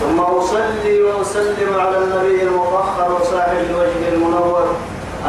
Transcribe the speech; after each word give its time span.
ثم 0.00 0.20
أصلي 0.20 1.02
وأسلم 1.02 1.80
على 1.80 1.98
النبي 1.98 2.42
المطهر 2.42 3.12
وصاحب 3.20 3.56
الوجه 3.70 4.08
المنور 4.14 4.66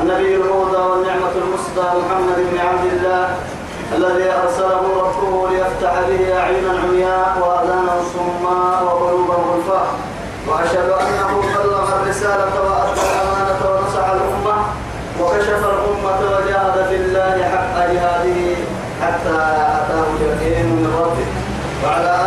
النبي 0.01 0.35
الهدى 0.35 0.77
والنعمة 0.89 1.31
المصدى 1.35 1.87
محمد 1.99 2.35
بن 2.51 2.57
عبد 2.57 2.85
الله 2.93 3.35
الذي 3.95 4.31
أرسله 4.43 4.81
ربه 5.01 5.49
ليفتح 5.49 5.93
به 6.09 6.37
أعينا 6.39 6.71
عمياء 6.83 7.37
وآذانا 7.41 7.95
صماء 8.13 8.83
وقلوبا 8.83 9.33
غلفاء 9.33 9.87
وأشهد 10.47 10.89
أنه 10.89 11.41
بلغ 11.55 12.01
الرسالة 12.01 12.53
وأدى 12.65 13.01
الأمانة 13.01 13.59
ونصح 13.69 14.05
الأمة 14.09 14.55
وكشف 15.21 15.61
الأمة 15.73 16.19
وجاهد 16.31 16.85
في 16.89 16.95
الله 16.95 17.43
حق 17.53 17.77
جهاده 17.93 18.55
حتى 19.01 19.37
أتاه 19.79 20.05
اليقين 20.15 20.65
من 20.65 20.93
ربه. 21.01 21.27
وعلى 21.83 22.09
آله 22.21 22.26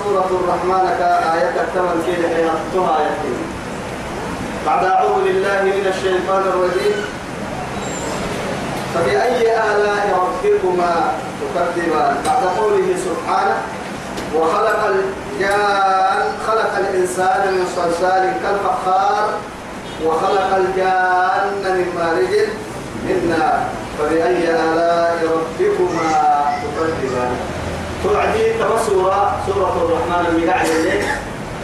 سورة 0.61 0.73
الرحمن 0.73 0.97
كآية 0.99 1.61
الثمن 1.61 2.03
كي 2.05 2.21
لحياتها 2.21 2.99
آية 2.99 3.33
بعد 4.65 4.85
أعوذ 4.85 5.23
بالله 5.23 5.61
من 5.63 5.85
الشيطان 5.89 6.41
الرجيم. 6.41 6.95
فبأي 8.93 9.41
آلاء 9.41 10.03
ربكما 10.21 11.13
تكذبان 11.41 12.15
بعد 12.25 12.43
قوله 12.59 12.87
سبحانه 13.05 13.57
وخلق 14.35 14.81
الجان 14.85 16.23
خلق 16.47 16.71
الإنسان 16.77 17.53
من 17.53 17.65
صلصال 17.75 18.33
كالفخار 18.43 19.29
وخلق 20.05 20.55
الجان 20.55 21.45
من 21.63 21.87
مارج 21.97 22.33
من 23.05 23.35
نار 23.37 23.59
فبأي 23.99 24.49
آلاء 24.49 25.17
ربكما 25.23 26.11
تكذبان 26.61 27.50
توعدي 28.03 28.53
تبصورة 28.53 29.37
سورة 29.47 29.75
الرحمن 29.85 30.25
المقاعد 30.29 30.67
الليل. 30.67 31.03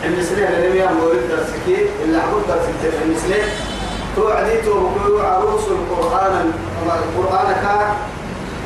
المسلمين 0.06 0.48
اللي 0.48 0.82
هي 0.82 0.88
مورد 0.88 1.22
درسكي 1.30 1.90
اللي 2.04 2.18
عبود 2.18 2.44
درسك 2.48 2.94
المسلمين 3.06 3.46
توعدي 4.16 4.62
توقعوا 4.62 5.24
عروس 5.24 5.64
القرآن. 5.68 6.52
القرآن 6.86 7.56
كان 7.64 7.94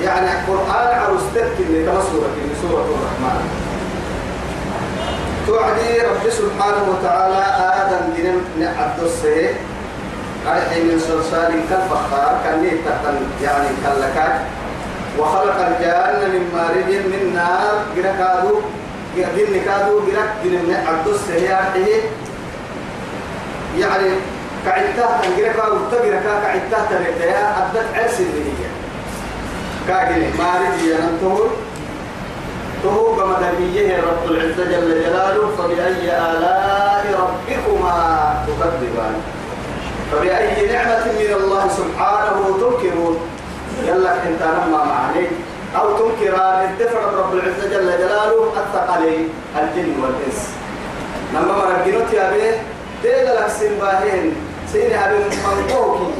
يعني 0.04 0.28
القرآن 0.40 1.00
عروستك 1.00 1.52
اللي 1.60 1.86
تبصورة 1.86 2.28
في 2.36 2.62
سورة 2.62 2.86
الرحمن. 2.96 3.42
توعدي 5.48 6.02
رب 6.02 6.30
سبحانه 6.30 6.84
وتعالى 6.92 7.44
آدم 7.82 8.14
جنم 8.18 8.42
نعبد 8.60 9.04
السيه 9.04 9.54
قال 10.48 10.62
من 10.84 11.00
صلصال 11.00 11.54
كالفخار 11.70 12.40
كان 12.44 12.66
يعني 13.44 13.68
كاللكاك 13.84 14.42
وخلق 15.20 15.58
الجان 15.68 16.30
من 16.32 16.44
مارد 16.54 16.90
من 17.12 17.34
نار 17.36 17.76
جركادو 17.96 18.62
جن 19.18 19.62
كادو 19.66 20.00
جرك 20.00 20.34
جن 20.44 20.76
عبد 20.88 21.08
السياحه 21.08 21.76
يعني 23.78 24.10
كعدتها 24.66 25.22
تنجرك 25.24 25.56
وتجرك 25.56 26.24
كعدتها 26.24 26.88
تريتها 26.90 27.70
أدت 27.72 27.86
عرس 27.96 28.20
اللي 28.20 28.44
هي 28.50 28.68
كاجن 29.88 30.24
مارد 30.38 30.80
ينتهر 30.82 31.50
تهو 32.84 33.14
بمدنيه 33.16 33.98
رب 33.98 34.32
العزة 34.32 34.64
جل 34.66 35.04
جلاله 35.04 35.50
فبأي 35.58 36.18
آلاء 36.18 37.06
ربكما 37.20 38.34
تكذبان 38.48 39.16
فبأي 40.12 40.68
نعمة 40.74 41.06
من 41.06 41.34
الله 41.34 41.68
سبحانه 41.68 42.46
تنكرون 42.62 43.18
يلا 43.88 44.14
انت 44.14 44.42
نما 44.42 44.84
معاني 44.86 45.28
أو 45.76 45.98
تنكر 45.98 46.36
الدفع 46.64 47.00
رب 47.00 47.34
العزة 47.34 47.70
جل 47.70 47.98
جلاله 47.98 48.54
الثقلين 48.58 49.30
الجن 49.58 49.94
والإنس. 50.02 50.50
لما 51.34 51.54
مرقنوت 51.54 52.14
يا 52.14 52.32
بيه 52.32 52.64
ديل 53.04 53.26
لك 53.26 53.48
سنباهين 53.60 54.36
سين 54.72 54.94
أبي 54.94 55.18
منقوكي. 55.18 56.12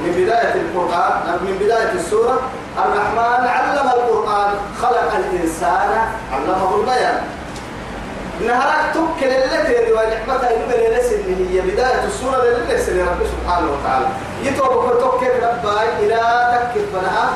من 0.00 0.12
بداية 0.18 0.54
القرآن 0.54 1.38
من 1.44 1.58
بداية 1.60 1.92
السورة 1.94 2.40
الرحمن 2.78 3.46
علم 3.46 3.88
القرآن 3.88 4.50
خلق 4.82 5.10
الإنسان 5.16 5.90
علمه 6.32 6.76
البيان. 6.76 7.20
نهارك 8.46 8.94
توكل 8.94 9.26
التي 9.26 9.92
ونعمتها 9.92 10.50
يبني 10.50 10.92
اللي 11.12 11.54
هي 11.54 11.60
بداية 11.60 12.04
السورة 12.04 12.44
للناس 12.44 12.88
اللي 12.88 13.02
رب 13.02 13.20
سبحانه 13.32 13.68
وتعالى. 13.72 14.06
يتوب 14.44 14.98
توكل 15.00 15.26
رباي 15.42 15.88
إلى 16.00 16.20
تكف 16.52 16.84
بنها 16.94 17.30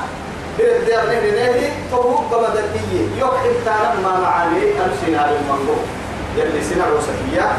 برد 0.59 0.89
يغني 0.89 1.31
نهي. 1.31 1.69
توب 1.91 2.25
بمدنية 2.31 3.21
يوحي 3.21 3.49
تانا 3.65 3.95
ما 4.03 4.21
معاني. 4.21 4.63
أمسنا 4.63 5.21
على 5.23 5.37
المنظور 5.37 5.83
يلي 6.37 6.63
سنة 6.65 6.85
وسكية 6.97 7.53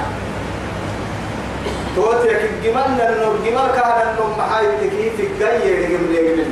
توتي 1.95 2.31
الجمال 2.45 2.97
لأنه 2.97 3.31
الجمال 3.31 3.71
كان 3.75 4.07
أنه 4.07 4.35
محايد 4.37 4.69
تكيف 4.81 5.19
الجاية 5.19 5.87
لجمل 5.87 6.15
جمل 6.15 6.45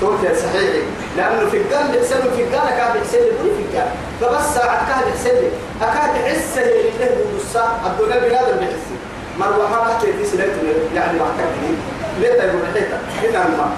توتي 0.00 0.34
صحيح 0.34 0.82
لأنه 1.16 1.50
في 1.50 1.56
الجنة 1.56 1.90
بيحسن 1.92 2.20
في 2.36 2.42
الجنة 2.42 2.70
كان 2.78 2.92
بيحسن 2.92 3.18
لي 3.18 3.30
في 3.56 3.62
الجنة 3.68 3.92
فبس 4.20 4.54
ساعة 4.54 5.04
بيحسن 5.06 5.30
لي 5.40 5.48
أكاد 5.82 6.10
يحس 6.20 6.58
لي 6.58 6.82
له 7.00 7.10
بالنص 7.16 7.56
الدنيا 7.86 8.18
بنادم 8.18 8.58
بيحس 8.58 8.86
مروة 9.38 9.70
ما 9.70 9.94
حتى 9.94 10.12
دي 10.12 10.24
سلات 10.24 10.50
يعني 10.94 11.18
ما 11.18 11.26
كان 11.38 11.76
ليه 12.20 12.32
تقول 12.32 12.62
حتى 12.74 12.80
هنا 13.28 13.46
الماء 13.46 13.70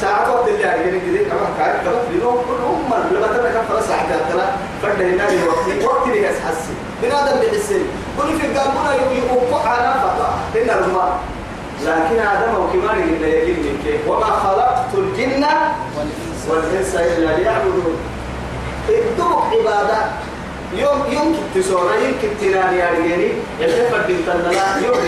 ساعة 0.00 0.32
وقت 0.34 0.48
اللي 0.48 0.60
يعني 0.62 0.90
جديد 0.90 1.02
جديد. 1.08 1.28
كان 1.28 1.38
كمان 1.84 2.02
في 2.10 2.18
نوم. 2.24 2.34
كل 2.34 2.62
هم 2.64 2.94
لما 3.12 3.26
تنا 3.26 3.50
كم 3.50 3.68
فلا 3.68 3.82
ساعة 3.82 4.06
تلا 4.32 4.46
فرد 4.82 5.02
هنا 5.02 5.24
وقت. 5.48 5.84
وقت 5.84 6.06
اللي 6.06 6.22
يحس 6.22 6.64
بنادم 7.02 7.40
بيحس. 7.40 7.72
كل 8.18 8.38
في 8.40 8.46
الجنة 8.46 8.94
يقول 8.94 9.66
على 9.66 9.94
فضاء 10.00 10.38
هنا 10.54 10.78
الماء 10.86 11.18
لكن 11.84 12.18
آدم 12.26 12.54
وكمان 12.54 13.02
اللي 13.02 13.42
يجيب 13.42 13.58
من 13.58 13.82
كيف 13.84 14.08
وما 14.08 14.26
خلقت 14.26 14.94
الجن 14.94 15.44
والإنس 16.48 16.94
إلا 16.94 17.36
ليعبدون. 17.36 17.96
الدوق 18.88 19.44
عبادة. 19.46 19.98
يوم 20.76 21.04
يمكن 21.10 21.38
تسورة 21.54 21.94
يمكن 21.94 22.28
تناني 22.40 22.78
يا 22.78 22.90
رجالي. 22.90 23.32
يشوف 23.60 23.94
بنت 24.08 24.28
النلا 24.28 24.86
يوم 24.86 24.98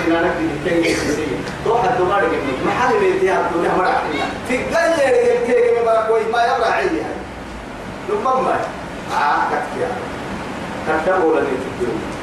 التنجي 0.67 0.95
سيسي 0.95 1.27
روح 1.67 1.85
الدمار 1.85 2.25
جميل 2.25 2.59
محل 2.67 2.99
بيتي 2.99 3.33
الدنيا 3.33 3.75
مرة 3.79 4.03
في 4.49 4.57
الجنة 4.57 5.03
يا 5.03 5.85
ما 5.85 6.07
كوي 6.09 6.21
ما 6.33 6.45
يبرع 6.45 6.71
عيني. 6.71 7.01
لما 8.09 8.41
ما. 8.41 8.57
آه 9.13 9.43
كتيا 9.51 9.89
كتيا 10.89 11.15
ولا 11.15 11.41
نتكلم 11.41 12.20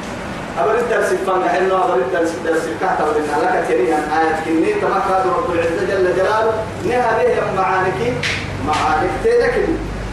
أبر 0.58 0.78
الدرس 0.78 1.06
فان 1.26 1.48
حلو 1.48 1.76
أبر 1.76 1.94
الدرس 1.94 2.34
الدرس 2.34 2.62
كحت 2.80 3.00
أبر 3.00 3.16
الهلاك 3.16 3.68
تريها 3.68 3.98
آيات 4.20 4.44
كني 4.44 4.72
قال 4.72 5.26
رب 5.26 5.54
العزة 5.54 5.86
جل 5.86 6.16
جلاله. 6.16 6.52
نها 6.84 7.18
به 7.18 7.52
معانك 7.56 8.00
معانك 8.66 9.10
تذكر 9.24 9.66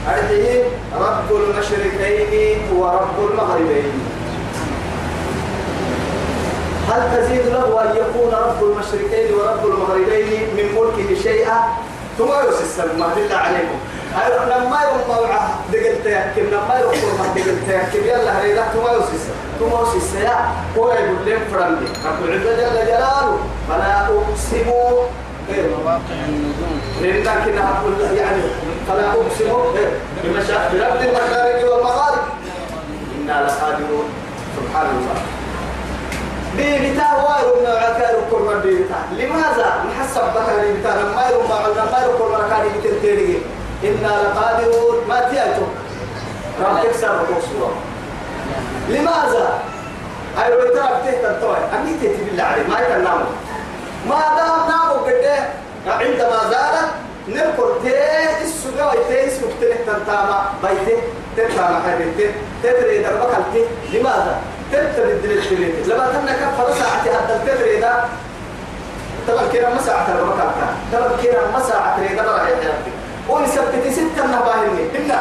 أرحيه 0.08 0.64
رب 1.00 1.30
المشرقين 1.32 2.60
ورب 2.76 3.32
المغربين. 3.32 3.92
هل 6.90 7.18
تزيد 7.18 7.46
له 7.46 7.82
أن 7.84 7.96
يكون 7.98 8.34
رب 8.34 8.64
المشرقين 8.64 9.34
ورب 9.34 9.66
المغربين 9.66 10.42
من 10.58 10.66
ملكه 10.78 11.22
شيئا؟ 11.24 11.58
ثم 12.18 12.28
يوسف 12.28 12.86
ما 13.00 13.08
بالله 13.16 13.36
عليكم. 13.36 13.80
لما 14.48 14.80
يوم 14.82 15.02
موعة 15.08 15.60
دقل 15.74 15.96
تيكل 16.04 16.48
لما 16.48 16.80
يقول 16.80 16.96
ما 17.20 17.28
دقل 17.36 17.58
تيكل 17.68 18.06
يلا 18.06 18.42
هريدا 18.42 18.64
تما 18.74 18.92
يوسس 18.92 19.24
تما 19.60 19.80
يوسس 19.80 20.16
يا 20.16 20.38
هو 20.78 20.92
يقول 20.92 21.26
لهم 21.26 21.42
فرندي 21.52 21.86
رب 22.06 22.26
العزة 22.26 22.56
جل 22.56 22.88
جلاله. 22.88 23.38
فلا 23.70 24.02
أقسم 24.02 24.68
مواقع 24.68 26.20
النجوم 26.30 26.82
لكن 27.02 27.56
يعني 28.18 28.42
فلا 28.88 29.06
أقسم 29.10 29.50
بمشاهد 30.24 30.72
برب 30.72 31.02
المشارق 31.02 31.74
والمغارب. 31.74 32.24
إنا 33.22 33.46
لقادرون 33.46 34.08
سبحان 34.58 34.88
الله 34.88 35.18
بيبتا 36.58 37.08
وايرو 37.14 37.56
من 37.62 37.68
عكار 37.68 38.16
كل 38.32 38.48
بيبتا 38.64 39.00
لماذا؟ 39.12 39.84
نحسب 39.90 40.22
بك 40.22 40.50
بيبتا 40.62 40.88
لما 40.88 41.30
يرو 41.30 41.42
ما 41.48 41.56
عندنا 41.56 41.86
ما 41.92 42.04
يرو 42.04 42.18
كل 42.18 42.32
مركان 42.32 42.64
بتنتهي 42.80 43.38
إنا 43.84 44.14
لقادرون. 44.24 44.96
ما 45.10 45.20
تيأتو 45.30 45.66
راح 46.62 46.84
تكسر 46.84 47.08
بقصورة 47.08 47.74
لماذا؟ 48.90 49.60
أيرو 50.44 50.60
ترى 50.62 50.90
بتهت 51.02 51.26
الطوي 51.26 51.58
أكيد 51.74 52.02
تهت 52.02 52.20
بالله 52.30 52.44
عليه 52.44 52.64
ما 52.68 52.80
يكلم 52.80 53.26
ما 54.10 54.20
دام 54.38 54.70
نامو 54.70 55.06
قده 55.06 55.38
عندما 55.88 56.40
زالت 56.52 56.90
نركض 57.28 57.82
تيه 57.84 58.42
السجا 58.44 58.86
ويتيه 58.86 59.28
اسمك 59.28 59.50
تلك 59.62 59.78
تنتاما 59.88 60.46
بيته 60.64 61.02
تنتاما 61.38 61.82
حبيته 61.88 62.32
تدري 62.64 63.04
دربك 63.04 63.68
لماذا؟ 63.94 64.38
تبتدي 64.72 65.12
الدليل 65.12 65.38
الدليل 65.40 65.90
لما 65.90 66.08
تنا 66.12 66.34
كفر 66.34 66.74
ساعة 66.80 67.02
هذا 67.18 67.36
التدري 67.44 67.80
ده 67.80 67.94
تبقى 69.28 69.44
كنا 69.54 69.76
مساعة 69.76 70.08
المكان 70.20 70.52
تبقى 70.92 71.10
كنا 71.10 71.58
مساعة 71.58 72.00
ريدا 72.02 72.24
برا 72.24 72.36
يحياتي 72.44 72.92
ونثبت 73.30 73.92
ستة 73.92 74.26
نباهني 74.26 74.84
إلا 74.96 75.20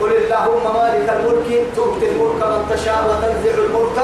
قل 0.00 0.12
اللهم 0.12 0.64
مالك 0.76 1.08
الملك 1.16 1.48
تؤتي 1.76 2.06
الملك 2.10 2.40
من 2.52 2.62
تشاء 2.70 3.00
وتنزع 3.08 3.54
الملك 3.64 3.98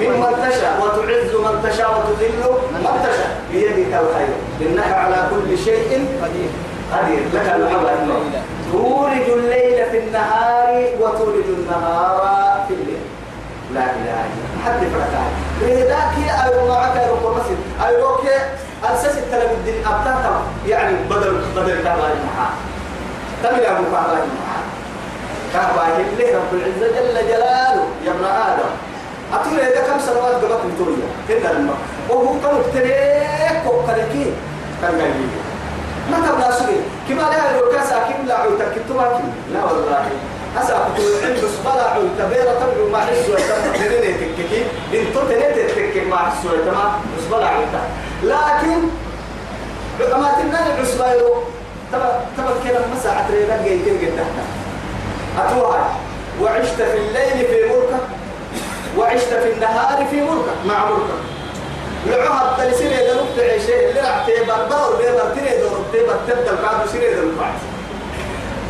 ممن 0.00 0.32
تشاء 0.48 0.74
وتعز 0.82 1.32
من 1.34 1.70
تشاء 1.70 1.90
وتذل 1.96 2.42
من 2.72 2.94
تشاء. 3.04 3.30
بيدك 3.52 3.92
الخير 4.02 4.32
إنك 4.60 4.92
على 4.92 5.28
كل 5.30 5.58
شيء 5.58 6.06
قدير. 6.22 6.50
قدير. 6.92 7.20
لك 7.34 7.46
الحمد 7.56 7.88
تولج 8.72 9.28
الليل 9.38 9.90
في 9.90 9.98
النهار 9.98 10.70
وتولج 11.00 11.46
النهار 11.58 12.64
في 12.68 12.74
الليل. 12.74 13.02
لا 13.74 13.80
إله 13.80 14.18
إلا 14.28 14.44
الله. 14.44 14.64
حد 14.64 14.80
فرقان 14.92 15.30
لذاك 15.62 16.14
ايو 16.44 16.68
معك 16.68 16.96
ايو 16.96 17.14
قرصين 17.14 17.58
ايو 17.86 18.16
كي 18.16 18.28
أساس 18.84 19.18
التلم 19.18 19.50
الدين 19.50 19.74
يعني 20.66 20.96
بدل 21.10 21.40
بدل 21.56 21.82
كهرباء 21.82 22.16
المحا 22.16 22.50
تمل 23.42 23.66
أبو 23.66 23.84
كهرباء 23.92 24.24
المحا 24.24 24.47
كهرباء 25.52 26.04
اللي 26.12 26.34
رب 26.34 26.50
العزة 26.52 26.86
جل 26.96 27.28
جلاله 27.28 27.84
يا 28.06 28.10
ابن 28.10 28.24
آدم؟ 28.24 28.70
أتولى 29.34 29.62
إذا 29.62 29.80
كم 29.86 29.98
سنوات 30.06 30.34
قبل 30.34 30.68
نتولى 30.74 31.08
كذا 31.28 31.52
لما. 31.52 31.74
وهو 32.08 32.26
كم 32.26 32.62
تريك 32.74 33.62
وكريكي 33.66 34.32
كان 34.82 35.00
قال 35.00 35.12
ما 36.10 36.16
تبلا 36.26 36.50
سوري 36.50 36.80
كما 37.08 37.22
لا 37.22 37.58
لو 37.60 37.70
كاسا 37.72 37.98
كم 38.08 38.26
لا 38.26 38.34
عوتا 38.34 38.64
كتوما 38.74 39.20
لا 39.52 39.64
والله. 39.64 40.04
أسا 40.58 40.88
كنت 40.96 41.24
عند 41.24 41.44
صبلا 41.56 41.82
عوتا 41.82 42.24
بيرا 42.30 42.52
تبلو 42.60 42.88
ما 42.92 42.98
حسوا 42.98 43.38
يتم 43.38 43.72
تنين 43.74 44.16
تككي. 44.20 44.60
إن 44.94 45.04
تنين 45.14 45.68
تككي 45.68 46.00
ما 46.00 46.16
حسوا 46.16 46.54
يتم 46.54 46.76
صبلا 47.30 47.46
عوتا 47.46 47.82
لكن 48.22 48.80
ما 50.20 50.30
تنين 50.38 50.54
عصبايرو 50.80 51.34
تبا 51.92 52.20
تبا 52.36 52.52
كده 52.64 52.80
مساعة 52.96 53.26
رينا 53.30 53.62
جيتين 53.64 53.98
جدا 54.02 54.24
أتوها 55.46 55.90
وعشت 56.42 56.82
في 56.82 56.98
الليل 56.98 57.46
في 57.46 57.68
مركب 57.68 58.00
وعشت 58.98 59.34
في 59.34 59.52
النهار 59.52 60.06
في 60.10 60.20
ملكك 60.20 60.58
مع 60.66 60.84
ملكك 60.90 61.22
لعوها 62.06 62.50
التلسين 62.58 62.92
إذا 62.92 63.14
نبت 63.14 63.38
عيشين 63.38 63.88
اللي 63.88 64.00
رعتي 64.00 64.32
بربار 64.48 64.96
بيبر 64.96 65.30
تري 65.34 65.60
دور 65.60 65.78
تبر 65.92 66.16
تبدأ 66.28 66.50
القادو 66.50 66.90
سيري 66.92 67.14
دور 67.14 67.32
بعد 67.40 67.52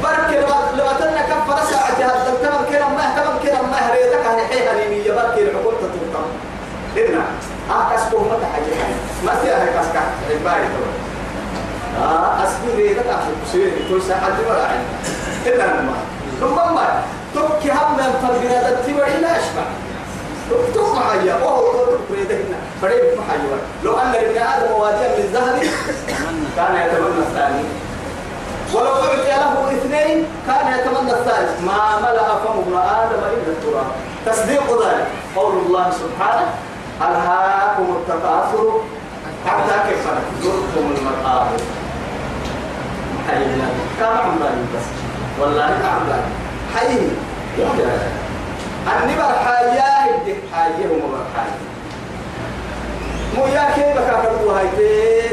برك 0.02 0.36
لما 0.74 0.92
تنا 1.00 1.22
كفر 1.22 1.72
ساعة 1.72 1.96
هذا 1.98 2.32
التمر 2.32 2.64
كنا 2.70 2.88
ما 2.88 3.14
تمر 3.16 3.38
كنا 3.42 3.62
ما 3.62 3.76
عن 4.28 4.38
حيها 4.50 4.74
ليمية 4.74 5.12
برك 5.12 5.38
العقول 5.38 5.74
تتوقع 5.74 6.24
إنا 6.96 7.24
أكاس 7.70 8.00
كوه 8.10 8.22
متى 8.22 8.46
حاجة 8.46 8.64
ما 9.26 9.34
فيها 9.42 9.64
هكاس 9.64 9.86
كا 9.92 10.00
عباري 10.30 10.64
تقول 10.68 10.94
آه 12.04 12.44
أسبوع 12.44 12.74
ريدك 12.76 13.06
عشان 13.06 13.34
سيري 13.52 13.72
كل 13.90 14.02
ساعة 14.02 14.28
دي 14.36 14.42
ولا 14.50 14.64
عين 14.66 14.84
إنا 15.54 15.66
ما. 15.66 16.17
ثم 16.40 16.54
ما 16.54 17.02
تبكي 17.34 17.70
هم 17.70 17.96
من 17.96 18.10
فرقنا 18.22 18.70
تتبع 18.70 19.06
لا 19.06 19.30
أشبع 19.36 19.66
تكتب 20.50 20.94
معايا 20.96 21.34
وهو 21.44 21.62
بريدهن 22.10 22.54
فريد 22.82 23.18
محيوان 23.18 23.60
لو 23.84 23.98
أن 23.98 24.12
لابن 24.12 24.38
آدم 24.38 24.72
واديا 24.72 25.08
من 25.18 25.30
ذهب 25.32 25.62
كان 26.56 26.74
يتمنى 26.76 27.18
الثاني. 27.18 27.64
ولو 28.74 28.92
أعطي 28.92 29.16
له 29.16 29.72
اثنين 29.76 30.26
كان 30.46 30.78
يتمنى 30.78 31.12
الثالث. 31.12 31.60
ما 31.66 31.98
ملأ 32.00 32.28
فم 32.44 32.58
ابن 32.58 32.76
آدم 32.76 33.22
إلا 33.34 33.52
التراب. 33.52 33.86
تصديق 34.26 34.86
ذلك. 34.86 35.06
قول 35.36 35.54
الله 35.66 35.90
سبحانه 35.90 36.48
ألهاكم 37.02 37.96
التكاثر؟ 37.96 38.80
حتى 39.46 39.88
كيف 39.88 40.04
زرتم 40.42 40.94
المقابر. 40.96 41.60
حينا 43.28 43.68
كما 44.00 44.18
عمران 44.20 44.66
بس 44.74 45.07
والله 45.40 45.62
عمران 45.62 46.24
حي. 46.74 46.98
النبر 49.04 49.32
حياة 49.46 50.16
الدك 50.16 50.40
حياة 50.52 50.90
ومبر 50.90 51.24
حياة. 51.36 51.58
مو 53.36 53.46
يا 53.46 53.64
كيف 53.74 53.96
كاكدو 54.10 54.50
هاي 54.50 54.68
تي 54.76 54.88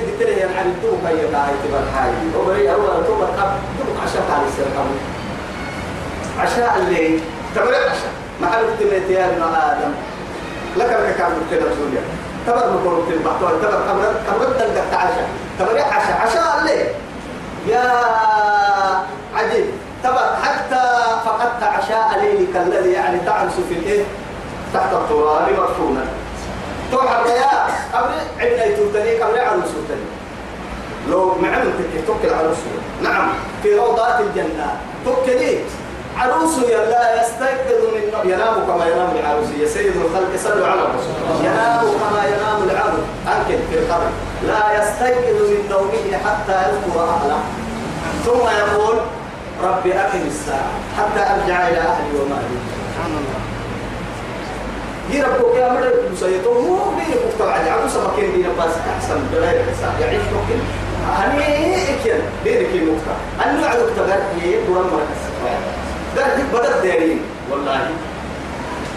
بتري 0.06 0.32
يعني 0.32 0.58
عن 0.58 0.66
الدوك 0.66 1.00
هاي 1.06 1.16
هاي 1.16 1.54
تبر 1.64 1.84
حياة. 1.96 2.38
وبري 2.38 2.72
أول 2.74 3.06
تبر 3.08 3.30
أب 3.44 3.52
دوك 3.78 3.98
عشاء 4.04 4.24
على 4.32 4.46
السرقم 4.48 4.88
عشاء 6.40 6.78
الليل 6.78 7.22
تبر 7.56 7.76
عشاء. 7.76 8.14
ما 8.42 8.48
حد 8.48 8.64
تميت 8.80 9.10
يا 9.10 9.26
ابن 9.26 9.42
آدم. 9.42 9.92
لك 10.78 10.90
لك 10.90 11.16
كان 11.18 11.32
مكتب 11.32 11.68
سوريا 11.78 12.04
تبر 12.48 13.04
في 13.08 13.14
البحر 13.14 13.56
تبر 13.62 13.82
كبر 13.88 14.14
كبر 14.28 14.54
تلقى 14.60 15.02
عشاء. 15.02 15.30
تبر 15.60 15.80
عشاء. 15.80 16.22
عشاء 16.28 16.60
الليل 16.62 16.88
يا 17.68 17.84
عجيب. 19.36 19.66
تبر 20.06 20.30
حتى 20.44 20.84
فقدت 21.26 21.64
عشاء 21.64 22.20
ليلك 22.22 22.56
الذي 22.56 22.92
يعني 22.92 23.20
تعرس 23.26 23.54
في 23.70 23.76
الإيه؟ 23.80 24.04
تحت 24.74 24.94
التراب 24.94 25.48
مرفونا 25.58 26.06
توحد 26.92 27.26
يا 27.26 27.68
قبل 27.94 28.14
عندنا 28.40 28.66
يتوتني 28.66 29.22
قبل 29.22 29.36
تني 29.90 30.08
لو 31.10 31.36
معلم 31.42 31.74
تك 31.80 32.08
توكل 32.08 32.34
عروس. 32.34 32.58
نعم 33.04 33.28
في 33.64 33.76
روضات 33.76 34.20
الجنة. 34.20 34.78
توكلي. 35.06 35.60
عروس 36.18 36.58
لا 36.60 37.22
يستيقظ 37.22 37.82
من 37.96 38.30
ينام 38.32 38.56
كما 38.68 38.86
ينام 38.86 39.12
العروس. 39.20 39.48
يا 39.60 39.68
سيد 39.68 39.94
الخلق 39.96 40.32
صلوا 40.44 40.68
على 40.68 40.82
الرسول. 40.82 41.46
ينام 41.46 41.82
كما 41.82 42.22
ينام 42.26 42.70
العبد 42.70 43.04
أنكد 43.28 43.60
في 43.72 43.80
القبر 43.80 44.10
لا 44.48 44.64
يستيقظ 44.78 45.42
من 45.50 45.68
نومه 45.70 46.18
حتى 46.26 46.70
يذكر 46.70 47.00
أهله. 47.04 47.40
ثم 48.26 48.48
يقول 48.60 48.98
ربي 49.64 49.94
أقم 49.94 50.22
الساعة 50.28 50.72
حتى 50.98 51.20
أرجع 51.20 51.68
إلى 51.68 51.78
أهلي 51.78 52.20
ومالي 52.20 52.58
سبحان 52.72 53.12
الله 53.12 53.40
دي 55.12 55.22
ربك 55.22 55.56
يا 55.56 55.70
مرد 55.70 56.12
مسيطه 56.12 56.54
مو 56.54 56.76
بين 56.76 57.16
مقطع 57.26 57.52
على 57.52 57.70
عروس 57.70 57.96
مكين 57.96 58.32
دي 58.34 58.44
بس 58.44 58.74
أحسن 58.96 59.20
بغير 59.34 59.64
حساب. 59.72 59.94
يعيش 60.02 60.22
ممكن؟ 60.22 60.60
هني 61.18 61.76
إكيان 61.76 62.22
بينك 62.44 62.70
المقطع 62.76 63.16
أنه 63.46 63.66
عدوك 63.68 63.90
تغير 63.98 64.20
هي 64.42 64.66
دوران 64.68 64.84
مركز. 64.84 65.22
ده 66.16 66.24
بدأ 66.60 66.82
دارين 66.84 67.20
والله. 67.52 67.90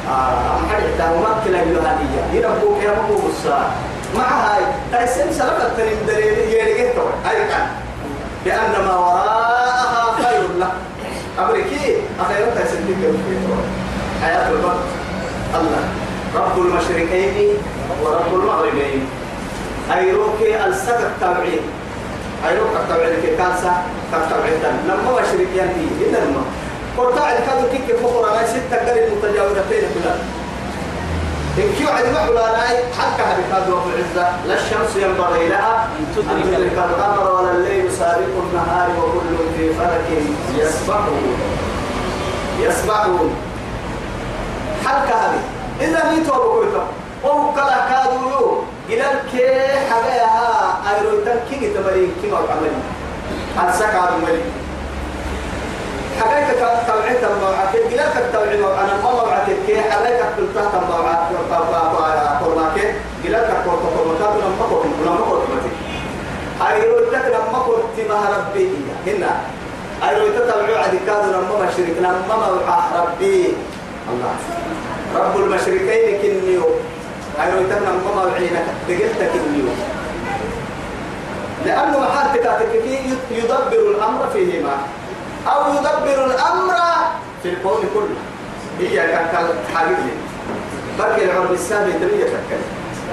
آه 0.09 0.59
حد 0.73 0.83
تهمك 0.99 1.45
كلا 1.45 1.65
بلهانية 1.65 2.23
دي 2.33 2.41
ربك 2.41 2.83
يا 2.83 2.91
مو 3.09 3.29
الساعة 3.29 3.71
مع 4.17 4.23
هاي 4.23 4.63
تايسن 4.93 5.33
سلفت 5.33 5.71
تنين 5.77 6.07
دليل 6.07 6.39
يريك 6.39 6.95
توي 6.95 7.13
هاي 7.25 7.49
كان. 7.49 7.67
بأن 8.45 8.71
ما 8.71 8.87
له 8.87 9.58
أمريكي 11.39 11.97
أخيرا 12.21 12.51
تسليك 12.51 13.03
حياة 14.23 14.49
البر 14.51 14.79
الله. 15.55 15.85
رب 16.35 16.57
المشرقين 16.59 17.49
ورب 18.03 18.35
المغربين. 18.35 19.07
أيروكي 19.97 20.67
السكت 20.67 21.01
التبعين 21.01 21.65
أيروك 22.49 22.73
التبعين 22.81 23.15
كي 23.23 23.37
كانسا 23.37 23.73
التبعين 24.13 24.61
لما 24.89 25.11
مشرق 25.13 25.51
ينتي 25.55 25.87
إذا 26.01 26.21
لما. 26.25 26.43
قرطاع 26.99 27.33
الكادو 27.33 27.67
كيك 27.73 27.97
فقرا 27.97 28.33
ما 28.37 28.47
ستة 28.47 28.91
قريب 28.91 29.05
متجاورتين 29.13 29.85
كلها. 29.95 30.17
إن 31.59 31.73
كيو 31.79 31.89
عدم 31.89 32.17
حلانا 32.17 32.63
حتى 32.99 33.23
هذه 33.23 33.71
رب 33.71 33.89
العزة 33.89 34.47
لا 34.47 34.55
الشمس 34.55 34.97
ينبغي 34.97 35.49
لها 35.49 35.89
أن 35.99 36.07
تدرك 36.17 36.79
القمر 36.79 37.33
ولا 37.33 37.51
الليل 37.51 37.93
سابق 37.93 38.35
النهار 38.43 38.89
وكل 38.99 39.37
في 39.57 39.75
فلك 39.75 40.23
يسبحون. 40.59 41.39
يسمعون 42.61 43.37
حلقة 44.87 45.15
هذه. 45.15 45.43
إذا 45.81 46.11
ميتوا 46.11 46.37
بقولكم 46.37 46.87
وهو 47.25 47.53
كلا 47.53 47.89
كادوا 47.89 48.63
إلى 48.89 49.05
الكي 49.13 49.69
حاجة 49.91 50.29
أيرو 50.91 51.21
تنكي 51.25 51.75
تمرين 51.75 52.13
كي 52.23 52.31
ما 52.31 52.41
بعمل 52.41 52.73
هل 53.57 53.75
سكع 53.75 54.09
المري 56.19 56.31
حاجة 56.31 56.83
توعي 56.87 57.15
تنبوعات 57.15 57.75
إلى 57.75 58.05
كتوعي 58.15 58.59
أنا 58.59 58.95
ما 59.05 59.11
موعات 59.13 59.47
كي 59.67 59.81
حاجة 59.81 60.23
كتلتا 60.37 60.71
تنبوعات 60.73 61.29
قرماك 62.43 62.95
إلى 63.25 63.39
كتوعي 63.49 63.77
قرماك 63.97 64.37
لما 64.37 64.65
قلت 64.71 64.95
لما 65.05 65.17
قلت 65.31 65.49
أيرو 66.69 67.11
تك 67.13 67.25
لما 67.27 67.59
قلت 67.59 67.97
ما 68.09 68.19
ربي 68.37 68.71
هنا 69.07 69.41
أيرو 70.09 70.29
تتوعي 70.29 70.77
عدي 70.77 70.99
كادوا 71.07 71.33
لما 71.33 71.55
مشرك 71.65 71.97
لما 71.99 72.37
موعى 72.37 72.81
ربي 73.01 73.53
الله 74.13 74.35
رب 75.17 75.37
المشركين 75.37 76.19
كنيو 76.23 76.63
أيرو 77.43 77.61
تك 77.71 77.83
لما 77.87 78.11
موعينك 78.17 78.67
دقلتك 78.89 79.31
كنيو 79.33 79.73
لأنه 81.67 81.99
محال 81.99 82.33
كي 82.73 83.17
يدبر 83.31 83.91
الأمر 83.91 84.29
فيهما 84.33 84.77
أو 85.47 85.73
يدبر 85.75 86.25
الأمر 86.27 86.75
في 87.43 87.49
الكون 87.49 87.83
كله. 87.95 88.17
هي 88.81 88.97
كالحاجة 88.97 89.97
بقي 90.99 91.25
العرب 91.25 91.53
السابي 91.53 91.93
تبيه 91.93 92.25
تكل 92.25 92.63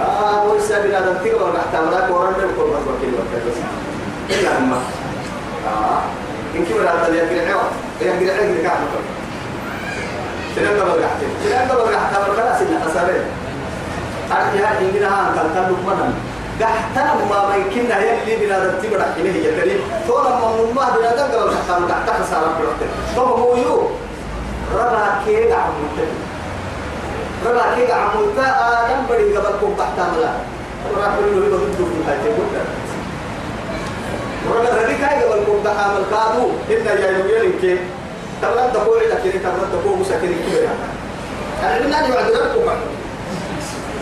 آه 0.01 0.29
هو 0.29 0.55
السابي 0.57 0.87
لا 0.87 0.99
تنتقل 0.99 1.35
ولا 1.43 1.59
احتمالك 1.59 2.09
ورنا 2.11 2.31
بكل 2.31 2.57
مرة 2.57 2.95
وكيل 2.97 3.13
وكيل 3.13 3.53
إلا 4.39 4.57
أما 4.57 4.77
آه. 5.67 6.01
إن 6.55 6.65
كبر 6.65 6.81
هذا 6.81 7.15
يقرأ 7.15 7.53
عوض 7.53 7.71
يقرأ 8.01 8.69
عوض 8.69 8.91
دبل 10.57 11.03
قحتين 11.03 11.29
سنان 11.45 11.67
دبل 11.67 11.95
قحتين 11.95 12.35
خلاص 12.37 12.61
إن 12.61 12.89
أسابين 12.91 13.23
أرجع 14.31 14.71
إننا 14.79 15.07
هان 15.07 15.35
كان 15.35 15.49
كان 15.55 15.63
لقمنا 15.71 16.13
قحتنا 16.61 17.13
ما 17.29 17.55
يمكننا 17.55 17.99
يلي 17.99 18.45
بنا 18.45 18.57
رتب 18.63 18.93
رحيله 18.93 19.35
يا 19.45 19.59
كريم 19.61 19.79
طول 20.07 20.23
ما 20.23 20.51
ما 20.75 20.97
بنا 20.97 21.11
دقل 21.15 21.49
الحكام 21.49 21.87
تحت 21.87 22.09
خسارة 22.21 22.49
بروحته 22.59 22.87
طب 23.15 23.39
هو 23.39 23.55
يو 23.55 23.89
ربع 24.75 25.07
كيد 25.25 25.51
عمود 25.51 25.97
ربع 27.45 27.75
كيد 27.75 27.91
عمود 27.91 28.37
آدم 28.39 28.99
بدي 29.09 29.37
قبل 29.37 29.55
كم 29.61 29.73
تحت 29.77 29.97
ملا 29.99 30.31
ربع 30.95 31.07
كل 31.17 31.23
اللي 31.27 31.47
بدو 31.47 31.57
بدو 31.57 31.85
في 31.85 32.11
هاي 32.11 32.17
تقول 32.23 32.47
ربع 34.55 34.83
رديك 34.83 35.01
هاي 35.01 35.23
قبل 35.23 35.43
كم 35.45 35.63
تحت 35.63 35.87
مل 35.87 36.03
كادو 36.11 36.45
إن 36.69 36.85
يا 37.03 37.09
يوم 37.17 37.27
يلين 37.29 37.59
كي 37.61 37.77
تبغى 38.41 38.71
تقول 38.73 38.99
لك 39.09 39.17
كذي 39.23 39.39
تبغى 39.39 39.67
تقول 39.71 39.99
مسكين 39.99 40.19
كبير 40.47 40.69
أنا 41.63 41.79
بنادي 41.79 42.11
بعد 42.11 42.25
ربكم 42.25 42.94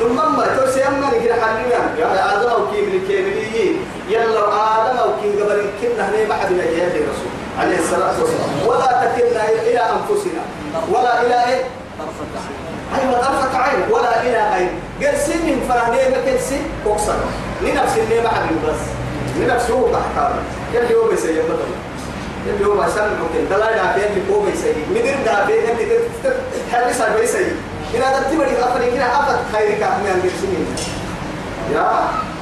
ثم 0.04 0.16
ما 0.16 0.46
توسي 0.58 0.88
أما 0.88 1.08
نكرا 1.08 1.34
حلنا 1.34 1.98
يا 2.00 2.38
آدم 2.38 2.50
أو 2.50 2.72
كيم 2.72 2.88
الكيملي 2.94 3.76
يلا 4.10 4.46
آدم 4.48 4.98
أو 4.98 5.10
كيم 5.22 5.32
قبل 5.44 5.66
كنا 5.82 6.10
هني 6.10 6.26
ما 6.26 6.34
حد 6.36 6.52
يجي 6.52 6.84
الرسول 6.84 7.32
عليه 7.60 7.80
الصلاة 7.80 8.14
والسلام 8.20 8.68
ولا 8.68 8.86
تكلنا 8.86 9.50
إلى 9.50 9.80
أنفسنا 9.80 10.42
ولا 10.92 11.22
إلى 11.22 11.54
إيه 11.54 11.64
أيوة 13.00 13.18
طرفة 13.18 13.58
عين 13.58 13.80
ولا 13.92 14.22
إلى 14.22 14.38
عين 14.38 14.70
قال 15.04 15.18
سن 15.18 15.60
فراني 15.70 16.10
ما 16.10 16.26
كان 16.26 16.38
سن 16.50 16.62
أقصر 16.86 17.14
لنفس 17.62 17.98
اللي 17.98 18.22
ما 18.22 18.30
حد 18.30 18.50
بس 18.68 18.82
لنفسه 19.40 19.92
تحت 19.92 20.32
يلي 20.74 20.96
هو 20.96 21.08
بيسيء 21.08 21.44
مثلا 21.44 21.78
يلي 22.48 22.66
هو 22.66 22.74
مثلا 22.74 23.08
ممكن 23.08 23.50
تلا 23.50 23.72
دافع 23.76 23.96
يلي 23.96 24.34
هو 24.34 24.40
بيسيء 24.40 24.76
مدير 24.92 25.16
دافع 25.26 25.50
يلي 25.54 26.00
تحرس 26.72 27.02
على 27.02 27.20
بيسيء 27.20 27.56
هذا 28.02 28.28
تبري 28.32 28.64
أفري 28.64 28.92
كنا 28.92 29.20
أفت 29.20 29.40
خيرك 29.54 29.82
من 29.84 30.12
الجسمين 30.16 30.76
يا؟ 31.74 31.88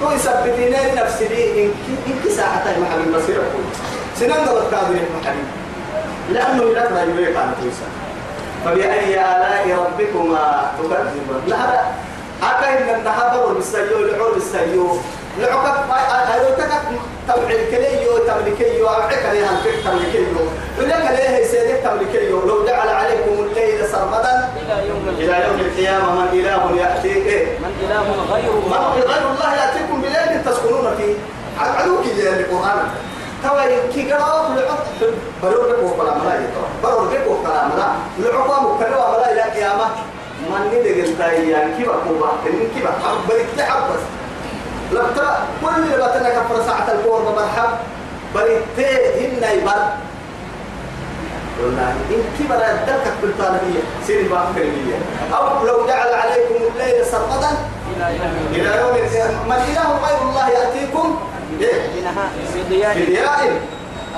تو 0.02 0.12
يثبتين 0.12 0.96
نفسي 0.96 1.28
لي. 1.28 1.66
إن 1.66 1.72
إن 2.08 2.32
ساعة 2.38 2.66
ما 2.80 2.86
حبيب 2.92 3.16
بصير 3.16 3.36
أقول 3.36 3.66
سنان 4.20 4.46
دولت 4.46 4.72
كابر 4.72 4.94
ما 4.94 5.20
حبيب 5.26 5.48
لأنه 6.32 6.64
لا 6.64 6.86
ترى 6.86 7.02
يبيك 7.02 7.38
عن 7.38 7.54
تويسا 7.62 7.88
فبأي 8.66 9.14
آلاء 9.16 9.78
ربكما 9.86 10.72
تكذبون. 10.78 11.44
لا 11.48 11.56
هذا 11.56 11.86
هكا 12.42 12.68
إن 12.70 13.00
النهار 13.00 13.54
بالسيو 13.54 14.00
العور 14.00 14.34
بالسيو 14.34 14.98
لعقب 15.40 15.92
أيوة 16.34 16.56
تكت 16.58 16.82
تبع 17.28 17.50
الكليو 17.50 18.18
تملكيو 18.18 18.88
أبعك 18.88 19.24
ليها 19.32 19.50
الفك 19.52 19.84
تملكيو. 19.86 20.26
ولك 20.80 21.12
ليه 21.12 21.46
سيدك 21.46 21.80
تملكيو 21.84 22.48
لو 22.48 22.66
جعل 22.66 22.90
عليكم 22.90 23.32
الليل 23.32 23.88
سرمدا 23.88 24.50
إلى 24.62 24.88
يوم 24.88 25.16
إلى 25.18 25.48
يوم 25.48 25.60
القيامة 25.60 26.12
من 26.16 26.28
إله 26.34 26.76
يأتي 26.82 27.08
إيه 27.08 27.60
من 27.60 27.74
إله 27.84 28.34
غير 28.34 28.52
من 28.52 28.64
الله 28.66 28.94
غير 28.94 29.24
الله 29.32 29.56
يأتيكم 29.56 30.02
بليل 30.02 30.44
تسكنون 30.46 30.96
فيه 30.98 31.14
عدوك 31.60 32.06
اللي 32.06 32.30
القرآن 32.30 32.88
توا 33.44 33.92
كي 33.94 34.12
قرأت 34.12 34.58
لعب 34.58 34.80
برور 35.44 35.66
بك 35.72 35.84
وكلام 35.84 36.18
لا 36.28 36.36
يتوا 36.36 36.68
برور 36.84 37.08
بك 37.08 37.28
وكلام 37.28 37.70
لا 37.78 37.88
لعب 38.20 38.50
مكلوا 38.64 39.08
ولا 39.10 39.32
إلى 39.32 39.42
قيامة 39.42 39.86
من 40.50 40.68
ندق 40.68 41.04
التايان 41.04 41.74
كيف 41.78 41.90
أكون 41.90 42.22
تنين 42.46 42.70
كيف 42.76 42.86
حب 42.88 43.18
بريك 43.30 43.48
تحب 43.58 43.82
بس 43.94 44.04
ترى 45.16 45.38
كل 45.62 45.84
اللي 45.84 45.96
بتنا 46.08 46.30
كفر 46.30 46.64
ساعة 46.66 46.92
الكور 46.92 47.22
مرحب 47.36 47.70
بريك 48.36 48.64
هن 49.20 49.44
يبر 49.60 49.82
والله 51.64 51.92
إن 52.12 52.24
كبر 52.40 52.56
الدلك 52.56 53.14
بالطالبية 53.22 53.80
سيري 54.08 54.28
بقى 54.28 54.46
كلمية 54.56 54.96
أو 55.34 55.66
لو 55.66 55.88
جعل 55.88 56.14
عليكم 56.14 56.56
الليل 56.56 57.06
سرمدا 57.06 57.50
إلى 57.98 58.18
يوم 58.18 58.46
إلى 58.54 58.80
يوم 58.82 58.96
القيامة. 58.96 59.44
من 59.46 59.54
إله 59.72 60.00
غير 60.08 60.22
الله 60.30 60.50
يأتيكم؟ 60.50 61.20
إيه؟ 61.62 61.82
بضياء 62.56 62.96
بدياء 62.98 63.62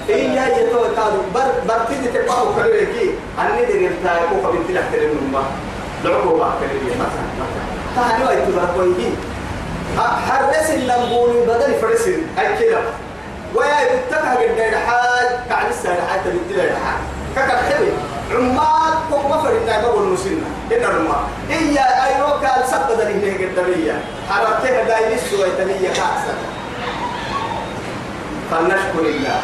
إيه 0.10 0.30
يا 0.30 0.46
يتو 0.58 0.80
كانوا 0.96 1.24
بر 1.36 1.52
برتدي 1.68 2.08
تبقوا 2.08 2.56
كلوكي 2.56 3.10
أني 3.40 3.66
دي 3.66 3.88
قلت 3.88 3.98
كوكا 4.30 4.50
بنت 4.58 4.72
لك 4.72 4.84
تلمون 4.94 5.30
ما. 5.34 5.44
لعبوا 6.04 6.38
بقى 6.38 6.52
كلمية 6.60 6.96
مثلا 6.96 8.30
أي 8.30 8.46
تبقى 8.46 8.68
كويهين 8.76 9.16
حرس 9.98 10.70
اللمبول 10.70 11.30
بدل 11.48 11.74
فرس. 11.82 12.08
أي 12.40 12.58
كده. 12.60 12.80
ويا 13.56 13.82
يتكها 13.82 14.36
قد 14.36 14.76
حاج 14.76 15.28
كعن 15.50 15.70
السنة 15.70 16.08
حتى 16.14 16.30
بنت 16.30 16.60
حاج 16.60 17.00
ككل 17.36 17.58
حلو 17.58 17.86
عمال 18.32 18.94
كوك 19.12 19.26
ما 19.26 19.38
فرنا 19.42 19.82
ما 19.82 19.88
بقول 19.88 20.08
مسلمة 20.08 20.48
إن 20.72 20.84
الرما 20.84 21.28
إيه 21.50 21.80
أيوة 21.80 22.30
قال 22.30 22.68
سبب 22.68 23.00
ذلك 23.00 23.24
هي 23.24 23.46
قدامية 23.46 24.02
حرتها 24.30 24.84
دايما 24.84 25.18
سوى 25.32 25.50
تنية 25.58 25.88
كأسا 25.90 26.34
فلنشكر 28.52 29.00
الله. 29.00 29.42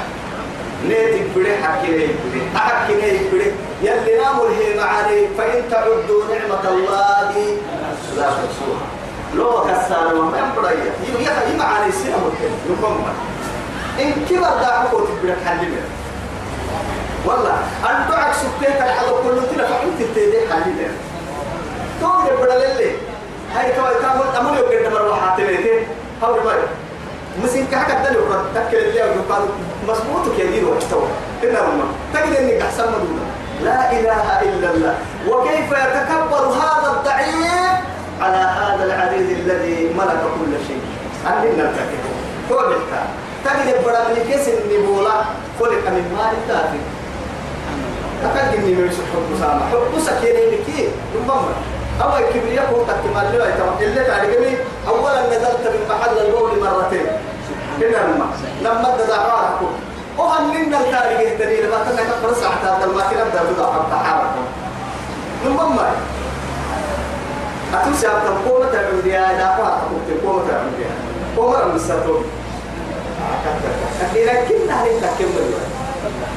نيتك 0.88 1.26
بدي 1.36 1.56
حكي 1.64 1.88
نيتك 1.92 2.16
بدي 2.30 2.42
أحكي 2.56 2.94
نيتك 2.96 3.28
بدي 3.34 3.52
يلي 3.82 4.18
ناموا 4.24 4.50
هي 4.50 4.78
معاني 4.80 5.28
فإن 5.38 5.64
تعدوا 5.72 6.24
نعمة 6.32 6.70
الله 6.70 7.32
لا 8.18 8.24
تحصوها 8.24 8.86
لو 9.36 9.64
كسر 9.64 10.22
ما 10.22 10.38
ينبغي 10.40 10.74
يبقى 11.08 11.24
يخلي 11.24 11.58
معاني 11.58 11.92
سنة 11.92 12.18
ممكن 12.18 12.52
يقوم 12.82 13.06
إن 14.02 14.12
كبر 14.30 14.62
دعوة 14.62 15.08
تبرك 15.08 15.38
حلمه 15.46 15.82
والله 17.26 17.58
أن 17.90 18.10
دعك 18.10 18.34
سكتك 18.34 18.82
الحظ 18.82 19.08
كله 19.24 19.42
تلا 19.56 19.68
فأنت 19.68 20.02
تدي 20.16 20.38
حلمه 20.52 20.88
تقول 22.02 22.26
يبرا 22.34 22.54
للي. 22.56 22.92
هاي 23.56 23.72
كوي 23.74 24.02
كامل 24.02 24.36
أمور 24.40 24.58
يقدر 24.58 25.04
مروحات 25.04 25.38
تلاتين 25.38 25.88
هاو 26.24 26.36
يبرا 26.36 26.54
مسين 27.44 27.68
كحكة 27.72 28.10
دلو 28.10 28.20
رد 28.32 28.46
تكل 28.56 28.78
اللي 28.78 29.00
يقول 29.00 29.22
مظبوط 29.88 30.36
كيدير 30.38 30.70
وحتوى 30.70 31.08
إنه 31.44 31.62
ما 31.62 31.86
تجد 32.14 32.36
إنك 32.36 32.62
أحسن 32.62 32.84
مدونة 32.84 33.26
لا 33.64 33.92
إله 33.92 34.42
إلا 34.42 34.72
الله. 34.72 34.96
وكيف 35.28 35.72
يتكبر 35.72 36.44
هذا 36.48 36.90
الضعيف 36.98 37.80
على 38.22 38.38
هذا 38.38 38.84
العزيز 38.86 39.30
الذي 39.40 39.94
ملك 39.98 40.22
كل 40.40 40.54
شيء؟ 40.68 40.82
أننا 41.28 41.72
نتكلم 41.72 42.16
كل 42.50 42.56
الكلام 42.56 43.10
تجد 43.46 43.76
من 43.86 44.32
كيس 44.32 44.48
النبولة. 44.48 45.12
خلق 45.60 45.86
من 45.90 46.06
مال 46.16 46.34
الدافع 46.44 46.82
أكاد 48.24 48.56
إني 48.56 48.74
من 48.74 48.90
حب 48.90 49.40
سامة. 49.40 49.62
حب 49.72 50.00
سكيني 50.00 50.44
بكي 50.56 50.90
ربما 51.16 51.54
أو 52.02 52.18
الكبرياء 52.18 52.66
هو 52.74 52.84
تكمل 52.84 53.40
له 53.40 53.86
اللي 53.86 54.04
تعلمي 54.04 54.58
أولا 54.88 55.28
نزلت 55.28 55.64
من 55.64 55.88
محل 55.90 56.18
البول 56.26 56.52
مرتين. 56.60 57.08
هنا 57.82 57.98
لما 58.08 58.26
لما 58.62 58.98
تدعوا 58.98 59.70
وهل 60.18 60.66
لنا 60.66 60.80
التاريخ 60.80 61.32
الدليل؟ 61.32 61.70
ما 61.70 61.78
كنا 61.78 62.04
نقرأ 62.10 62.34
ساعة 62.34 62.78
هذا 62.78 62.86
الماكينة 62.86 63.24
بدأ 63.24 63.44
بدأ 63.44 63.66
حتى 63.74 63.96
حركة 64.10 64.44
ربما 65.46 65.92
أتوسع 67.74 68.10
تقوم 68.10 68.64
تعمل 68.72 69.08
يا 69.08 69.22
دافع 69.38 69.78
تقوم 70.10 70.48
تعمل 70.48 70.74
يا 70.80 70.92
قوم 71.38 71.54
رمز 71.54 71.88
ساتون 71.88 72.24
لكن 74.16 74.70
هذه 74.70 75.00
تكمل 75.02 75.54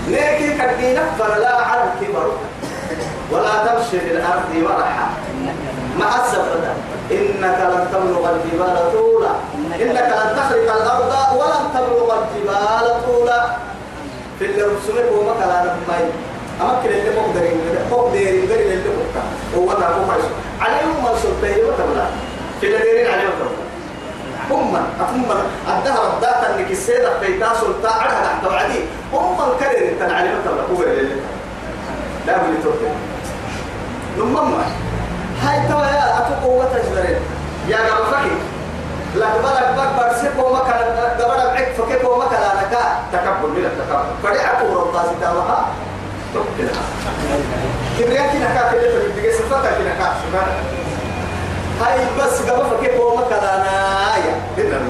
لكن 0.08 0.58
كدينا 0.58 1.02
فلا 1.18 1.56
على 1.56 1.82
الكبر 1.82 2.32
ولا 3.32 3.66
تمشي 3.66 4.00
في 4.00 4.10
الأرض 4.12 4.54
مرحا 4.62 5.06
مع 5.98 6.16
السفرة 6.24 6.74
إنك 7.10 7.58
لن 7.60 7.88
تبلغ 7.92 8.30
الجبال 8.30 8.92
طولا. 8.92 9.30
إنك 9.74 10.12
لن 10.12 10.36
تخرق 10.36 10.74
الأرض 10.76 11.12
ولن 11.36 11.64
تبلغ 11.74 12.14
الجبال 12.22 13.06
طولا. 13.06 13.46
في 14.38 14.44
اللي 14.44 14.62
رسمك 14.62 15.12
وما 15.12 15.32
كلا 15.32 15.62
نفمي 15.64 16.10
أما 16.60 16.80
كل 16.82 16.88
اللي 16.88 17.10
مقدرين 17.20 17.60
مقدرين 17.90 18.46
غير 18.48 18.60
اللي 18.60 18.76
مقدر 18.76 19.22
هو 19.56 19.66
ما 19.66 19.86
هو 19.86 20.06
فايش 20.10 20.24
عليهم 20.60 21.04
ما 21.04 21.10
سلطه 21.22 21.66
وتبلا 21.68 22.04
في 22.60 22.66
اللي 22.66 22.78
ديرين 22.78 23.06
عليهم 23.06 23.30
تبلا 23.40 23.62
هم 24.58 24.76
هم 25.00 25.24
الدهر 25.78 26.14
الداتا 26.14 26.54
انك 26.54 26.70
السيدة 26.70 27.18
في 27.20 27.38
تاسو 27.38 27.66
عدها 27.84 28.22
تحت 28.24 28.46
وعدي 28.46 28.80
هم 29.12 29.36
الكرر 29.52 29.88
انت 29.92 30.12
عليهم 30.12 30.34
تبلا 30.44 30.62
هو 30.78 30.82
اللي 30.82 31.16
لا 32.26 32.36
بلي 32.38 32.56
توكل 32.62 32.92
نمم. 34.18 34.54
هاي 35.42 35.68
توا 35.68 35.80
يا 35.86 36.18
أتوقع 36.18 36.46
وتجبرين 36.64 37.18
يا 37.68 37.76
قبل 37.76 38.06
فكي. 38.14 38.51
لا 39.16 39.26
قبل 39.26 39.76
بك 39.76 39.90
برسك 39.98 40.32
وما 40.44 40.58
كان 40.58 40.78
قبل 41.20 41.54
بعك 41.54 41.72
فكيف 41.78 42.04
وما 42.04 42.24
كان 42.24 42.42
أنا 42.42 42.62
كا 42.70 42.82
تكبر 43.12 43.48
فدي 44.22 44.40
أبو 44.40 44.78
رب 44.80 44.92
تاسي 44.92 45.14
تاوها 45.20 45.66
توكلها 46.34 46.82
كبرياء 47.98 48.32
كنا 48.32 48.46
كا 48.54 48.72
كده 48.72 48.96
الدقيقة 49.06 49.32
سفتا 49.38 49.70
كنا 49.78 49.94
كا 49.98 50.14
سفتا 50.22 50.46
هاي 51.80 51.98
بس 52.18 52.50
قبل 52.50 52.64
فكيف 52.70 53.00
وما 53.00 53.22
كان 53.30 53.38
أنا 53.44 54.16
يا 54.16 54.64
هنا 54.64 54.80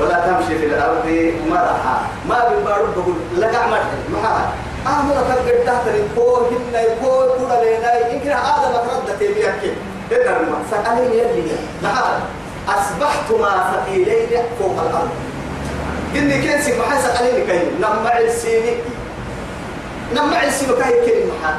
ولا 0.00 0.26
تمشي 0.26 0.58
في 0.58 0.66
الأرض 0.66 1.32
مرحا. 1.50 1.98
ما 2.28 2.48
بنبارو 2.48 2.86
بقول 2.96 3.14
لقع 3.38 3.66
مرحا 3.66 3.88
ما 4.12 4.52
أعمل 4.86 5.14
تقدر 5.14 5.66
تحت 5.66 5.86
الكور 5.88 6.48
هنا 6.50 6.80
الكور 6.82 7.26
كل 7.38 7.44
لنا 7.66 8.08
يمكن 8.08 8.30
هذا 8.30 8.68
متردد 8.68 9.18
تبيك 9.18 9.74
هنا 10.12 10.38
ما 10.38 10.58
سألني 10.70 11.18
يلي 11.18 11.52
نعم 11.82 12.20
أصبحتما 12.68 13.52
ثقيلين 13.72 14.42
فوق 14.58 14.76
الأرض. 14.80 15.10
إني 16.16 16.42
كان 16.42 16.62
سيف 16.62 16.80
محل 16.80 17.02
سألني 17.02 17.46
كي 17.46 17.60
نمع 17.80 18.18
السيني 18.18 18.74
نمع 20.14 20.42
السيني 20.44 20.72
كي 20.72 20.92
كلمة 21.06 21.32
محل 21.42 21.56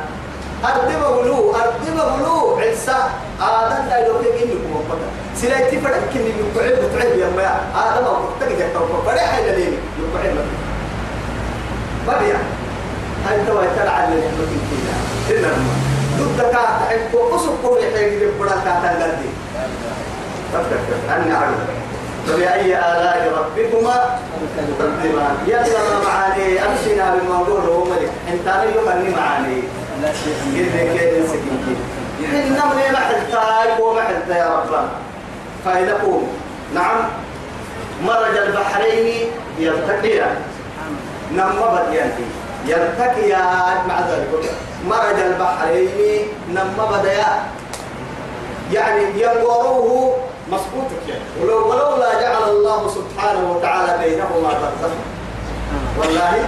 أردم 0.64 1.02
بلو 1.24 1.56
أردم 1.56 1.98
بلو 2.18 2.58
عيسى 2.58 2.96
آدم 3.42 3.90
لا 3.90 3.98
يلوك 4.06 4.22
إني 4.26 4.54
كم 4.54 4.74
بطل 4.74 5.02
سلايتي 5.36 5.82
فرق 5.82 6.02
كني 6.14 6.30
يقعد 6.40 6.80
بتعب 6.86 7.18
يا 7.20 7.30
ما 7.38 7.60
آدم 7.76 8.06
أو 8.06 8.16
تجد 8.40 8.74
توقف. 8.74 9.06
فرق 9.06 9.22
حين 9.22 9.46
ليني 9.46 9.78
يقعد 10.00 10.36
ما 12.08 12.18
بيع 12.20 12.38
هاي 13.28 13.46
توا 13.48 13.66
تلعب 13.76 14.10
لنعمة 14.10 14.54
كنا 14.70 14.96
إنما 15.38 15.74
ضد 16.20 16.42
كات 16.52 16.80
عند 16.90 17.14
وقصب 17.14 17.54
قوي 17.64 17.82
حين 17.82 18.14
يبغى 18.14 18.50
كات 18.66 18.84
الجدي 18.92 19.30
فبأي 22.28 22.78
آلاء 22.78 23.34
ربكما 23.38 24.20
تقدمان 24.80 25.38
يلا 25.48 26.00
معاني 26.06 26.60
أمشينا 26.66 27.16
بالموضوع 27.16 27.60
هو 27.60 27.84
ملك. 27.84 28.12
أنت 28.32 28.48
أني 28.48 29.10
معاني. 29.16 29.62
قلنا 29.96 30.12
كيف 30.94 31.30
سكين 31.30 31.78
إنما 32.34 32.74
لي 32.74 32.92
محل 32.94 33.32
تاي 33.32 33.82
ومحل 33.82 34.30
يا 34.30 34.50
ربنا 34.50 34.90
فإنكم 35.66 36.28
نعم. 36.76 36.98
مرج 38.06 38.38
البحرين 38.38 39.28
يلتقيان. 39.60 40.36
نم 41.32 41.54
بديان 41.74 42.12
يلتقيان 42.66 43.88
مع 43.88 44.00
ذلك. 44.00 44.52
مرج 44.90 45.20
البحرين 45.26 46.28
نم 46.50 46.74
بديان 46.92 47.40
يعني 48.72 49.04
ينوروه 49.22 50.18
مسقوطك 50.56 51.04
يعني. 51.10 51.22
ولو 51.42 51.70
ولولا 51.70 52.22
جعل 52.22 52.50
الله 52.50 52.88
سبحانه 52.88 53.52
وتعالى 53.52 53.98
بينهما 54.04 54.50
برزخا 54.50 54.90
والله 56.00 56.46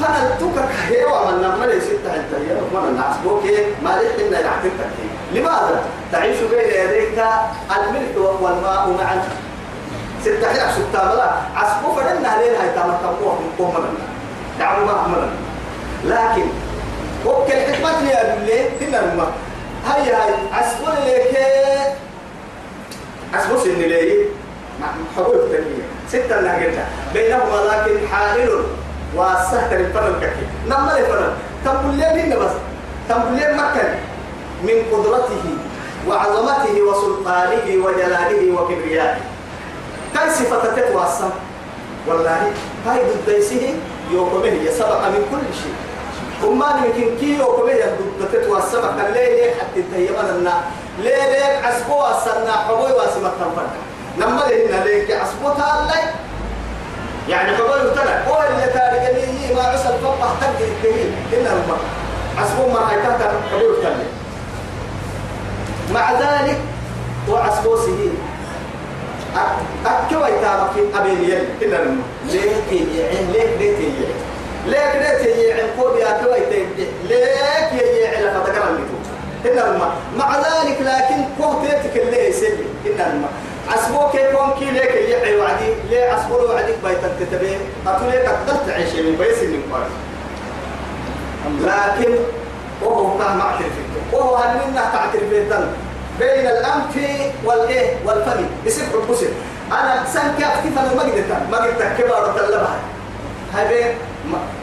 فنلتك 0.00 0.68
هيوا 0.88 1.30
من 1.30 1.42
نمر 1.42 1.80
ستة 1.80 2.14
انت 2.16 2.32
هي. 2.34 2.54
من 2.54 2.88
الناس 2.88 3.16
بوكي 3.24 3.56
ما 3.82 3.88
لك 3.88 4.20
إن 4.26 4.32
يعتقد 4.32 4.90
لماذا؟ 5.32 5.82
تعيش 6.12 6.36
بين 6.40 6.58
يديك 6.80 7.18
الملك 7.76 8.14
والماء 8.40 8.88
معا. 8.98 9.22
ستة 10.24 10.48
حيا 10.52 10.72
ستة 10.72 11.04
ملا. 11.04 11.30
عسبو 11.56 11.94
فدنا 11.94 12.28
علينا 12.28 12.62
هاي 12.62 12.70
تامر 12.74 12.94
تموه 13.02 13.34
من 13.34 13.50
قوم 13.58 13.74
منا 13.74 14.06
دعوا 14.58 14.84
ما 14.84 15.28
لكن 16.04 16.46
وكل 17.26 17.52
حكمة 17.52 18.00
لي 18.00 18.14
أقول 18.14 18.42
لي 18.46 18.86
هنا 18.86 19.26
هاي 19.86 20.02
هاي 20.02 20.34
عسبو 20.52 20.86
لك 20.86 21.96
عسبو 23.34 23.58
سن 23.58 23.78
لي 23.78 24.26
حبوب 25.16 25.40
تنمية 25.52 25.86
ستة 26.08 26.40
نهجتها 26.40 26.88
بينهما 27.14 27.56
لكن 27.70 28.08
حائل 28.08 28.50
وسهل 29.16 29.80
الفرن 29.80 30.14
كثير. 30.20 30.48
نما 30.66 30.98
الفرن 30.98 31.32
تقول 31.64 31.94
لي 31.94 32.04
هنا 32.04 32.36
بس. 32.36 32.50
تقول 33.08 33.36
لي 33.36 33.52
مكن 33.52 33.88
من 34.62 34.76
قدرته 34.92 35.44
وعظمته 36.08 36.82
وسلطانه 36.82 37.84
وجلاله 37.84 38.54
وكبريائه. 38.54 39.20
كاي 40.14 40.30
صفة 40.30 40.74
تتواصل 40.76 41.30
والله 42.08 42.52
هاي 42.86 43.00
ضد 43.26 43.44
يوكمه 44.10 44.46
يسبق 44.46 45.08
من 45.08 45.22
كل 45.30 45.54
شيء. 45.62 45.74
وما 46.44 46.80
يمكن 46.84 47.18
كي 47.20 47.38
يوكمه 47.38 47.72
ضد 48.20 48.28
تتواصل 48.32 48.80
كان 48.80 49.12
ليه 49.12 49.34
ليه 49.36 49.50
حتى 49.54 49.82
تهيمنا. 49.92 50.60
ليه 51.02 51.24
ليه 51.32 51.66
عسبو 51.66 51.94
أصلنا 52.00 52.52
حبوي 52.52 52.92
واسمة 52.92 53.30
تنفرد 53.30 53.70
نما 54.18 54.40
لهنا 54.40 54.84
ليه 54.84 55.16
عسبو 55.16 55.48
تالي. 55.48 56.02
يعني 57.28 57.56
حبوي 57.56 57.86
وتنا 57.90 58.28
هو 58.28 58.42
اللي 58.50 58.66
تارك 58.66 59.14
لي 59.14 59.54
ما 59.54 59.62
عسل 59.62 59.98
فقه 60.02 60.34
تقدر 60.40 60.64
الدليل 60.64 61.12
إلا 61.32 61.52
المرء 61.52 61.78
عسبو 62.38 62.66
ما 62.68 62.80
تحت 62.88 63.22
حبوي 63.52 63.68
وتنا 63.68 64.04
مع 65.94 66.12
ذلك 66.12 66.58
وعسبو 67.28 67.76
سهيل 67.76 68.12
أكوى 69.86 70.28
يتابك 70.28 70.70
أبين 70.94 71.24
يل 71.24 71.44
إلا 71.62 71.82
المرء 71.82 72.04
ليه 72.26 72.52
تيجي 72.70 73.02
ليه 73.32 73.56
ليه 73.56 73.76
تيجي 73.76 74.06
ليه 74.66 74.92
ليه 74.98 75.18
تيجي 75.18 75.62
قول 75.78 75.98
يا 75.98 76.20
أكوى 76.20 76.36
يتيجي 76.36 76.86
ليه 77.08 77.68
تيجي 77.70 78.24
لفتكر 78.24 78.68
اللي 78.68 78.82
إلا 79.44 79.70
الماء 79.70 79.92
مع 80.16 80.36
ذلك 80.36 80.78
لكن 80.80 81.44
قوتك 81.44 81.96
اللي 81.96 82.28
يسلي 82.28 82.66
إلا 82.86 83.06
الماء 83.12 83.30
عسبوك 83.72 84.14
يكون 84.14 84.50
كي 84.58 84.64
ليك 84.70 84.90
يعي 84.94 85.36
وعدي 85.36 85.74
ليه 85.90 86.04
عسبو 86.12 86.34
وعديك 86.34 86.76
بيتك 86.84 87.10
تتبين 87.20 87.58
أتولي 87.86 88.18
قدرت 88.18 88.68
عيش 88.68 88.92
من 88.94 89.16
بيس 89.16 89.38
من 89.42 89.62
قاري 89.72 89.90
لكن 91.60 92.14
وهو 92.82 93.18
كان 93.18 93.36
معترف 93.36 93.72
وهو 94.12 94.36
هل 94.36 94.56
منا 94.56 94.90
تعترف 94.92 95.22
بين 96.18 96.46
الأنف 96.46 96.96
والإيه؟ 97.44 97.96
والفم. 98.06 98.44
يصير 98.66 98.84
حبسي 99.08 99.26
أنا 99.72 100.04
سنك 100.14 100.42
أكتف 100.42 100.78
أنا 100.78 100.94
ما 100.94 101.02
قدرت 101.02 101.50
ما 101.50 101.56
قدرت 101.56 101.98
كبار 101.98 102.32
تلبها 102.38 102.76
بين 103.68 103.86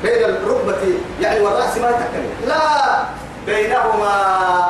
بين 0.03 0.23
الركبة 0.25 0.75
يعني 1.21 1.39
والرأس 1.39 1.77
ما 1.77 1.91
تكلم 1.91 2.29
لا! 2.47 2.55
بينهما 3.47 4.13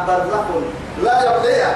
برزخ. 0.08 0.46
لا 1.04 1.24
يرضيها 1.24 1.76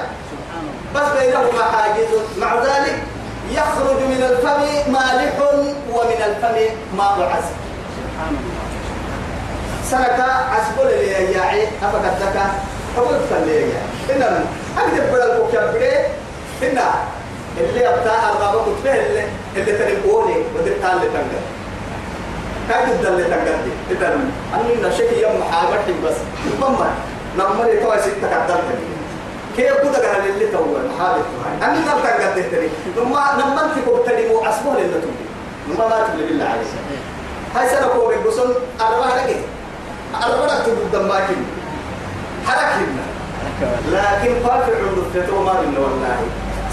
بس 0.94 1.08
بينهما 1.20 1.62
حاجز. 1.72 2.08
مع 2.38 2.54
ذلك 2.54 3.02
يخرج 3.50 3.96
من 4.02 4.22
الفم 4.30 4.92
مالح 4.92 5.32
ومن 5.92 6.22
الفم 6.26 6.74
ماء 6.96 7.30
عسل 7.32 7.54
سنك 9.90 10.20
عسبول 10.50 10.86
اللي 10.86 11.32
يعي 11.32 11.68
أفقد 11.82 12.22
لك 12.22 12.36
أقول 12.98 13.14
فلي 13.30 13.64
إن 14.10 14.44
أكتب 14.78 15.12
بدل 15.12 15.30
الكوكب 15.30 15.82
إن 16.62 16.78
اللي 17.60 17.88
أبتاع 17.88 18.30
كتبه 18.30 18.94
اللي 18.94 19.24
اللي 19.56 19.72
تنقوني. 19.72 20.34
ودرتها 20.54 20.92
اللي 20.92 21.06
تنقل 21.06 21.42
كاي 22.68 22.98
جدا 22.98 23.08
اللي 23.08 23.24
تنقل 23.24 23.44
دي 23.64 23.94
إذا 23.94 24.06
أنا 24.54 24.88
نشكي 24.88 25.22
يوم 25.22 25.42
حاجة 25.52 25.94
بس 26.06 26.14
مما 26.60 26.90
نمر 27.38 27.68
يتوى 27.68 27.98
ستة 27.98 28.28
كدرت 28.30 28.64
كيف 29.56 29.76
كده 29.82 30.12
قال 30.12 30.28
اللي 30.28 30.46
تو 30.46 30.64
محابط 30.96 31.24
أنا 31.62 31.78
نبتع 31.78 32.14
قد 32.14 32.34
تهتري 32.34 32.70
نما 32.96 33.20
نما 33.38 33.64
أنت 33.64 33.74
كبتري 33.86 34.28
مو 34.28 34.40
أسمه 34.40 34.76
لله 34.80 35.00
تبي 35.00 35.26
نما 35.68 35.88
ما 35.88 36.06
تبلي 36.06 36.26
بالله 36.26 36.44
عليه 36.44 36.62
هاي 37.56 37.68
سنة 37.68 37.88
كوبي 37.88 38.16
بسون 38.26 38.54
أربعة 38.80 39.16
لقي 39.16 39.34
أربعة 40.22 40.64
تبدو 40.64 40.98
دماكين 40.98 41.46
حركنا 42.46 43.02
لكن 43.92 44.34
فافع 44.44 44.72
عند 44.76 44.98
الفتوى 45.06 45.44
ما 45.44 45.52
بينا 45.60 45.78
والله. 45.78 46.16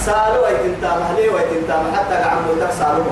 سألوا 0.05 0.47
ويتنتا 0.47 0.99
مهلي 0.99 1.29
ويتنتا 1.29 1.83
حتى 1.95 2.15
قعموا 2.15 2.55
لك 2.55 2.71
سألوا. 2.79 3.03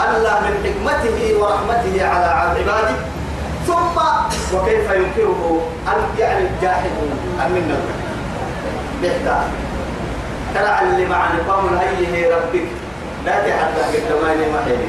الله 0.00 0.40
من 0.40 0.54
حكمته 0.64 1.18
ورحمته 1.40 2.06
على 2.06 2.26
عباده. 2.26 2.96
ثم 3.66 3.96
وكيف 4.54 4.90
ينكره 4.90 5.68
أن 5.88 5.98
يعني 6.18 6.46
الجاحدون 6.46 7.10
أمنا 7.46 7.78
بحتا 9.02 9.38
ترى 10.54 10.78
اللي 10.82 11.06
مع 11.06 11.20
نقام 11.34 11.78
هي 12.12 12.32
ربك. 12.32 12.66
لا 13.26 13.32
تحدث 13.32 13.86
بالتماني 13.92 14.52
محيلي 14.52 14.88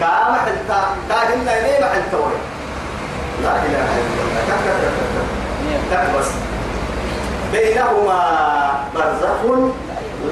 كام 0.00 0.34
حتى 0.34 0.80
كاهن 1.08 1.44
ليه 1.44 1.80
ما 1.80 1.86
حتى 1.86 2.16
لا 3.42 3.54
إله 3.66 3.88
إلا 4.00 4.22
الله. 4.24 4.42
كم 4.48 4.58
كم 4.66 4.76
كم 5.90 6.06
كم 6.12 6.18
بس. 6.18 6.30
بينهما 7.52 8.20
برزخ 8.94 9.40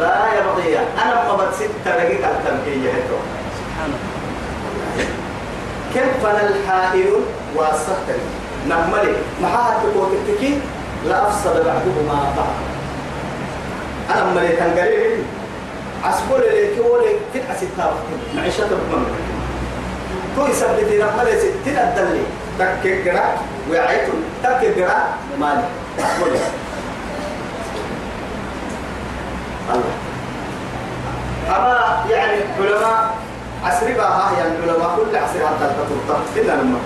لا 0.01 0.17
يبغيان 0.39 0.87
أنا 1.03 1.15
ما 1.29 1.45
بتسد 1.45 1.71
تلاقيك 1.85 2.25
التمكية 2.25 2.91
هتو 2.91 3.19
سبحان 3.81 3.93
الله 3.93 5.07
كيف 5.95 6.27
الحائل 6.27 7.13
واسطني 7.57 8.25
نملي 8.67 9.15
معها 9.43 9.81
تقول 9.83 10.09
تكي 10.29 10.61
لا 11.07 11.29
أفسد 11.29 11.65
بعضهما 11.65 12.33
بعض 12.37 12.55
أنا 14.11 14.35
ملي 14.35 14.49
تنقلي 14.49 15.23
عسبول 16.05 16.41
اللي 16.43 16.77
كولي 16.77 17.13
تدعى 17.35 17.57
ستة 17.57 17.93
معيشة 18.37 18.67
بمن 18.67 19.05
تو 20.37 20.47
يثبت 20.47 20.89
نملي 20.93 21.39
ستين 21.41 21.79
الدلي 21.79 22.25
تكي 22.59 23.11
قرا 23.11 23.25
ويعيتو 23.71 24.13
تكي 24.45 24.83
قرا 24.83 25.05
مالي. 25.41 25.65
عسبول 25.99 26.29
الله. 26.29 26.51
أما 31.51 32.05
يعني 32.11 32.39
علماء 32.59 33.15
عصري 33.65 33.93
بقى 33.95 34.33
يعني 34.39 34.55
علماء 34.63 34.97
كل 34.97 35.17
عصر 35.17 35.47
حتى 35.47 35.75
تطلع 36.07 36.19
إلا 36.37 36.53
لما. 36.53 36.79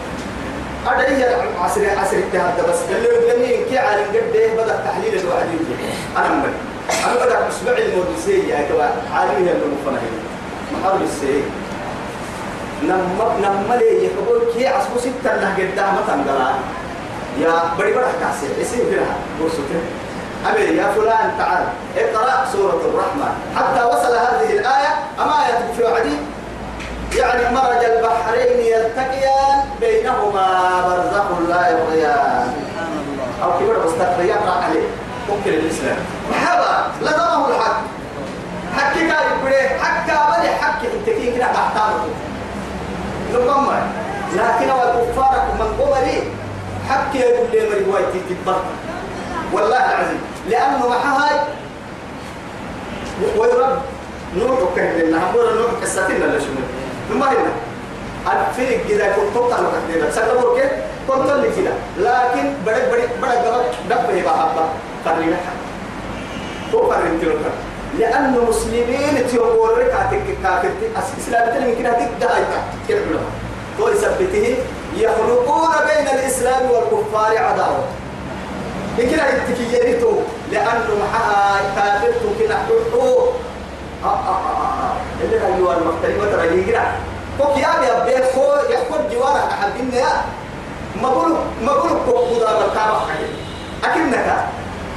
هذا 0.86 1.08
هي 1.08 1.24
عصر 1.60 1.80
عصر 2.00 2.16
التهدى 2.16 2.62
بس 2.68 2.78
اللي 2.90 3.08
قدامي 3.08 3.64
كي 3.70 3.78
عالم 3.78 4.04
قد 4.08 4.34
إيه 4.34 4.54
بدأ 4.54 4.80
تحليل 4.86 5.20
الواحد 5.20 5.46
يجي. 5.54 5.74
أنا 6.16 6.28
من 6.28 6.54
أنا 7.06 7.24
بدأ 7.24 7.48
أسبوع 7.48 7.78
المودسية 7.78 8.54
يا 8.54 8.68
كوا 8.68 8.84
عالم 9.16 9.46
هي 9.46 9.52
المفنة 9.52 10.00
محل 10.72 11.02
السي 11.02 11.42
نم 12.82 13.18
نم 13.42 13.72
لي 13.78 14.04
يقول 14.04 14.42
كي 14.54 14.66
عصبو 14.66 14.98
ستة 14.98 15.34
نه 15.40 15.54
قدام 15.56 15.94
مثلا 15.94 16.54
يا 17.40 17.62
بدي 17.78 17.92
بدأ 17.92 18.12
كاسي 18.20 18.62
اسم 18.62 18.76
فيها 18.90 19.16
بورسوتين 19.40 19.82
أبي 20.46 20.76
يا 20.76 20.92
فلان 20.96 21.30
تعال 21.38 21.64
اقرأ 21.96 22.46
سورة 22.52 22.80
الرحمن. 22.84 23.32
حتى 23.56 23.84
وصل 23.84 24.14
هذه 24.16 24.50
الآية 24.52 24.88
أما 25.20 25.46
آية 25.46 25.72
في 25.76 25.82
وعدي 25.84 26.16
يعني 27.16 27.54
مرج 27.54 27.84
البحرين 27.84 28.60
يلتقيان 28.60 29.64
بينهما 29.80 30.46
برزخ 30.86 31.48
لا 31.48 31.68
يبغيان. 31.70 32.52
أو 33.42 33.58
كبر 33.58 33.86
مستقبل 33.86 34.24
يقرأ 34.24 34.64
عليه. 34.64 34.88
ممكن 35.28 35.50
الإسلام. 35.50 35.96
محبا 36.30 36.86
لزمه 37.02 37.48
الحق. 37.48 37.80
حكي 38.76 38.98
كان 38.98 39.10
يقول 39.10 39.52
حكى 39.80 40.12
بني 40.12 40.48
حكي 40.48 40.86
أنت 40.86 41.06
كي 41.06 41.32
كده 41.36 41.46
تحتاجه 41.46 41.94
نقمة 43.34 43.82
لكن 44.32 44.70
والكفار 44.70 45.46
من 45.58 45.84
قبلي 45.84 46.22
حكي 46.88 47.18
يقول 47.18 47.46
لي 47.52 47.60
من 47.60 47.86
روايتي 47.90 48.20
تبطل 48.28 48.60
والله 49.52 49.76
العظيم. 49.76 50.20
لأنه 50.48 50.88
محاي 50.88 51.40
ويرب 53.36 53.78
لنا 55.04 55.30
هقول 55.30 55.58
نوح 55.58 55.70
قصتنا 55.82 56.24
ولا 56.26 56.38
ما 57.10 57.26
هنا 57.28 57.52
الفرق 58.32 58.80
كذا 58.88 59.12
كنت 59.16 59.34
تطلع 59.34 59.58
كده 59.94 60.10
سلموا 60.10 60.56
كده 60.58 60.70
كنت 61.08 61.30
اللي 61.30 61.48
كده. 61.56 61.72
لكن 61.98 62.52
بدك 62.66 62.88
بدك 62.92 63.08
بدك 63.22 63.38
بدك 63.38 63.74
دب 63.90 64.10
هي 64.14 64.22
بحبة 64.22 64.64
فرينا 65.04 65.36
هو 66.74 66.90
فرين 66.90 67.20
تلوكا 67.20 67.50
لأنه 67.98 68.44
مسلمين 68.48 69.28
تيوبور 69.30 69.78
لك 69.78 69.92
عتك 69.94 70.22
كافر 70.42 70.70
إسلام 71.18 71.54
تلمي 71.54 71.74
كده 71.74 71.90
دايتا 72.20 72.62
كده 72.88 73.00
هو 73.80 73.88
يثبته 73.88 74.56
يخلقون 74.96 75.70
بين 75.86 76.08
الإسلام 76.18 76.70
والكفار 76.70 77.38
عداوة. 77.38 77.84
لكن 78.98 79.18
التكييرتو 79.20 80.12
لأنه 80.52 80.94
محا 81.02 81.60
كافرتو 81.76 82.28
كده. 82.40 82.56
حقوقه 82.92 83.32
آه 84.04 84.08
آه 84.08 84.38
آه 84.38 84.94
اللي 85.22 85.62
هو 85.66 85.72
المختلف 85.72 86.32
ترى 86.32 86.58
يجرا 86.58 86.84
كوك 87.38 87.56
يا 87.58 87.80
بيا 87.80 88.04
بيت 88.04 88.24
كو 88.34 88.44
يحكم 88.70 89.08
جوارك 89.12 89.52
حبيبنا 89.60 89.98
يا. 89.98 90.24
ما 91.02 91.08
بقول 91.08 91.32
ما 91.62 91.72
بقول 91.72 91.90
كوك 92.06 92.28
بودا 92.28 92.58
بالكعبة 92.58 92.96
أكنك. 93.84 94.44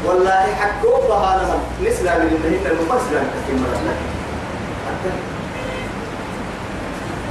والله 0.06 0.46
حكوا 0.56 0.98
بها 1.08 1.38
لمن 1.38 1.60
نسلا 1.90 2.18
من 2.18 2.28
النهين 2.28 2.66
المسلم 2.68 3.30
كثير 3.34 3.56
مرة. 3.56 3.96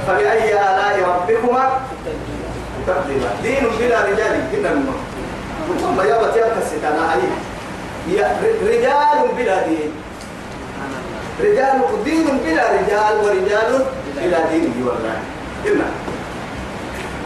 فبأي 0.07 0.53
آلاء 0.53 0.95
ربكما 1.09 1.79
تكذبان. 2.87 3.35
دين 3.43 3.63
بلا 3.79 4.01
رجال 4.05 4.43
كنا 4.51 4.69
ثم 5.81 6.01
يابت 6.01 6.35
يبتسك 6.35 6.83
أنا 6.83 7.11
عليه 7.11 7.33
يا 8.17 8.37
رجال 8.63 9.35
بلا 9.37 9.67
دين. 9.67 9.91
رجال 11.39 11.81
دين 12.05 12.25
بلا 12.45 12.63
رجال 12.71 13.15
ورجال 13.23 13.85
بلا 14.15 14.39
دين 14.51 14.73
والله. 14.85 15.17
إنا 15.67 15.89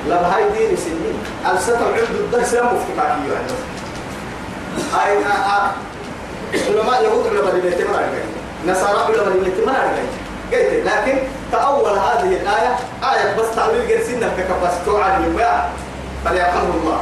لا 0.10 0.36
هاي 0.36 0.44
دين 0.50 0.78
سنين. 0.78 1.18
الستر 1.54 1.76
عند 1.76 2.16
الدرس 2.20 2.54
لا 2.54 2.64
مفتكاكي 2.64 3.28
يعني 3.32 3.54
أي 4.96 5.18
علماء 6.70 7.04
يهود 7.04 7.28
علماء 7.28 7.56
ما 7.92 8.74
نصارى 8.74 9.00
علماء 9.00 9.28
ما 9.66 9.74
قلت 10.52 10.86
لكن 10.86 11.18
تأول 11.52 11.92
هذه 11.92 12.32
الآية. 12.42 12.76
آية 13.04 13.36
بس 13.36 13.56
تعويل 13.56 13.88
جرسنا 13.88 14.28
ككبس 14.38 14.74
توعد 14.86 15.28
يباع 15.28 15.70
فليرحمه 16.26 16.74
الله. 16.82 17.02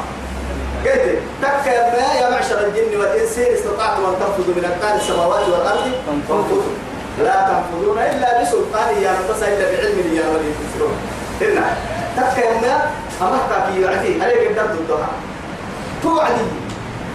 قلت 0.86 1.20
تك 1.42 1.68
يا 1.68 2.30
معشر 2.30 2.60
الجن 2.68 3.00
والإنس 3.00 3.38
إن 3.38 3.54
استطعتم 3.54 4.06
أن 4.06 4.16
تنفذوا 4.20 4.56
من 4.56 4.66
أقطار 4.66 4.96
السماوات 4.96 5.50
والأرض. 5.50 5.92
فانفذوا. 6.08 6.62
لا 7.24 7.48
تنفذون 7.48 7.98
إلا 7.98 8.42
بسلطان 8.42 9.04
يا 9.04 9.12
رب 9.12 9.36
إلا 9.36 9.66
بعلم 9.72 10.16
يا 10.16 10.28
ولي 10.28 10.52
تسرون 10.60 10.98
هنا 11.42 11.68
تك 12.18 12.38
يا 12.38 12.78
أمرك 13.22 13.52
في 13.68 13.82
يعطي 13.82 14.22
عليك 14.22 14.52
الدرد 14.52 14.76
الدعاء؟ 14.80 15.10
توعدي 16.04 16.48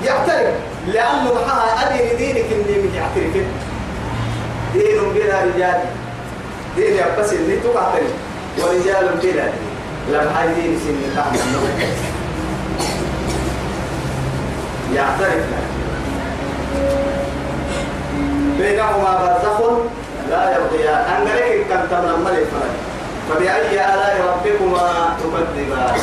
يعترف 0.05 0.55
لأنه 0.87 1.35
محاها 1.35 1.87
أدين 1.87 2.17
دينك 2.17 2.53
إني 2.53 2.79
من 2.83 2.95
يعترف. 2.95 3.35
دين 4.75 5.13
بلا 5.15 5.43
رجال. 5.45 5.81
دين 6.77 6.97
يبس 6.97 7.33
اللي 7.33 7.57
تقاتل. 7.57 8.07
ورجال 8.59 9.09
بلا 9.23 9.49
لم 10.13 10.29
هاي 10.37 10.55
دين 10.55 10.79
سن 10.85 11.17
تعمل 11.17 11.39
يعترف. 14.95 15.45
له 16.75 17.14
بينهما 18.59 19.11
برزخ 19.21 19.59
لا 20.31 20.57
يبغيان 20.57 20.95
أنقلك 21.15 21.67
كم 21.71 21.83
تمنى 21.91 22.17
ملك 22.25 22.47
فبأي 23.31 23.75
آلاء 23.75 24.15
ربكما 24.31 25.17
تكذبان. 25.21 25.95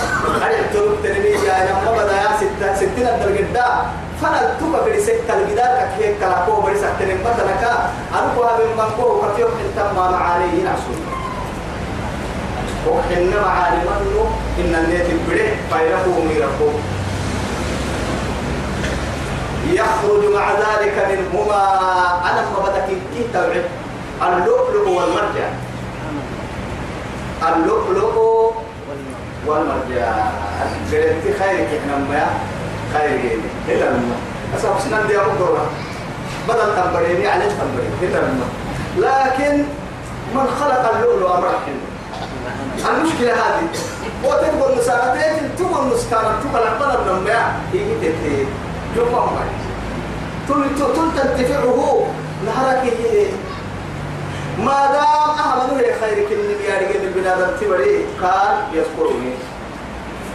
هل 0.42 0.52
يحترق 0.52 0.94
تنمية 1.04 1.54
يا 1.54 1.72
نمو 1.72 1.92
بدا 1.94 2.16
يا 2.22 2.30
ستة 2.38 2.76
ستين 2.76 3.08
الدرقداء 3.08 3.86
فانا 4.22 4.42
التوبة 4.42 4.84
في 4.84 5.00
سكة 5.00 5.34
الجدار. 5.38 5.88
كهيك 6.00 6.20
كلاكو 6.20 6.62
بريس 6.62 6.84
أحترم 6.84 7.20
مثلك 7.26 7.64
أنكوها 8.20 8.58
من 8.58 8.70
منكوه 8.78 9.34
كتير 9.34 9.48
حتى 9.48 9.84
ما 9.96 10.12
معاني 10.12 10.46
ينعسون 10.60 11.00
وحن 12.88 13.34
معاني 13.46 13.78
منه 13.78 14.26
إن 14.60 14.76
النيت 14.84 15.06
البريح 15.10 15.52
فيرفو 15.70 16.22
ميرفو 16.22 16.70
يخرج 19.72 20.24
مع 20.36 20.52
ذلك 20.52 20.96
منهما. 21.10 21.64
أنا 22.30 22.42
ما 22.42 22.60
بدك 22.66 22.88
كي 22.88 23.26
اللؤلؤ 24.22 24.88
والمرجان 24.90 25.54
اللؤلؤ 27.48 28.16
والمرجان 29.48 30.32
قلت 30.92 31.26
خيرك 31.40 31.70
إحنا 31.80 31.98
ما 32.10 32.26
خير 32.94 33.40
هذا 33.68 33.90
الماء 33.90 34.20
أسأل 34.58 34.82
سنان 34.84 35.08
دي 35.08 35.14
دورة. 35.40 35.66
بدل 36.50 36.76
تنبريني 36.76 37.28
عليه 37.28 37.46
تنبرين 37.46 37.94
هذا 38.02 38.20
الماء 38.20 38.52
لكن 38.98 39.64
من 40.36 40.48
خلق 40.60 40.96
اللؤلؤ 40.96 41.38
أمر 41.38 41.48
المشكلة 42.90 43.34
هذه. 43.34 43.68
وتبقى 44.24 44.74
المساعدات 44.74 45.36
تبقى 45.60 45.82
المسكانة 45.82 46.32
تبقى 46.44 46.64
العقل 46.64 47.12
النماء. 47.12 47.56
يجي 47.74 47.96
تتي. 48.02 48.46
جمع 48.96 49.26
معي 49.26 49.61
تل 50.48 50.64
تل 50.78 50.94
تنتفعه 50.96 52.06
نهرك 52.46 52.94
ما 54.60 54.86
دام 54.94 55.30
أهمل 55.40 55.86
هي 55.86 55.94
خيرك 56.02 56.32
اللي 56.32 56.56
بيارجع 56.56 57.00
من 57.00 57.12
بلاد 57.16 57.58
تبري 57.62 58.06
كان 58.22 58.58
يذكرني 58.74 59.34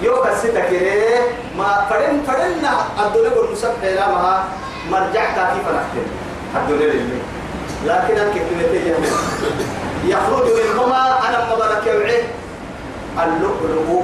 يو 0.02 0.22
كسيتا 0.22 0.70
كده 0.70 1.20
ما 1.58 1.86
فرن 1.90 2.20
فرن 2.26 2.64
الدنيا 3.06 3.30
والمسبح 3.36 3.84
لا 3.84 4.08
ما 4.08 4.44
مرجع 4.90 5.24
كافي 5.34 5.60
فرحتين 5.66 6.06
الدنيا 6.56 6.92
لله. 6.92 7.20
لكن 7.86 8.16
أنك 8.18 8.32
كنت 8.32 8.72
يخرج 10.04 10.44
منهما 10.44 11.28
أنا 11.28 11.54
مبارك 11.54 11.86
يوعي 11.86 12.22
اللؤلؤ 13.22 14.02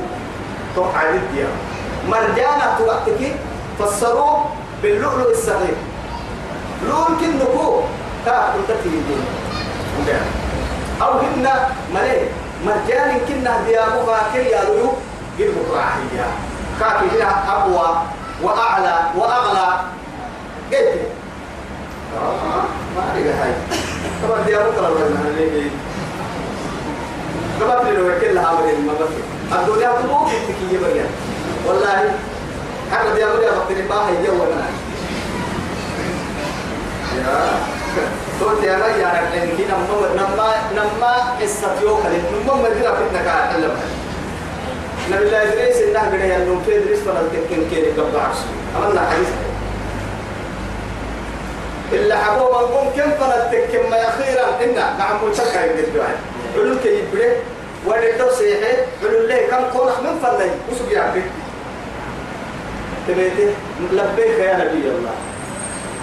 توقع 0.77 1.11
الديا 1.11 1.49
مرجانا 2.09 2.77
توقتك 2.79 3.35
فسروه 3.79 4.45
باللؤلؤ 4.83 5.31
الصغير 5.31 5.77
لون 6.89 7.17
كنكو 7.21 7.81
تا 8.27 8.55
كنت 8.55 8.77
تيجي 8.83 9.17
أو 11.03 11.13
هن 11.19 11.49
ملي 11.95 12.21
مرجان 12.67 13.21
كنا 13.29 13.61
ديابوها 13.67 14.21
كي 14.33 14.39
يالو 14.39 14.89
قد 15.39 15.51
بكراهية 15.57 16.27
كاكي 16.81 17.07
هنا 17.17 17.53
أقوى 17.53 18.03
وأعلى 18.43 18.99
وأغلى. 19.17 19.81
قلت. 20.73 21.01
ما 22.97 23.03
أدري 23.13 23.31
هاي. 23.31 23.53
طبعا 24.23 24.41
ديابوك 24.47 24.75
لو 24.75 24.97
أنا 24.97 25.31
قبل 27.75 27.95
لو 27.95 28.21
كل 28.21 28.39
هذا 28.39 28.79
ما 28.87 28.93
بس. 29.01 29.15
الدنيا 29.59 29.91
تبوك 30.03 30.29
تكية 30.29 30.79
بيان 30.79 31.11
والله 31.67 32.15
حنا 32.93 33.15
ديابوك 33.15 33.43
يا 33.43 33.51
بطل 33.51 33.83
باها 33.89 34.11
يجوا 34.11 34.47
يا 34.47 34.82
قلت 38.41 38.65
نعم 40.17 40.37
لبيك 63.93 64.39
يا 64.39 64.57
نبي 64.57 64.89
الله 64.89 65.32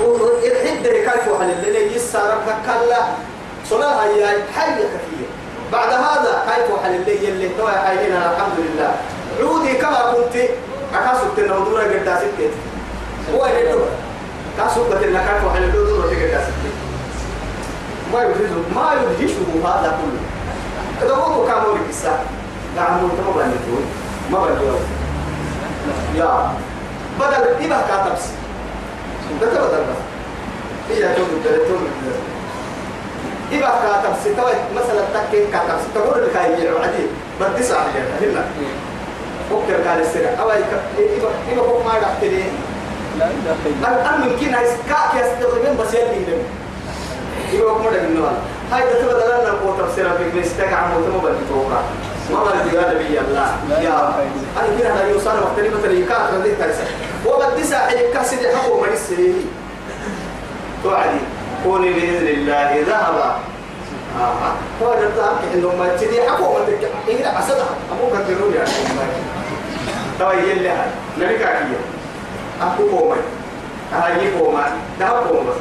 الحدة 0.02 0.92
كيف 0.92 1.28
وحل 1.28 1.50
اللي 1.52 1.96
يسار 1.96 2.38
كلا 2.66 3.02
صلاة 3.70 4.04
هي 4.04 4.26
حية 4.56 4.76
كثير 4.76 5.28
بعد 5.72 5.90
هذا 5.90 6.44
كيف 6.56 6.74
وحل 6.74 6.96
اللي 6.96 7.30
اللي 7.30 7.50
توي 7.58 7.72
حينا 7.72 8.32
الحمد 8.32 8.54
لله. 8.60 8.92
عودي 9.42 9.74
كما 9.74 10.12
كنت 10.14 10.42
أكاسب 10.94 11.28
تنودورا 11.38 11.84
قد 11.84 12.18
ستة 12.20 12.50
هو 13.36 13.46
يدور 13.46 13.88
كاسب 14.58 14.82
بتنا 14.82 15.20
كيف 15.20 15.44
وحل 15.48 15.64
اللي 15.64 15.72
دورا 15.72 16.04
قد 16.08 16.42
ستة 16.44 16.72
ما 18.14 18.24
يدهش 18.24 18.50
ما 18.76 18.94
يدهشه 18.94 19.68
هذا 19.68 19.98
كله. 20.02 20.22
إذا 21.08 21.14
هو 21.16 21.48
كامور 21.48 21.78
كيسا 21.88 22.20
نعم 22.76 22.94
ما 23.04 23.32
بنيتون 23.36 23.84
ما 24.32 24.40
بنيتون 24.40 24.80
يا. 26.16 26.52
بدل 27.20 27.66
إبه 27.66 27.82
كاتبس 27.88 28.22
ده 29.42 29.48
تبى 29.48 29.58
دربس 29.58 30.00
هي 30.90 31.16
توم 31.16 31.28
توم 31.68 31.88
إبا 33.54 33.68
كاتب 33.82 34.14
ستوي 34.24 34.54
مثلا 34.76 35.02
تكين 35.14 35.52
كاتب 35.52 35.78
ستقول 35.92 36.24
لك 36.24 36.36
هاي 36.36 36.68
عدي 36.68 37.06
بدي 37.42 37.64
ساعة 37.64 37.88
هنا 38.22 38.46
بكر 39.52 39.84
كان 39.84 40.00
السرع 40.00 40.30
أو 40.42 40.50
إبا 40.50 41.30
إبا 41.52 41.62
بكر 41.62 41.84
ما 41.86 41.94
لا 43.20 43.26
داخل 43.46 44.06
أنا 44.08 44.26
ممكن 44.26 44.54
هاي 44.54 44.66
كاك 44.90 45.26
يستخدمين 45.26 45.78
بس 45.78 45.94
يلي 45.94 46.20
منهم 46.20 46.44
إبا 47.54 47.74
بكر 47.74 47.84
ما 47.84 47.98
دقنا 47.98 48.32
هاي 48.72 48.82
ده 48.86 49.02
تبى 49.02 49.14
دلنا 49.14 49.52
قوة 49.64 49.88
تفسير 49.88 50.10
في 50.18 50.40
مستقع 50.40 50.76
عم 50.76 50.92
وتم 50.92 51.18
بدي 51.20 51.38
توقع 51.50 51.82
ما 52.32 52.44
بدي 52.44 52.78
قال 52.78 52.98
بي 52.98 53.20
الله. 53.20 53.58
يا 53.82 54.14
أنا 54.58 54.80
كده 54.80 54.94
هذا 54.94 55.08
يوصل 55.08 55.30
مثلا 55.30 55.92
يكاك 55.92 56.34
رديت 56.34 56.60
تايسا 56.60 56.84
وبدي 57.26 57.64
ساعة 57.64 57.94
كاسد 58.14 58.48
حقه 58.56 58.82
من 58.82 58.94
السريري 58.94 59.46
توعدي. 60.84 61.20
كوني 61.64 61.94
بإذن 61.94 62.28
الله 62.28 62.84
ذهب. 62.88 63.36
آه. 64.20 64.54
هو 64.84 64.94
ده 64.94 65.08
الذهب 65.08 65.38
إنه 65.54 65.76
ما 65.80 65.98
تدي 65.98 66.22
حقه 66.22 66.54
ما 66.54 66.66
تك 66.66 66.90
إيه 67.08 67.24
لا 67.24 67.40
أصدق. 67.40 67.68
أبوك 67.92 68.14
تقولون 68.28 68.54
يا 68.54 68.66
ترى 70.20 70.50
يلي 70.50 70.70
هاي. 70.70 70.88
نبيك 71.18 71.42
أكيد. 71.42 71.78
أكو 72.62 72.98
قومي 72.98 73.18
هاي 73.94 74.40
قوما 74.40 74.64
ده 75.00 75.22
بس 75.22 75.56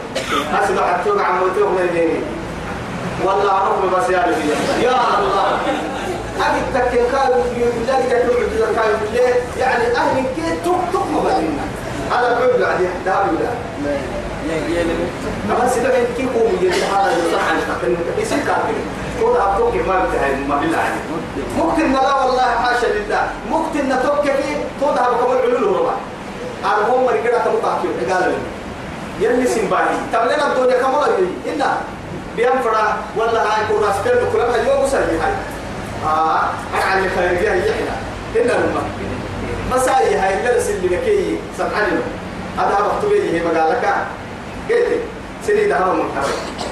أسمع 0.64 0.92
حتى 0.92 1.11
عم 1.11 1.42
وتوه 1.42 1.70
من 1.70 1.90
ديني 1.92 2.20
والله 3.24 3.52
أنا 3.52 3.96
بس 3.96 4.11
يا 4.11 4.18
ربي 4.18 4.85
يا 4.85 4.90
الله. 5.18 5.59
أبي 6.46 6.61
تكين 6.74 7.05
قالوا 7.16 7.42
لا 7.87 7.98
يدخلوا 7.98 8.83
قالوا 8.83 8.98
يعني 9.59 9.85
أهل 9.96 10.24
كي 10.37 10.61
توك 10.64 11.07
ما 11.12 11.20
بدينا 11.20 11.64
هذا 12.11 12.38
بعد 12.40 12.62
عليه 12.62 12.88
ده 13.07 13.14
ولا 13.20 13.51
أما 15.51 15.68
سيدا 15.68 15.88
من 15.88 16.07
كي 16.16 16.22
قوم 16.38 16.53
يجي 16.62 16.70
هذا 16.85 17.12
يصح 17.12 17.42
عن 17.51 17.59
تقن 17.68 17.96
يصير 18.22 18.38
كافر؟ 18.38 18.74
كل 19.20 19.37
أبوك 19.40 19.74
ما 19.74 20.05
بتهاي 20.05 20.37
ما 20.48 20.57
بالله 20.57 20.79
عليه 20.79 21.05
ممكن 21.59 21.92
لا 21.92 22.14
والله 22.14 22.42
حاشا 22.42 22.87
لله. 22.87 23.31
ممكن 23.51 23.88
نتوك 23.88 24.24
كي 24.24 24.57
توضع 24.81 25.09
بكم 25.09 25.33
العلول 25.33 25.77
ربع 25.77 25.92
أرهم 26.64 27.05
مريكا 27.05 27.38
تمطاكيو 27.38 27.90
قال 28.11 28.33
لي 29.20 29.27
يلي 29.27 29.46
سنباهي 29.46 29.94
تبلنا 30.12 30.53
الدنيا 30.53 30.83
كم 30.83 30.94
ولا 30.94 31.18
يجي 31.18 31.55
إنا 31.55 31.77
بينفرا 32.37 32.96
ولا 33.16 33.42
هاي 33.42 33.66
كوراس 33.68 33.94
كل 34.05 34.11
كلها 34.33 34.57
يوم 34.57 34.85
آه 34.85 35.17
على 36.98 37.08
خير 37.16 37.42
جاي 37.42 37.58
يحنا 37.58 37.96
إنا 38.37 38.52
لما 38.52 38.82
مسائي 39.72 40.14
هاي 40.14 40.34
الدرس 40.34 40.70
اللي 40.70 40.96
كي 40.96 41.38
سبحانه 41.58 42.00
هذا 42.58 42.76
مكتوب 42.94 43.12
لي 43.12 43.40
مقالك 43.40 43.84
قلت 44.70 45.00
سني 45.46 45.64
ده 45.68 45.78
من 45.92 46.11
حرك 46.16 46.68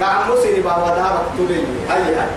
نعم 0.00 0.30
مسني 0.30 0.60
بابا 0.60 0.94
ده 0.96 1.02
لي 1.48 1.64
هاي 1.90 2.02
هاي. 2.02 2.28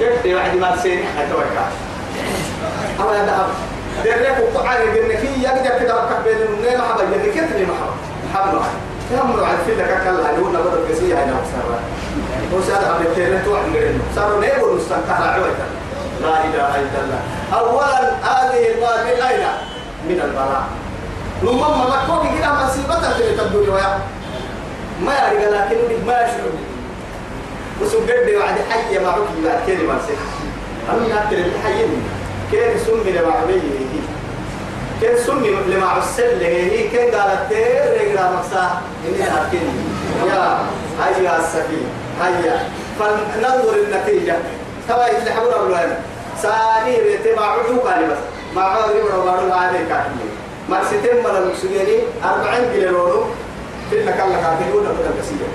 قلت 0.00 0.26
بعد 0.26 0.56
ما 0.56 0.76
سني. 0.82 1.04
حتوقع 1.18 1.66
أما 3.00 3.26
ده 3.26 3.36
درك 4.04 4.36
وقعد 4.54 4.80
قلنا 4.80 5.16
في 5.16 5.26
يقدر 5.42 5.78
كده 5.84 5.94
كبين 5.94 6.36
من 6.50 6.78
ما 6.78 6.84
حبا 6.84 7.02
يدك 7.02 7.30
كتني 7.32 7.64
ما 7.66 7.74
حبا. 7.80 7.94
حبا 8.34 8.62
يامر 9.12 9.44
على 9.44 9.58
فيلك 9.66 10.00
كلا 10.04 10.30
يقول 10.30 10.52
نبض 10.52 10.88
كسيه 10.90 11.14
هنا 11.14 11.32
وسرا 11.40 11.80
وسأل 12.52 12.84
عبد 12.92 13.06
التيرت 13.06 13.48
وعند 13.48 13.76
إنه 13.76 14.00
صاروا 14.16 14.40
نيبل 14.40 14.76
مستنكر 14.76 15.12
عويتا. 15.22 15.66
لا 16.22 16.44
إله 16.44 16.70
إلا 16.80 16.98
الله. 17.04 17.20
أولا 17.58 18.12
هذه 18.22 18.62
المال 18.72 18.98
من 19.04 19.22
أين؟ 19.22 19.46
من 20.08 20.20
البلاء. 20.24 20.64
لما 21.42 21.68
ما 21.68 21.84
مكوك 22.04 22.38
كده 22.38 22.52
مصيبة 22.52 23.12
في 23.12 23.42
الدنيا 23.42 23.74
ويا. 23.74 23.98
ما 25.04 25.12
يرجع 25.12 25.48
لكن 25.48 26.06
ما 26.06 26.12
يشعر 26.12 26.52
وسوق 27.82 28.02
قد 28.02 28.34
وعد 28.36 28.56
حي 28.70 28.98
معك 28.98 29.28
لا 29.44 29.54
كلمة 29.66 29.94
سيح. 30.06 30.20
أنا 30.90 31.08
ناكل 31.14 31.36
الحي 31.36 31.84
كان 32.52 32.78
سمي 32.86 33.12
لما 33.12 33.32
عبيه 33.32 33.60
كان 35.02 35.16
سمي 35.26 35.48
لما 35.48 35.86
عسل 35.86 36.42
هي 36.42 36.88
كان 36.88 37.20
قالت 37.20 37.40
تير 37.48 38.00
رجلا 38.00 38.30
مقصا 38.32 38.82
إني 39.08 39.22
هاتكني 39.22 39.72
يا 40.28 40.58
هيا 41.02 41.38
السفينة. 41.38 41.90
هيا. 42.22 42.68
فننظر 42.98 43.74
النتيجة. 43.74 44.36
توا 44.88 45.18
اللي 45.18 45.30
حبر 45.30 45.58
أولوان 45.60 45.96
ساني 46.42 47.00
ريت 47.00 47.38
ما 47.38 47.44
عدو 47.44 47.80
قال 47.80 48.04
بس. 48.10 48.18
ما 48.56 48.62
عدو 48.62 48.94
يبرو 48.98 49.22
بارو 49.22 49.52
هذا 49.52 49.78
كاتني 49.88 50.26
ما 50.68 50.84
ستم 50.84 51.24
ولا 51.24 51.40
مكسويني 51.46 51.98
أربعين 52.24 52.64
كيلو 52.72 53.24
في 53.90 54.00
المكان 54.00 54.28
لك 54.30 54.38
هاتيون 54.38 54.84
بدل 54.84 55.20
كسية 55.20 55.46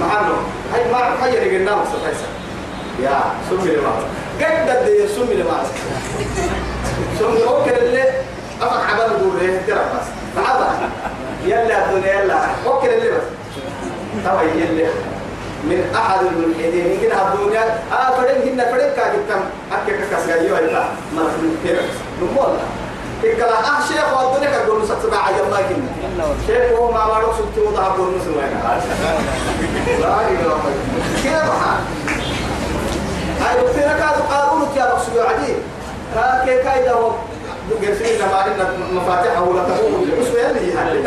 معنا 0.00 0.32
هاي 0.74 0.92
ما 0.92 0.98
حاجة 1.20 1.44
رجلنا 1.44 1.76
مستفيسة 1.76 2.26
يا 3.02 3.20
سمي 3.50 3.70
لما 3.74 3.90
قد 4.40 4.68
قد 4.70 5.08
سمي 5.16 5.34
لما 5.34 5.62
سمي 7.18 7.44
أوكل 7.44 7.70
اللي 7.70 8.04
أفق 8.62 8.80
عبال 8.90 9.18
دوري 9.20 9.58
ترى 9.66 9.74
بس. 9.94 10.06
فعبا 10.36 10.68
يلا 11.46 11.84
الدنيا 11.90 12.12
يلا 12.22 12.38
أوكل 12.66 12.88
اللي 12.88 13.10
بس. 13.10 13.22
طبعا 14.26 14.42
يلا 14.42 14.88
من 15.64 15.94
أحد 15.96 16.18
الملحدين. 16.26 16.86
يمكن 16.92 17.10
الدنيا. 17.16 17.64
آه 17.92 18.10
فرين 18.16 18.52
هنا 18.52 18.64
فرين 18.72 18.90
كاكتم 18.96 19.40
أكيد 19.72 19.96
كسر 20.10 20.42
يوا 20.42 20.58
إلا 20.58 20.84
ما 21.16 21.22
كيرس 21.64 21.94
نمولا 22.22 22.58
إكلا 23.24 23.58
آه 23.58 23.80
شيخ 23.88 24.06
والدنيا 24.22 24.50
كقول 24.50 24.82
نسات 24.82 24.96
سبعة 25.02 25.18
عجل 25.18 25.50
ما 25.50 25.56
كنا 25.68 26.24
شيخ 26.46 26.78
هو 26.78 26.90
ما 26.92 27.06
بارك 27.06 27.26
سبتي 27.38 27.60
وضع 27.66 27.82
قول 27.82 28.08
نسمع 28.16 28.42
لا 30.00 30.20
إله 30.28 30.60
كيف 31.22 31.50
حال؟ 31.60 31.80
هاي 33.40 33.62
وقتنا 33.62 33.92
كانوا 33.98 34.26
قارون 34.30 34.62
يا 34.76 34.84
رسول 34.94 35.26
عديد 35.26 35.56
كاكي 36.14 36.62
كايدا 36.62 36.92
هو. 36.92 37.10
قرسين 37.82 38.18
لما 38.18 38.36
عندنا 38.36 38.70
مفاتيح 38.92 39.40
ولا 39.42 39.62
تقول 39.62 40.08
اسمه 40.22 40.38
يلي 40.38 40.72
هل 40.78 41.02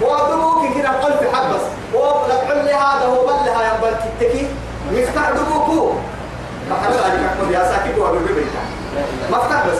ودبوك 0.00 0.78
كده 0.78 0.88
قلب 0.88 1.34
حبس 1.34 1.64
ولك 1.94 2.64
لي 2.64 2.74
هذا 2.74 3.06
هو 3.06 3.26
بل 3.26 3.32
لها 3.46 3.74
ينبل 3.74 3.96
تتكي 4.20 4.46
مفتاح 4.92 5.30
دبوكو. 5.30 5.92
ما 6.70 6.76
حدا 6.76 7.04
عليك 7.04 7.20
أحمد 7.24 7.50
يا 7.50 7.64
ساكت 7.64 7.98
وابي 7.98 8.18
مفتاح 9.30 9.66
بس. 9.66 9.78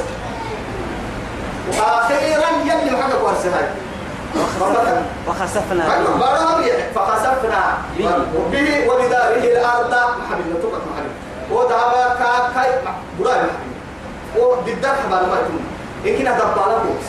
وأخيرا 1.78 2.48
يلي 2.64 2.90
محمد 2.90 3.20
وخسفنا. 5.28 5.94
أيوة 5.94 6.18
برام 6.18 6.64
فخسفنا. 6.94 7.78
به. 8.52 8.88
وبداره 8.88 9.44
الأرض. 9.44 9.92
محمد 9.92 10.46
نتوقع 10.58 10.78
محمد. 10.92 11.14
وذهب 11.50 11.92
كاي 12.54 12.70
براي 13.20 13.36
محمد. 13.36 13.78
حبال 15.04 15.28
ما 15.28 15.38
إن 16.06 16.18
كنا 16.18 16.30
دبالا 16.30 16.78
بوكس 16.78 17.08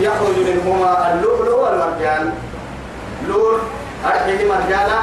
يخرج 0.00 0.36
منهما 0.48 1.14
اللؤلؤ 1.14 1.58
والمرجان. 1.64 2.32
لول 3.28 3.58
أرحيه 4.04 4.48
مرجانا. 4.48 4.98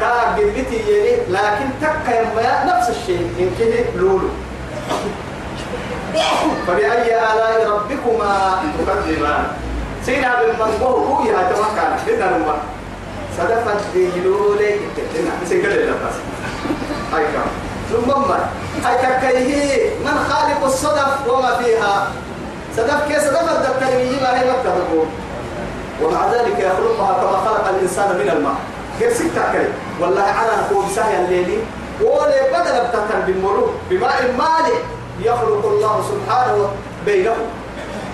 كا 0.00 0.34
قلتي 0.36 0.78
يلي 0.88 1.16
لكن 1.28 1.66
تكا 1.80 2.20
يما 2.20 2.64
نفس 2.64 2.90
الشيء. 2.90 3.52
كه 3.58 3.84
لولو 4.00 4.28
فبأي 6.66 7.16
آلاء 7.16 7.70
ربكما؟ 7.70 8.62
تكذبان 8.78 9.44
سينا 10.06 10.40
بالمنبوه 10.40 10.90
هو 10.90 11.22
يتوكل 11.24 12.14
لنا 12.14 12.26
نما 12.38 12.56
صدفت 13.38 13.80
بجلولي 13.94 14.70
كتنا 14.96 15.30
سنقل 15.48 15.72
اللباس 15.72 16.16
هاي 17.12 17.24
كام 17.24 17.48
ثم 17.90 18.08
ما 18.08 18.48
هاي 18.84 18.96
تكيه. 18.98 19.90
من 20.04 20.16
خالق 20.28 20.64
الصدف 20.64 21.28
وما 21.28 21.56
فيها؟ 21.56 22.08
صدف 22.76 23.08
كي 23.08 23.20
صدف 23.20 23.48
الدكتورية 23.56 24.20
ما 24.22 24.40
هي 24.40 24.50
مكتبه 24.50 25.06
ومع 26.02 26.32
ذلك 26.32 26.58
يخلقها 26.58 27.12
كما 27.12 27.36
خلق 27.48 27.68
الإنسان 27.68 28.08
من 28.18 28.30
الماء. 28.30 28.54
كيف 28.98 29.16
ستة 29.16 29.64
والله 30.00 30.22
أنا 30.30 30.66
أقول 30.66 30.84
سهل 30.96 31.24
الليلي. 31.24 31.58
ولا 32.02 32.42
بدل 32.60 32.86
بتتن 32.88 33.20
بالمرور 33.26 33.74
بماء 33.90 34.34
مالئ 34.38 34.78
يخلق 35.20 35.66
الله 35.66 36.04
سبحانه 36.10 36.68
بينهم 37.06 37.46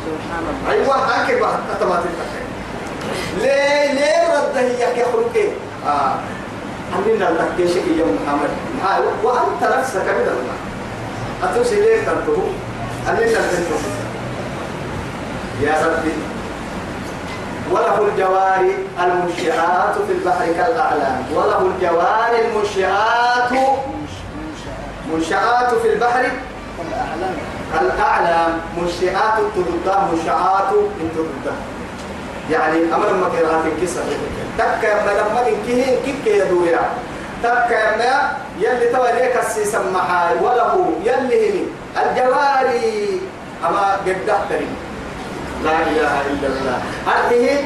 سبحان 0.06 0.44
الله 0.50 0.72
أيوة 0.72 0.94
هكذا 0.96 1.60
أتمات 1.76 1.98
التكين 1.98 2.48
ليه 3.38 3.92
ليه 3.92 4.34
رد 4.36 4.56
هي 4.56 5.00
يخلق 5.00 5.30
إيه 5.34 5.50
آه. 5.86 6.14
عملنا 6.96 7.24
لك 7.24 7.48
كيشك 7.56 7.76
يا 7.98 8.04
محمد. 8.04 8.50
هاي 8.84 9.00
وأنت 9.22 9.78
نفسك 9.78 10.02
من 10.02 10.28
الله 10.28 10.56
أتوسي 11.52 11.80
ليه 11.80 11.96
تنتهو 11.96 12.42
عملنا 13.08 13.30
لك 13.38 13.97
يا 15.62 15.74
ربي. 15.86 16.14
وله 17.70 18.08
الجوار 18.08 18.64
المنشآت 19.04 19.94
في 20.06 20.12
البحر 20.12 20.46
كالأعلام. 20.46 21.22
وله 21.34 21.60
الجوار 21.74 22.32
المنشآت 22.44 23.52
منشآت 25.12 25.74
في 25.74 25.92
البحر 25.92 26.24
الأعلام 26.88 27.36
الأعلام 27.80 28.60
منشآت 28.78 29.38
تضد 29.56 29.86
منشآت 30.12 30.70
تضد 31.00 31.52
يعني 32.50 32.94
أمر 32.94 33.12
ما 33.12 33.26
قراءة 33.26 33.64
الكسر. 33.66 34.02
تك 34.58 34.84
ما 35.06 35.10
لما 35.10 35.42
كهين 35.66 35.96
كيك 36.04 36.26
يدويا 36.26 36.80
تك 37.42 37.70
ما 37.98 38.32
يلي 38.58 38.86
توليك 38.92 39.36
السيسم 39.36 39.94
محاي 39.94 40.34
وله 40.42 40.92
يلي 41.04 41.64
الجواري. 41.96 43.20
أما 43.66 43.92
قد 44.06 44.30
تري 44.50 44.68
لا 45.64 45.76
إله 45.82 46.20
إلا 46.30 46.46
الله. 46.48 46.78
هذه 47.06 47.64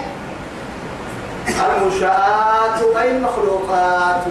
المنشآت 1.48 2.96
أي 2.96 3.10
المخلوقات. 3.10 4.24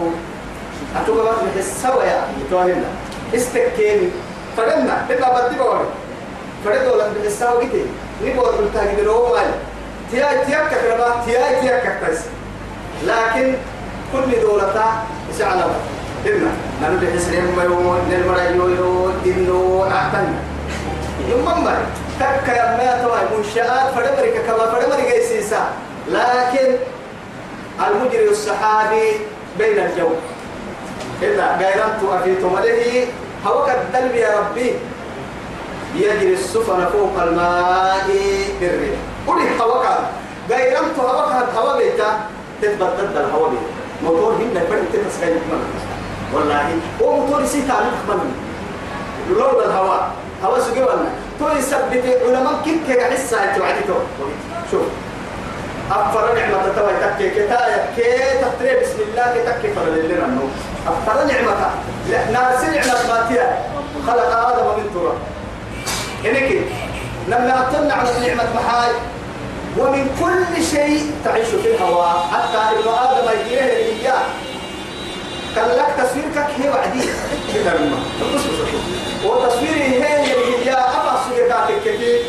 أتوقع 1.03 1.31
في 1.53 1.59
السوى 1.59 2.03
يا 2.03 2.23
توهنا 2.49 2.89
استكيني 3.35 4.09
فدنا 4.57 5.05
إلا 5.09 5.47
بدي 5.47 5.55
بقول. 5.59 5.85
فدنا 6.65 6.91
ولا 6.91 7.07
بنساوي 7.15 7.65
كده 7.65 7.89
نبغى 8.23 8.49
نلتقي 8.61 8.95
دلوقتي 8.95 9.33
مال 9.33 9.51
تيا 10.11 10.43
تيا 10.43 10.59
كرما 10.69 11.25
تيا 11.25 11.61
تيا 11.61 11.79
كتاس 11.79 12.19
لكن 13.05 13.53
كل 14.13 14.41
دولة 14.41 15.03
سعلم 15.37 15.73
إبنا 16.25 16.51
نحن 16.81 16.99
بحسن 16.99 17.55
ما 17.57 17.63
يوم 17.63 17.97
نلمر 18.11 18.37
يوم 18.77 19.13
دينو 19.23 19.83
أحسن 19.87 20.27
يوم 21.29 21.63
ما 21.63 21.77
تك 22.21 22.47
يا 22.47 22.77
ما 22.77 23.01
توا 23.01 23.37
منشآت 23.37 23.93
فدمرك 23.95 24.35
كما 24.47 24.65
فدمرك 24.71 25.09
يسيسا 25.17 25.63
لكن 26.07 26.69
المجري 27.87 28.29
الصحابي 28.29 29.07
بين 29.57 29.77
الجو. 29.77 30.09
إذا 31.21 31.57
غيرت 31.59 32.01
أفيت 32.13 32.43
مله 32.43 33.07
هو 33.47 33.65
كالدلب 33.65 34.15
يا 34.15 34.39
ربي. 34.39 34.73
يجري 35.95 36.33
السفن 36.33 36.85
فوق 36.93 37.23
الماء 37.23 38.07
بالريح. 38.59 38.99
قولي 39.27 39.61
هو 39.61 39.81
كان 39.81 40.01
غيرت 40.49 40.99
هو 40.99 41.29
كان 41.29 41.47
هو 41.57 41.77
بيتا. 41.77 42.19
تتبدد 42.61 43.17
الهواء 43.17 43.49
بيتا. 43.49 43.71
موتور 44.03 44.33
هنا 44.33 44.61
فرد 44.69 44.85
تتسعي 44.93 45.33
والله 46.33 46.69
هو 47.01 47.15
موتور 47.15 47.45
سيتا 47.45 47.73
من 48.07 48.33
لولا 49.29 49.65
الهواء 49.65 50.11
هوا 50.43 50.59
سجوا 50.59 50.95
لنا 51.41 51.49
تو 51.49 51.57
يثبت 51.57 52.05
علماء 52.25 52.61
كيف 52.63 52.77
كي 52.87 53.05
حسها 53.05 53.57
توعدته 53.57 53.95
شوف 54.71 54.81
أفر 55.91 56.35
نعمة 56.35 56.67
توا 56.75 56.91
تكي 56.91 57.29
كتاية 57.29 57.89
كي 57.95 58.39
تطري 58.41 58.79
بسم 58.79 58.99
الله 59.07 59.33
كي 59.33 59.41
تكي 59.45 59.73
فر 59.73 59.85
لنا 59.85 60.25
النوم 60.25 60.51
أفر 60.87 61.25
نعمة. 61.25 61.71
ناس 62.31 62.63
نعمة 62.63 62.99
ماتية 63.09 63.59
خلق 64.07 64.47
آدم 64.47 64.67
من 64.77 64.89
تراب. 64.93 65.17
إنك 66.25 66.51
لما 67.27 67.67
أطلع 67.67 67.95
على 67.95 68.27
نعمة 68.27 68.49
محاي 68.55 68.91
ومن 69.77 70.09
كل 70.19 70.63
شيء 70.63 71.11
تعيش 71.25 71.47
في 71.47 71.75
الهواء 71.75 72.25
حتى 72.31 72.57
ابن 72.57 72.87
آدم 72.89 73.39
يجيه 73.39 73.61
إياه. 73.61 74.21
قال 75.57 75.77
لك 75.77 75.87
تصويرك 75.97 76.37
هي 76.57 76.69
وعدي 76.69 77.03
كده 77.53 77.73
لما 77.77 77.97
وتصويري 79.25 79.83
هي 79.83 80.23
اللي 80.23 80.65
هي 80.65 80.71
أبا 80.71 81.19
سجكاتك 81.29 81.81
كتير 81.81 82.21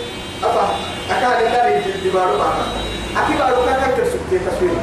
أبا 0.45 0.69
أكاد 1.11 1.47
الله 1.47 1.67
يجي 1.69 2.11
بارو 2.11 2.39
بارو. 2.39 2.63
أكيد 3.17 3.39
بارو 3.39 3.65
كان 3.65 3.93
كتير 3.93 4.05
سكتي 4.05 4.39
تصويري 4.39 4.77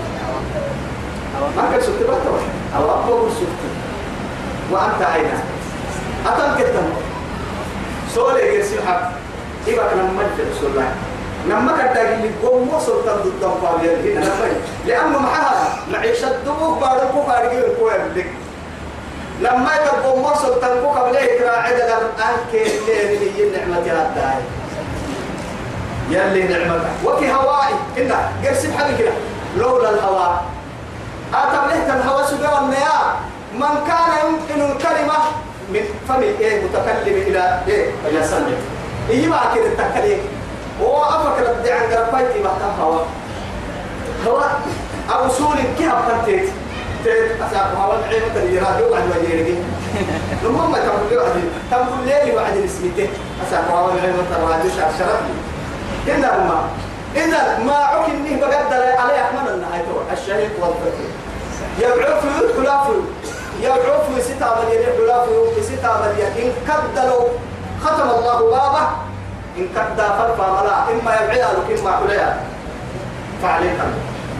ما 1.56 1.71
كان 1.71 1.82
سكتي 1.82 2.04
بارو. 2.04 2.38
أو 2.75 2.84
أبو 3.04 3.30
سكتي. 3.30 3.69
وأنت 4.71 5.02
عينا 5.02 5.40
أتم 6.25 6.63
كتم 6.63 6.90
سولي 8.15 8.56
يرسل 8.56 8.87
حق 8.87 9.12
إبا 9.67 9.87
كان 9.87 10.13
مجد 10.17 10.48
رسول 10.52 10.71
الله. 10.71 10.96
لما 11.48 11.77
كان 11.77 11.94
تاجي 11.94 12.21
لي 12.21 12.29
قوم 12.48 12.69
وصل 12.73 13.06
تند 13.06 13.25
الدنفا 13.25 13.69
هنا 13.81 14.31
لأنه 14.85 15.19
معها 15.19 15.77
معيشة 15.92 16.31
دبوك 16.46 16.79
بارو 16.81 17.23
بارو 17.27 17.75
كوير 17.79 18.02
لك 18.15 18.31
لما 19.42 19.69
يكون 19.75 20.23
وصل 20.23 20.62
تنبوك 20.62 20.98
قبل 20.98 21.17
إكرا 21.17 21.50
عدد 21.52 21.81
أنك 21.81 22.54
اللي 22.54 23.31
هي 23.37 23.48
النعمة 23.48 23.81
هذا 23.85 24.35
يلي 26.10 26.44
نعمتك 26.44 26.90
وفي 27.06 27.31
هوائي 27.33 27.75
إنا 27.98 28.29
قرسي 28.46 28.67
بحالي 28.67 28.98
كده. 28.98 29.12
لولا 29.58 29.90
الهواء 29.90 30.44
أتم 31.33 31.69
لهت 31.69 31.90
الهواء 32.02 32.25
سبع 32.25 32.60
النياء 32.60 33.15
من 33.54 33.87
كان 33.87 34.12
يمكن 34.25 34.71
الكلمة 34.71 35.13
من 35.73 35.79
فم 36.10 36.21
إيه؟ 36.21 36.63
متكلم 36.63 37.15
إلى 37.27 37.60
إيه؟ 37.67 37.92
إلى 38.08 38.23
سمع 38.23 38.48
إيه 39.10 39.27
ما 39.27 39.40
كده 39.56 39.65
التكليم؟ 39.65 40.19
هو 40.82 41.04
أفكر 41.04 41.54
بدي 41.54 41.71
عن 41.71 41.94
قربايتي 41.94 42.44
بحتم 42.44 42.82
هواء 42.82 43.06
هواء 44.27 44.60
أو 45.13 45.30
سولي 45.30 45.63
كيف 45.77 45.92
بنتيت 46.10 46.50
تيت؟ 47.04 47.42
أساق 47.42 47.73
هواء 47.77 48.04
عين 48.10 48.21
تريرا 48.36 48.80
يوم 48.80 48.94
عن 48.98 49.08
وجهه 49.10 49.58
المهم 50.44 50.73
تقول 50.73 51.10
لي 51.10 51.17
وعد 51.17 51.44
تقول 51.71 52.06
لي 52.06 52.36
وعد 52.36 52.58
اسمته 52.58 53.10
أسأل 53.48 53.71
قوام 53.71 53.98
العلم 53.98 54.19
التراجش 54.19 54.94
الشرف 54.94 55.21
كنا 56.06 56.38
هما 56.38 56.60
إذا 57.15 57.60
ما 57.65 57.73
عكني 57.73 58.36
بقدر 58.36 58.84
عليه 58.98 59.21
أحمد 59.21 59.50
النهاية. 59.50 59.84
الشهيد 60.13 60.50
في 62.21 62.54
خلافه. 62.58 62.94
يبعو 63.62 64.00
في 64.15 64.21
ستة 64.21 64.48
مليون 64.56 65.54
في 65.56 65.63
ستة 65.63 65.90
مليون 66.02 66.32
إن 66.38 66.52
كدلوا 66.67 67.27
ختم 67.84 68.10
الله 68.10 68.40
بابه. 68.52 69.08
إن 69.58 69.67
كدا 69.75 70.08
فرفا 70.10 70.62
ملا 70.62 70.83
إما 70.91 71.15
يبعيها 71.23 71.52
لك 71.54 71.79
إما 71.79 71.91
حليها. 71.97 72.37
فعليك 73.43 73.79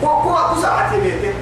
وقوة 0.02 0.54
كساعة 0.58 0.96
بيته 0.96 1.34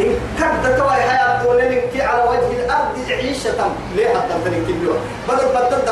إن 0.00 0.14
كد 0.38 0.76
توي 0.76 0.90
حياة 0.90 1.42
دولين 1.42 1.80
كي 1.92 2.02
على 2.02 2.22
وجه 2.28 2.64
الأرض 2.64 2.98
عيشة 3.10 3.70
ليه 3.96 4.08
حتى 4.08 4.34
تنين 4.44 4.64
كبيرة 4.64 4.96
بدل 5.28 5.48
بدل 5.48 5.82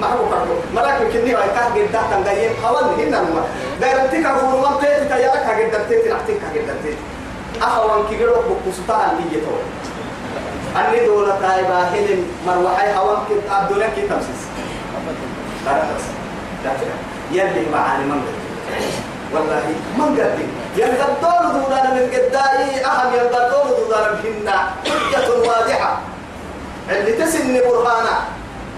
ما 0.00 0.06
هو 0.06 0.18
كردو 0.30 0.54
ملاك 0.74 1.02
كني 1.12 1.34
هاي 1.34 1.48
كاه 1.54 1.74
جدا 1.76 2.00
تنجين 2.10 2.50
حوال 2.62 2.84
هنا 2.84 3.20
نما 3.20 3.44
غيرتك 3.82 4.26
أقول 4.26 4.60
ما 4.60 4.80
تيجي 4.80 5.08
تيارك 5.08 5.46
جدا 5.58 5.78
تيجي 5.88 6.10
نحتك 6.12 6.40
جدا 6.54 6.74
تيجي 6.82 6.96
أهوان 7.62 8.04
كبيرة 8.10 8.30
بقصتها 8.32 9.12
اللي 9.12 9.38
يتوه 9.38 9.60
أني 10.76 11.06
دولة 11.06 11.38
تايبا 11.40 11.78
هلم 11.78 12.26
مروحي 12.46 12.94
هوان 12.96 13.18
كي 13.28 13.34
أبدولا 13.54 13.86
كي 13.86 14.02
تمسيس 14.02 14.40
لا 15.66 15.72
بس 15.72 16.04
يلي 17.32 17.70
معاني 17.72 18.04
من 18.04 18.22
والله 19.32 19.62
من 19.98 20.20
قد 20.20 20.38
ينقدون 20.76 21.52
دودان 21.62 21.86
من 21.94 22.06
قدائي 22.14 22.84
أهم 22.86 23.14
ينقدون 23.14 23.70
دودان 23.78 24.14
بهن 24.22 24.48
حجة 24.84 25.30
واضحة 25.48 25.98
اللي 26.90 27.12
تسن 27.12 27.54
برهانا 27.54 28.18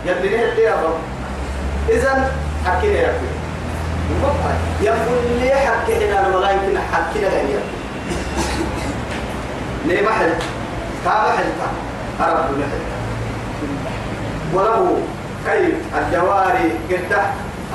يلي 0.07 0.37
نهل 0.37 0.59
يا 0.59 0.75
رب 0.85 0.99
إذن 1.89 2.29
حكينا 2.67 2.99
يا 2.99 3.11
أخي 3.11 3.33
يقول 4.83 5.41
لي 5.41 5.55
حكي 5.55 5.95
هنا 6.09 6.27
أنا 6.27 6.51
يمكن 6.51 6.79
حكينا 6.93 7.29
غير 7.29 7.61
ليه 9.87 10.03
محل 10.03 10.33
كما 11.05 11.15
محل 11.15 11.45
أرب 12.21 12.59
محل 12.59 12.83
وله 14.55 14.99
كيف 15.47 15.75
الجواري 15.99 16.73
قده 16.91 17.23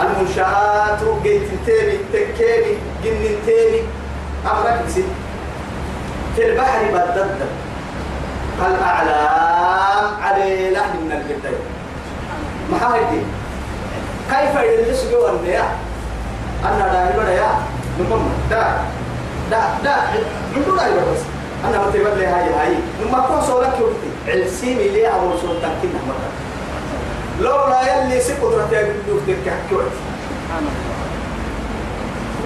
المنشآت 0.01 0.99
جيت 1.23 1.49
تيمي 1.65 1.97
تكيمي 2.13 2.77
جن 3.03 3.35
تيمي 3.45 3.81
أمرك 4.45 4.81
بسي 4.87 5.03
في 6.35 6.45
البحر 6.45 6.81
بدد 6.93 7.39
كالأعلام 8.59 10.05
على 10.21 10.71
لحن 10.71 10.97
من 10.97 11.11
الجدين 11.11 11.59
ما 12.71 12.77
هايدي 12.93 13.21
كيف 14.31 14.53
يدلس 14.63 15.05
جوا 15.11 15.29
النيا 15.29 15.63
أنا 16.63 16.87
دا 16.93 17.09
يبدا 17.15 17.33
يا 17.33 17.51
نمم 17.99 18.21
دا 18.49 18.63
دا 19.51 19.61
دا. 19.83 19.95
عنده 20.55 20.75
دا 20.77 20.87
يبدا 20.87 21.11
بس 21.11 21.21
أنا 21.65 21.77
لي 22.15 22.25
هاي 22.25 22.49
هاي. 22.53 22.75
نما 23.05 23.19
كون 23.19 23.41
صورك 23.41 23.73
يوتي 23.79 24.09
علسيمي 24.27 24.87
ليه 24.89 25.07
أول 25.07 25.39
صورة 25.39 25.53
تكين 25.53 25.93
مرة. 26.07 26.46
لولا 27.41 27.81
يلي 28.03 28.21
سقط 28.21 28.71
يا 28.71 28.81
بنوك 28.81 29.21
تكحكوت 29.27 29.91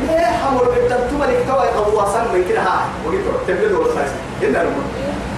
ليه 0.08 0.26
حمر 0.26 0.64
بدل 0.64 1.10
تملك 1.10 1.46
توي 1.48 1.68
قواصا 1.68 2.24
من 2.34 2.46
كده؟ 2.50 2.60
ها 2.62 2.86
وقلت 3.06 3.22
تبلد 3.48 3.72
وساس 3.72 4.10
إلا 4.42 4.58
لما. 4.64 4.84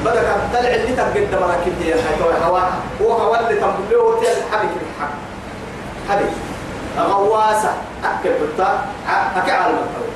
بدك 0.06 0.22
تطلع 0.54 0.70
اللي 0.76 0.93
تبقى 0.95 1.26
دمرك 1.32 1.64
دي 1.82 1.93
هاي 1.93 1.99
توي 2.20 2.34
هوا. 2.45 2.60
هو 3.01 3.12
هوا 3.12 3.39
اللي 3.39 3.62
تنبله 3.62 4.20
تيل 4.20 4.36
حبيب 4.51 4.70
الحق. 4.70 5.14
حبيب. 6.10 6.28
غواسة 6.99 7.74
أكل 8.04 8.30
بطا 8.30 8.86
أكل 9.36 9.51
على 9.51 9.70
المطلوب 9.70 10.14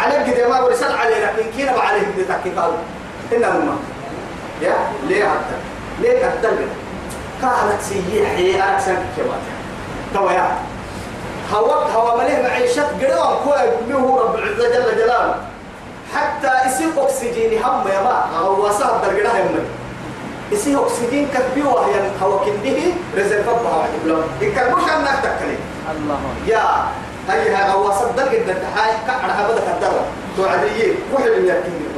على 0.00 0.14
قد 0.14 0.50
ما 0.50 0.60
ورسال 0.60 0.96
عليه 0.96 1.16
لكن 1.26 1.50
كينا 1.56 1.76
بعليه 1.76 2.02
بدي 2.14 2.24
تحكي 2.24 2.50
قالوا 2.50 2.76
إلا 3.32 3.46
لما 3.46 3.76
يا 4.62 4.74
ليه 5.08 5.24
حتى 5.24 5.56
ليه 6.00 6.18
كتلقى 6.18 6.64
كانت 7.42 7.82
سيحي 7.82 8.54
أنا 8.62 8.78
سنك 8.80 9.02
كمان 9.16 9.40
تويا 10.14 10.56
هوا 11.54 11.74
هوا 11.74 12.22
مليه 12.22 12.42
معيشة 12.42 12.82
قدام 12.82 13.34
كوا 13.44 13.56
له 13.88 14.20
رب 14.22 14.34
العزة 14.34 14.68
جل 14.68 14.96
جلاله. 14.96 15.34
حتى 16.14 16.48
اسم 16.66 16.98
أكسجين 16.98 17.62
هم 17.64 17.88
يا 17.88 18.00
ما. 18.02 18.38
هو 18.38 18.70
صار 18.70 19.00
درجة 19.04 19.28
هم 19.28 19.64
اسم 20.52 20.78
أكسجين 20.78 21.28
كبي 21.34 21.62
وهي 21.62 21.94
هوا 22.22 22.38
كنده 22.44 22.78
رزق 23.16 23.40
بها 23.44 23.76
واحد 23.76 23.90
لو 24.06 24.18
يكرمش 24.40 24.82
أنك 24.82 25.18
تكلم 25.22 25.58
الله. 25.90 26.18
يا. 26.46 26.64
هاي 27.28 27.54
هاي 27.54 27.72
هو 27.72 27.92
صدق 27.92 28.32
جدا 28.32 28.54
هاي 28.76 28.92
كأنا 29.06 29.48
بدك 29.48 29.62
الدرة 29.74 30.04
توعديه 30.36 30.92
وحد 31.14 31.30
من 31.30 31.46
يكين 31.46 31.93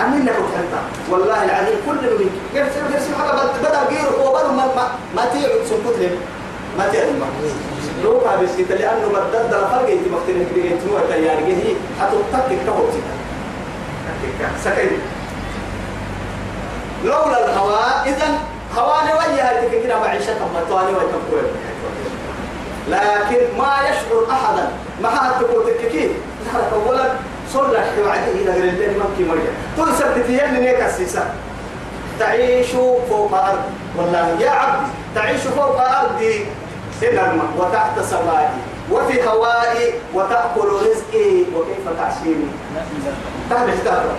أمين 0.00 0.24
لك 0.26 0.34
أنت 0.34 0.74
والله 1.10 1.44
العظيم 1.44 1.76
كل 1.86 1.94
من 1.94 2.30
يرسل 2.54 2.94
يرسل 2.94 3.14
حاجة. 3.14 3.40
بدأ 3.62 3.80
غيره 3.90 4.10
هو 4.22 4.34
بدأ 4.34 4.48
ما 4.48 4.66
ما 4.76 4.88
ما 5.16 5.24
تيجي 5.32 5.46
سكوت 5.46 5.96
له 5.98 6.16
ما 6.78 6.88
تيجي 6.88 7.12
ما 7.20 7.26
لو 8.04 8.20
كان 8.20 8.44
بس 8.44 8.50
كده 8.58 8.74
لأنه 8.76 9.08
بدل 9.08 9.50
ده 9.50 9.68
فرق 9.68 9.88
أنت 9.90 10.06
مختلف 10.14 10.48
كده 10.56 10.64
أنت 10.74 10.82
مو 10.90 10.98
تيار 11.08 11.40
جه 11.40 11.74
هتوقف 12.00 12.48
كهو 12.66 12.82
كده 12.92 14.48
سكين 14.64 14.98
لولا 17.04 17.44
الهواء 17.44 18.02
إذا 18.06 18.28
هواء 18.76 19.04
نوية 19.04 19.42
هاي 19.42 19.82
كده 19.82 19.98
معيشة 20.00 20.34
ما 20.54 20.60
تواني 20.68 20.88
ويتم 20.88 21.48
لكن 22.88 23.58
ما 23.58 23.76
يشعر 23.88 24.26
أحدا. 24.30 24.68
ما 25.02 25.10
حد 25.10 25.40
تقول 25.40 25.64
تككي 25.66 26.10
أولا 26.72 27.04
صلى 27.52 27.84
وعده 28.06 28.32
إلى 28.32 28.50
غير 28.52 28.64
الليل 28.64 28.98
ممكن 28.98 29.28
مريا 29.28 29.52
تقول 29.76 29.94
سبت 29.94 30.28
يلي 30.28 30.60
نيك 30.60 30.82
السيسا 30.82 31.34
تعيش 32.18 32.66
فوق 33.08 33.34
أرض. 33.34 33.62
والله 33.96 34.36
يا 34.40 34.50
عبدي 34.50 34.90
تعيش 35.14 35.40
فوق 35.40 35.80
أرضي 35.80 36.46
الماء 37.02 37.46
وتحت 37.58 38.00
سمائي 38.00 38.48
وفي 38.90 39.28
هوائي 39.28 39.94
وتأكل 40.14 40.68
رزقي. 40.68 41.40
وكيف 41.54 41.84
تعشيني؟ 41.98 42.46
تهبش 43.50 43.74
تهبش 43.84 44.16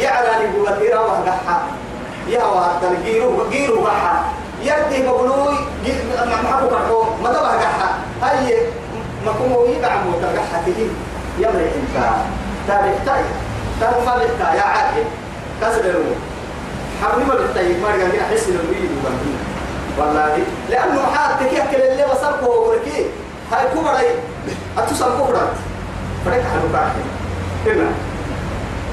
يعلى 0.00 0.28
نقول 0.46 0.82
إيرا 0.82 1.00
وهقحا 1.00 1.62
يا 2.28 2.44
وهذا 2.44 2.96
جيرو 3.04 3.50
جيرو 3.50 3.82
بحا. 3.82 4.24
يدي 4.62 5.06
مقلوي 5.08 5.58
محبو 6.44 6.68
كرحو 6.68 7.02
ما 7.22 7.30
دبها 7.30 7.56
قحا. 7.62 7.88
هاي 8.22 8.58
ما 9.26 9.32
كمو 9.32 9.64
يدعمو 9.64 10.12
تقحا 10.22 10.62
تجي 10.66 10.88
يمري 11.38 11.64
انت 11.64 11.96
تاريخ 12.68 12.94
تاي 13.06 13.22
بيحكى 14.18 14.56
يا 14.56 14.62
عاقل 14.62 15.04
كسر 15.60 15.84
ما 17.24 17.34
بيحكى 17.34 17.80
ما 17.82 17.88
رجع 17.88 18.04
هنا 18.04 18.28
حس 18.30 18.46
بيجي 18.70 18.88
والله. 19.98 20.38
لأنه 20.70 21.02
حالتك 21.14 21.52
ياكل 21.52 21.82
اللي 21.82 22.04
بصركه 22.04 22.48
وبركي 22.48 23.06
هاي 23.52 23.66
كبرى 23.74 24.06
اتصل 24.78 25.18
كبرى 25.18 25.48
فريق 26.24 26.42
حلو 26.42 26.72
كاحل 26.72 27.00
هنا 27.66 27.88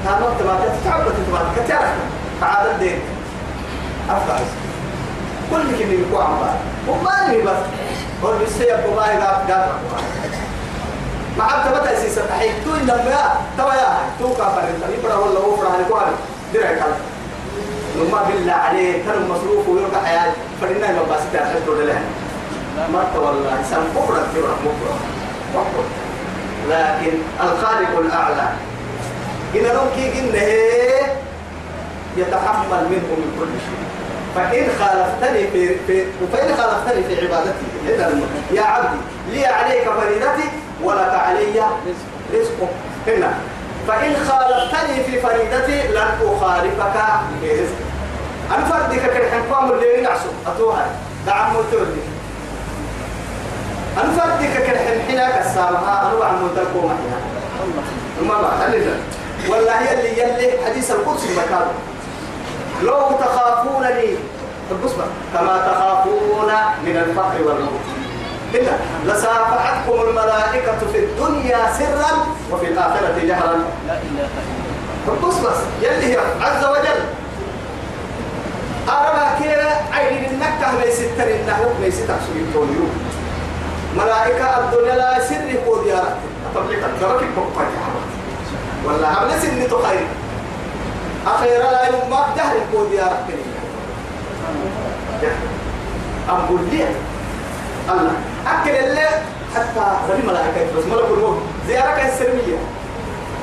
هذا 0.06 0.24
وقت 0.24 0.42
ما 0.42 0.60
تتعبد 0.82 1.12
تتعبد 1.26 1.64
كتيرك 1.64 1.94
تعال 2.40 2.70
الدين. 2.70 3.00
أفضل 4.10 4.44
كل 5.50 5.62
كم 5.62 5.92
يكون 5.92 6.22
عمار 6.22 6.56
وما 6.88 7.32
بس. 7.44 7.56
هو 8.24 8.38
بيسيب 8.38 8.76
بماي 8.86 9.16
قاف 9.16 9.50
قاف 9.50 9.70
ما 11.38 11.44
عبت 11.44 11.76
متى 11.76 11.96
سيسة؟ 11.96 12.26
تحيك 12.26 12.52
تو 12.64 12.74
إن 12.74 12.86
لما 12.86 13.34
توا 13.58 13.74
يا 13.74 13.98
تو 14.18 14.34
كافر 14.34 14.60
انت 14.60 14.98
يبرا 14.98 15.14
ولا 15.14 15.38
وفرا 15.40 15.68
هنكوان 15.68 16.12
درعك 16.54 16.82
لما 17.96 18.22
بالله 18.22 18.52
عليه 18.52 18.92
كان 18.92 19.28
مصروف 19.28 19.68
ويرجع 19.68 20.02
حياة 20.04 20.32
فلنا 20.60 20.92
ما 20.92 21.02
بس 21.02 21.22
تأخذ 21.32 21.66
دول 21.66 21.86
له 21.88 22.00
ما 22.92 23.04
والله. 23.14 23.58
إنسان 23.58 23.84
تبرا 23.94 24.22
بكرة 24.64 24.96
بكرة 25.54 25.84
لكن 26.70 27.12
الخالق 27.40 27.98
الأعلى. 27.98 28.48
إن 29.54 29.62
نمكي 29.62 30.20
إنه 30.20 30.42
يتحمل 32.16 32.82
منه 32.90 33.08
من 33.20 33.36
كل 33.38 33.52
شيء. 33.66 33.82
فإن 34.36 34.68
خالفتني 34.80 35.50
في, 35.50 35.74
في 35.86 36.04
فإن 36.32 36.56
خالفتني 36.56 37.02
في 37.04 37.26
عبادتي 37.26 37.66
إذا 37.88 38.20
يا 38.52 38.62
عبدي 38.62 38.96
لي 39.32 39.46
عليك 39.46 39.84
فريدتي 39.84 40.48
ولك 40.84 41.14
علي 41.14 41.62
رزقك. 42.34 42.72
هنا. 43.06 43.34
فإن 43.88 44.14
خالفتني 44.28 45.04
في 45.04 45.20
فريدتي 45.20 45.88
لن 45.88 46.08
أخالفك 46.22 46.96
في 47.40 47.52
رزقك 47.52 47.92
أنا 48.54 48.64
فردك 48.64 49.00
كالحين 49.00 49.42
قام 49.52 49.72
اللي 49.72 49.98
ينعسو. 49.98 50.28
أتوها 50.46 50.86
دعم 51.26 51.56
ملتولي 51.56 52.02
أنا 53.96 54.12
فردك 54.12 54.52
كالحين 54.66 55.02
حينك 55.06 55.46
السامة. 55.46 55.78
أنا 55.78 56.12
وعم 56.20 56.42
ملتلكو 56.42 56.86
معي 56.86 56.96
ما 58.28 58.40
بقى 58.40 58.58
خلينا 58.66 58.96
والله 59.48 59.90
يلي 59.90 60.20
يلي 60.22 60.64
حديث 60.66 60.90
القدس 60.90 61.24
مكانه 61.30 61.72
لو 62.82 63.10
تخافونني. 63.20 64.16
بصبر 64.84 65.04
كما 65.34 65.56
تخافون 65.58 66.52
من 66.84 66.96
الفقر 66.96 67.42
والموت. 67.46 68.01
إلا 68.54 68.72
لسافحتكم 69.06 70.00
الملائكة 70.08 70.78
في 70.92 70.98
الدنيا 70.98 71.72
سرا 71.78 72.26
وفي 72.52 72.66
الآخرة 72.66 73.18
جهرا. 73.26 73.56
لا 73.86 73.94
إله 73.94 74.28
إلا 75.06 75.28
بص 75.28 75.34
بس 75.34 75.56
يلي 75.82 76.14
هي 76.14 76.18
عز 76.40 76.64
وجل. 76.64 77.00
أرى 78.88 79.44
كده 79.44 79.68
عين 79.92 80.24
النكة 80.24 80.84
ليس 80.84 80.98
ترى 81.18 81.40
النهو 81.40 81.64
ليس 81.80 81.96
تحسب 81.96 82.36
التوليو 82.36 82.86
ملائكة 83.96 84.58
الدنيا 84.58 84.96
لا 84.96 85.24
سر 85.28 85.44
يقول 85.48 85.86
يا 85.86 85.98
رب. 85.98 86.16
أطلق 86.56 86.86
الدرك 86.86 87.28
بقى 87.36 87.66
ولا 88.86 89.24
هم 89.24 89.30
سن 89.42 89.68
تخير 89.70 90.06
أخيرا 91.26 91.70
لا 91.70 91.86
يوم 91.86 92.10
ما 92.10 92.26
جهل 92.36 92.56
يقول 92.56 92.92
يا 92.92 93.04
رب. 93.04 93.28
أقول 96.28 96.60
لي 96.70 96.84
الله 97.90 98.12
أكل 98.46 98.70
اللي 98.70 99.08
حتى 99.54 99.96
غني 100.08 100.22
ملائكة 100.26 100.78
بس 100.78 100.84
ملك 100.84 101.10
الموت 101.10 101.38
زيارة 101.68 102.08
السلمية. 102.08 102.58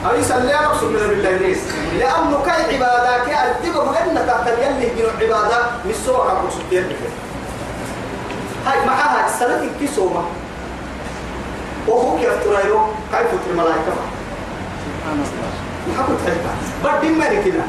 أو 0.06 0.16
يسلي 0.16 0.54
مقصود 0.54 0.92
من 0.92 1.08
بالله 1.08 1.32
ليس 1.32 1.58
لأنه 2.00 2.40
كاي 2.46 2.76
عبادة 2.76 3.26
كي 3.26 3.36
أدب 3.36 3.76
مغنى 3.76 4.20
تحت 4.28 4.48
يلي 4.48 4.90
بنو 4.96 5.08
عبادة 5.22 5.58
مسوع 5.86 6.34
مقصود 6.34 6.64
يلي 6.72 6.96
هاي 8.68 8.86
معها 8.86 9.28
السنة 9.28 9.70
كيسوما. 9.80 10.24
وهو 11.88 12.18
كيف 12.18 12.44
ترايرو 12.44 12.82
كيف 13.12 13.28
ترى 13.46 13.54
ملائكة؟ 13.54 13.94
سبحان 14.86 15.26
الله 15.88 16.08
كنت 16.08 16.20
حتى 16.30 16.98
بدي 16.98 17.10
ما 17.10 17.26
كنا 17.26 17.66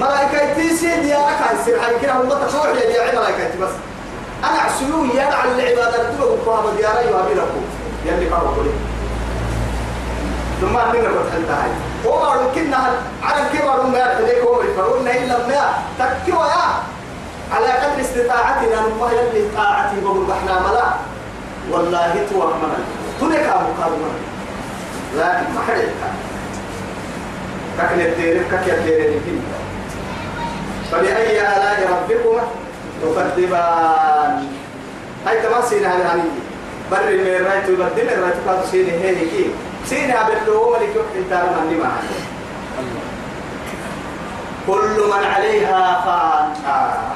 ملائكة 0.00 0.54
تيسي 0.54 1.00
ديارك 1.00 1.38
عن 1.50 1.56
سر. 1.66 1.80
حي 1.80 1.94
كنا 2.00 2.22
هم 2.22 2.28
تخوح 2.28 2.66
يا 2.66 2.86
ديار 2.86 3.16
ملائكة 3.16 3.60
بس 3.60 3.70
أنا 4.48 4.58
عسلو 4.60 5.04
يا 5.04 5.24
على 5.24 5.50
العبادة. 5.52 6.10
تبغى 6.10 6.36
بقى 6.46 6.76
ديارا 6.76 7.00
يوابي 7.00 7.34
لكم. 7.34 7.64
يلي 8.06 8.26
قالوا 8.28 8.54
قولي. 8.56 8.70
ثم 10.60 10.76
أننا 10.76 11.08
قد 11.08 11.26
حتى 11.32 11.52
هاي. 11.60 11.70
هو 12.06 12.40
يمكننا 12.40 12.76
على 13.22 13.40
كبر 13.52 13.82
ما 13.86 13.98
يحتاج 13.98 14.38
هو 14.46 14.62
يفرون 14.62 15.08
إلا 15.08 15.38
ما 15.46 15.62
تكوا 15.98 16.44
يا. 16.44 16.66
على 17.54 17.66
قدر 17.66 18.00
استطاعتنا 18.00 18.80
نما 18.80 19.10
يلي 19.12 19.48
طاعتي 19.56 20.00
بقول 20.04 20.30
إحنا 20.30 20.60
ملا. 20.60 20.88
والله 21.70 22.26
تو 22.30 22.36
منا 22.36 22.78
تنك 23.20 23.46
مقارنة 23.46 24.14
لكن 25.16 25.54
ما 25.54 25.60
حد 25.68 25.88
كك 27.78 27.98
يدير 27.98 28.42
كك 28.50 28.66
يدير 28.68 29.20
فبأي 30.92 31.40
آلاء 31.40 31.90
ربكما؟ 31.92 32.42
تكذبان 33.02 34.48
هاي 35.26 35.42
تماسين 35.42 35.84
على 35.84 36.04
هني. 36.04 36.30
بر 36.90 37.10
من 37.10 37.46
رايت 37.46 37.68
يبدل 37.68 38.08
الرايت 38.08 38.34
كاتو 38.46 38.66
سين 38.70 38.88
هي 38.88 39.14
كي. 39.14 39.50
سين 39.86 40.10
عبدلو 40.10 40.70
ملك 40.70 40.94
انت 41.16 41.32
من 41.32 41.78
ما 41.78 41.92
كل 44.66 44.96
من 45.06 45.24
عليها 45.24 46.00
فان. 46.04 46.72
آه. 46.72 47.14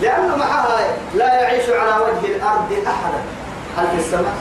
لأنه 0.00 0.36
معها 0.36 0.78
لا 1.14 1.34
يعيش 1.34 1.70
على 1.70 2.04
وجه 2.04 2.36
الأرض 2.36 2.72
أحدا. 2.86 3.20
هل 3.76 3.86
في 3.86 3.98
السماء؟ 4.04 4.34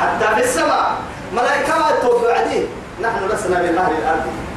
حتى 0.00 0.34
في 0.34 0.44
السماء. 0.44 0.96
ملائكة 1.32 2.00
توفى 2.02 2.32
نحن 3.02 3.26
لسنا 3.28 3.62
من 3.62 3.78
أهل 3.78 3.92
الأرض. 3.92 4.47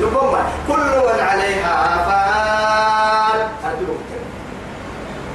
نقوم 0.00 0.34
كل 0.68 0.90
من 1.06 1.20
عليها 1.20 1.76
فان 2.06 3.40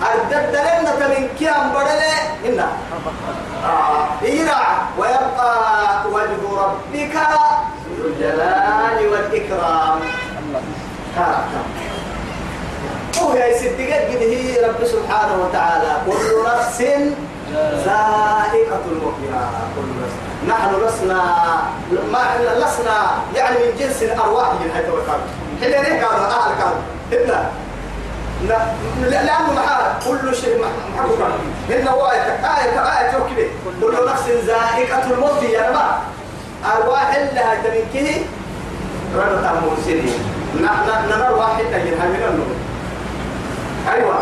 أردد 0.03 0.55
لنا 0.55 1.07
من 1.07 1.27
كيام 1.39 1.69
بدلة 1.69 2.13
إنا. 2.45 2.67
إيرا. 4.23 4.61
ويبقى 4.97 5.53
وجه 6.11 6.41
ربك 6.63 7.15
ذو 7.97 8.05
الجلال 8.07 8.97
والإكرام. 9.11 9.99
هو 13.21 13.33
يا 13.33 13.57
صدقت 13.57 14.03
قد 14.09 14.21
هي 14.21 14.65
رب 14.65 14.85
سبحانه 14.85 15.35
وتعالى. 15.43 15.91
كل 16.05 16.29
نفس 16.47 16.79
ذائقة 17.85 18.83
الموت 18.91 19.17
كل 19.75 19.89
نفس. 20.03 20.17
نحن 20.47 20.75
لسنا 20.85 21.23
ما 22.11 22.19
لسنا 22.57 23.11
يعني 23.35 23.55
من 23.57 23.77
جنس 23.79 24.03
الأرواح 24.03 24.47
من 24.47 24.71
حيث 24.75 24.89
وقال 24.89 25.19
حين 25.61 25.69
ليه 25.71 26.05
قالوا 26.05 26.25
أهل 26.25 26.61
قالوا 26.63 26.81
إلا 27.11 27.39
لأنه 29.01 29.53
معاه 29.55 29.95
كل 30.07 30.35
شيء 30.35 30.65
محبوب 30.95 31.19
إنه 31.71 31.91
هو 31.91 32.11
آية 32.11 32.21
آية 32.21 33.11
كده. 33.11 33.47
كل 33.81 34.09
نفس 34.11 34.23
ذائقة 34.45 35.11
الموت 35.11 35.43
يا 35.43 35.71
ما 35.71 35.99
أرواح 36.75 37.15
لها 37.33 37.55
تمكيه 37.55 38.21
رد 39.15 39.45
المرسلين 39.57 40.13
نحن 40.63 41.31
واحد 41.31 41.63
نجرها 41.63 42.05
من 42.05 42.23
النور. 42.29 42.55
أيوة. 43.93 44.15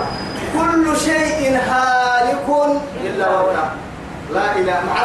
كل 0.54 0.98
شيء 1.00 1.58
هالك 1.58 2.46
إلا 3.04 3.42
وجهه 3.42 3.72
لا 4.34 4.56
إله 4.56 4.80
مع 4.88 4.96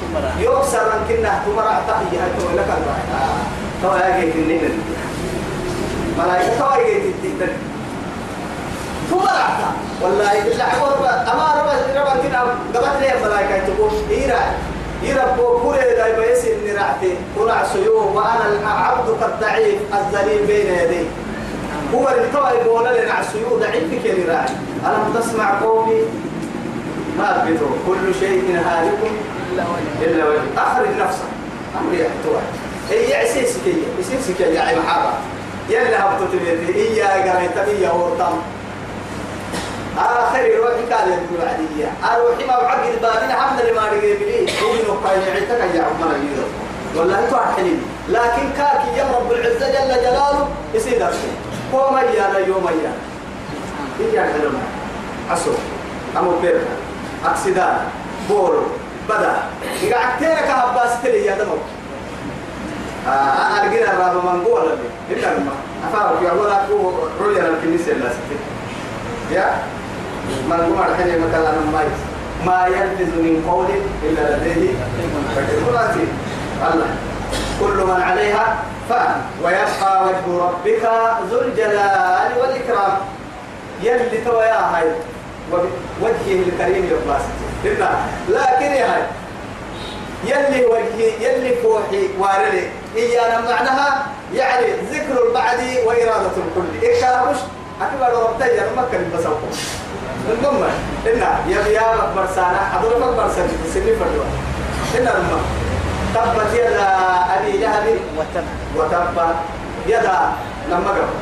ثم 0.00 0.16
راح 0.16 0.38
يكسر 0.38 0.84
من 0.84 1.00
كنا 1.08 1.42
تمرع 1.46 1.80
تحيي 1.88 2.18
هاي 2.18 2.56
لك 2.56 2.68
تو 3.82 3.96
يا 3.96 4.20
جيت 4.20 4.34
النين 4.36 4.82
ملائكة 6.18 6.58
تو 6.58 6.74
يا 6.74 6.84
جيت 6.84 7.14
التين 7.14 7.48
تمرع 9.10 9.48
والله 10.02 10.44
بالله 10.44 10.64
عبر 10.64 11.08
أما 11.32 11.46
ربا 11.60 12.00
ربا 12.00 12.22
كنا 12.22 12.40
قبت 12.74 12.96
لي 13.00 13.24
ملائكة 13.24 13.66
تقول 13.66 13.90
إيرا 14.10 14.40
يربو 15.02 15.58
كل 15.58 15.76
ذا 15.96 16.18
بيس 16.18 16.44
إني 16.44 16.72
رعتي 16.72 17.14
كنا 17.38 17.64
سيوم 17.72 18.16
وأنا 18.16 18.46
العبد 18.48 19.08
الضعيف 19.08 19.78
الذليل 19.94 20.46
بين 20.46 20.66
يدي. 20.66 21.06
هو 21.94 22.08
اللي 22.08 22.28
طبعا 22.34 22.52
يقول 22.52 22.84
لنا 22.84 23.12
عسيو 23.12 23.58
ضعيف 23.60 24.04
كل 24.04 24.28
راعي 24.28 24.48
ألم 24.86 25.20
تسمع 25.20 25.60
قولي 25.60 26.02
ما 27.18 27.44
بيتو 27.46 27.66
كل 27.86 28.14
شيء 28.20 28.62
هالك 28.66 29.12
إلا 30.02 30.28
وجه 30.28 30.40
أخرج 30.56 30.88
نفسك. 31.00 31.28
أمري 31.80 32.00
يحتوى 32.00 32.40
هي 32.90 33.14
عسيسك 33.14 33.60
هي 33.66 33.82
عسيسك 33.98 34.40
يا 34.40 34.60
عم 34.60 34.82
حابة. 34.88 35.12
يلا 35.68 36.04
هبطت 36.04 36.30
بيتي 36.32 36.74
إيا 36.74 37.32
قريت 37.32 37.56
إيا 37.56 37.90
ورطم. 37.90 38.38
آخر 39.98 40.38
روحي 40.38 40.94
قال 40.94 41.08
يقول 41.08 41.48
عدية 41.48 41.92
أروحي 42.04 42.44
ما 42.44 42.62
بعقد 42.62 43.00
بابين 43.02 43.32
حمد 43.32 43.62
ما 43.76 43.82
رجع 43.88 44.14
بلي 44.20 44.46
هو 44.62 44.72
من 44.72 45.00
قايل 45.04 45.22
عيتك 45.22 45.74
يا 45.74 45.82
عمر 45.82 46.10
اليوم 46.10 46.50
والله 46.96 47.24
أنتوا 47.24 47.38
حلين 47.56 47.82
لكن 48.08 48.42
كاكي 48.56 48.98
يا 48.98 49.04
رب 49.14 49.32
العزة 49.32 49.68
جل 49.68 50.02
جلاله 50.02 50.48
يصير 50.74 51.06
أرشي 51.06 51.30
هو 51.74 51.90
ميانا 51.90 52.38
يوم 52.38 52.64
ميانا 52.64 52.96
إيا 54.00 54.32
حلونا 54.32 54.58
عسو 55.30 55.50
أمو 56.18 56.38
بيرنا 56.42 56.74
أكسدان 57.24 57.76
بورو 58.28 58.62
بدا. 59.08 59.36
عكتيرك 59.92 60.48
هباس 60.50 61.02
تلي 61.02 61.26
يا 61.26 61.38
دمو. 61.38 61.56
لقينا 63.64 63.92
الرابع 63.92 64.32
من 64.32 64.44
قوة 64.44 64.64
لبي 64.64 64.88
إلا 65.10 65.26
لما 65.34 65.52
أفارق 65.88 66.22
يا 66.22 66.32
ولا 66.32 66.64
أكو 66.64 66.92
رؤيا 67.20 67.48
الكنيسة 67.48 67.92
لا 67.92 68.08
ستي. 68.08 68.36
يا؟ 69.34 69.46
من 70.48 70.56
قوة 70.56 70.86
الحين 70.88 71.20
مثلا 71.28 71.52
ما 71.72 71.82
ما 72.46 72.66
يلفظ 72.66 73.14
من 73.14 73.44
قول 73.48 73.66
إلا 74.02 74.36
لديه. 74.36 74.70
رقيب 75.36 75.68
الله. 75.68 76.86
كل 77.60 77.76
من 77.86 78.02
عليها 78.02 78.56
فان. 78.88 79.22
ويبقى 79.44 80.04
وجه 80.04 80.44
ربك 80.44 80.84
ذو 81.30 81.40
الجلال 81.40 82.30
والإكرام. 82.40 82.92
يلي 83.82 84.18
تويا 84.24 84.60
هاي. 84.76 84.88
وجهه 86.00 86.42
الكريم 86.48 86.90
إلا. 87.64 87.88
لكن 88.28 88.72
يا 88.72 88.86
هاي 88.94 89.02
يلي 90.24 90.66
وجهي 90.66 91.08
يلي 91.20 91.54
فوحي 91.62 92.08
وارلي. 92.18 92.68
إيانا 92.96 93.40
معناها 93.40 94.06
يعني 94.34 94.66
ذكر 94.92 95.26
البعد 95.28 95.58
وإرادة 95.86 96.36
الكل. 96.36 96.70
إيه 96.82 97.30
مش 97.30 97.36
أكبر 97.82 98.18
ربطي 98.18 98.60
أنا 98.60 98.72
ما 98.76 98.88
كان 98.92 99.10
بسوق. 99.18 99.40
المهم 100.32 100.64
إنا 101.06 101.38
يا 101.48 101.66
يا 101.66 101.94
أكبر 101.94 102.26
سنة 102.34 102.60
حضرتك 102.72 103.02
أكبر 103.02 103.28
سنة 103.36 103.48
سنة 103.74 103.84
فردوا 103.84 104.24
إنا 104.98 105.16
المهم. 105.16 105.44
تبت 106.14 106.54
يدا 106.54 106.88
أبي 107.36 107.58
لهب 107.58 107.86
وتب 108.18 108.44
وتب 108.76 109.18
يدا 109.86 110.18
لما 110.70 110.90
قبل 110.90 111.14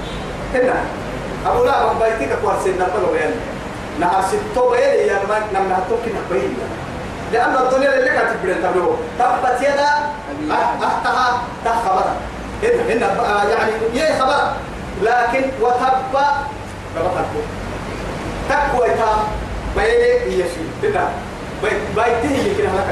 هنا 0.55 0.75
أبو 1.47 1.65
من 1.65 1.99
بيتك 2.01 2.39
كوارسين 2.43 2.75
لما 2.75 2.85
قبل 2.85 3.31
نهار 4.01 4.25
ستو 4.29 4.71
بيلي 4.71 5.07
يا 5.07 5.19
ما 5.29 5.39
نم 5.55 5.69
نهتوك 5.69 6.01
نبيل 6.07 6.53
لأن 7.33 7.57
الدنيا 7.57 7.99
اللي 7.99 8.11
كانت 8.11 8.31
تبلو. 8.63 8.97
تبت 9.19 9.61
يدا 9.61 9.89
أحتها 10.85 11.43
تخبر 11.65 12.05
إن 12.93 13.03
آه، 13.03 13.45
يعني 13.45 13.73
يا 13.95 14.23
خبر 14.23 14.53
لكن 15.03 15.51
وتبا 15.61 16.27
قبل 16.97 17.25
تقوى 18.49 18.89
تام 18.89 19.19
بيته 21.97 22.37
يمكن 22.47 22.67
هلا 22.69 22.91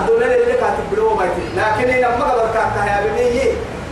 الدنيا 0.00 0.36
اللي 0.36 0.52
بيته 1.16 1.44
لكن 1.56 1.90
إن 1.90 2.18
ما 2.18 2.24
قبل 2.32 2.54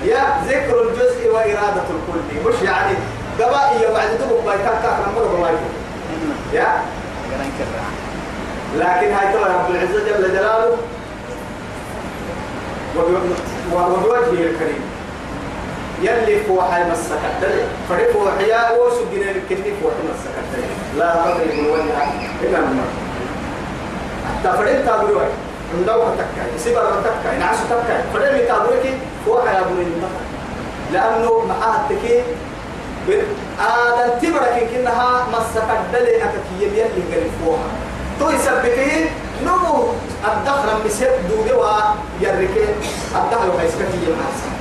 يا 0.04 0.24
ذكر 0.48 0.82
الجزء 0.82 1.30
وإرادة 1.34 1.82
الكل. 1.90 2.48
مش 2.48 2.62
يعني 2.62 2.96
قبائل 3.40 3.92
بعد 3.94 4.08
تبقى 4.18 4.58
كاتب 4.58 4.98
ما 5.14 5.20
قبل 5.20 5.36
بيته 5.42 5.70
يا؟ 6.52 6.82
لكن 8.76 9.12
هاي 9.12 9.32
ترى 9.32 9.42
رب 9.54 9.70
العزة 9.70 10.04
جل 10.06 10.32
جلاله 10.32 10.76
وب- 12.96 13.36
وبوجهه 13.74 14.46
الكريم. 14.50 14.82
يلي 16.02 16.40
فوحي 16.44 16.84
مسك 16.84 17.20
الدلي 17.36 17.64
فريق 17.88 18.16
وحيا 18.16 18.70
وسجنا 18.78 19.30
الكني 19.30 19.70
فوحي 19.82 20.02
مسك 20.10 20.34
الدلي 20.44 20.68
لا 20.98 21.14
تضرب 21.14 21.50
الوجه 21.50 22.04
إلا 22.42 22.58
المرء 22.58 22.92
حتى 24.28 24.56
فريق 24.58 24.86
تابلوه 24.86 25.28
عندو 25.78 26.02
تكاي 26.18 26.58
سبر 26.58 26.92
تكاي 27.04 27.38
نعس 27.38 27.56
تكاي 27.70 28.02
فريق 28.14 28.48
تابلوك 28.48 28.84
فوحي 29.26 29.58
أبو 29.60 29.70
المرء 29.74 30.20
لأنه 30.92 31.44
معاه 31.48 31.76
التكي 31.80 32.22
آدم 33.08 34.18
تبرك 34.22 34.68
كنها 34.70 35.26
مسك 35.32 35.68
الدلي 35.80 36.24
أكتي 36.24 36.54
يلي 36.60 36.82
قال 36.82 37.30
فوحي 37.44 37.70
تو 38.20 38.30
يسبكه 38.30 39.10
نمو 39.44 39.88
الدخل 40.24 40.68
مسيب 40.84 41.10
دودوا 41.28 41.70
يركي 42.20 42.64
الدخل 43.16 43.48
ويسكتي 43.56 43.98
يمحسن 44.06 44.52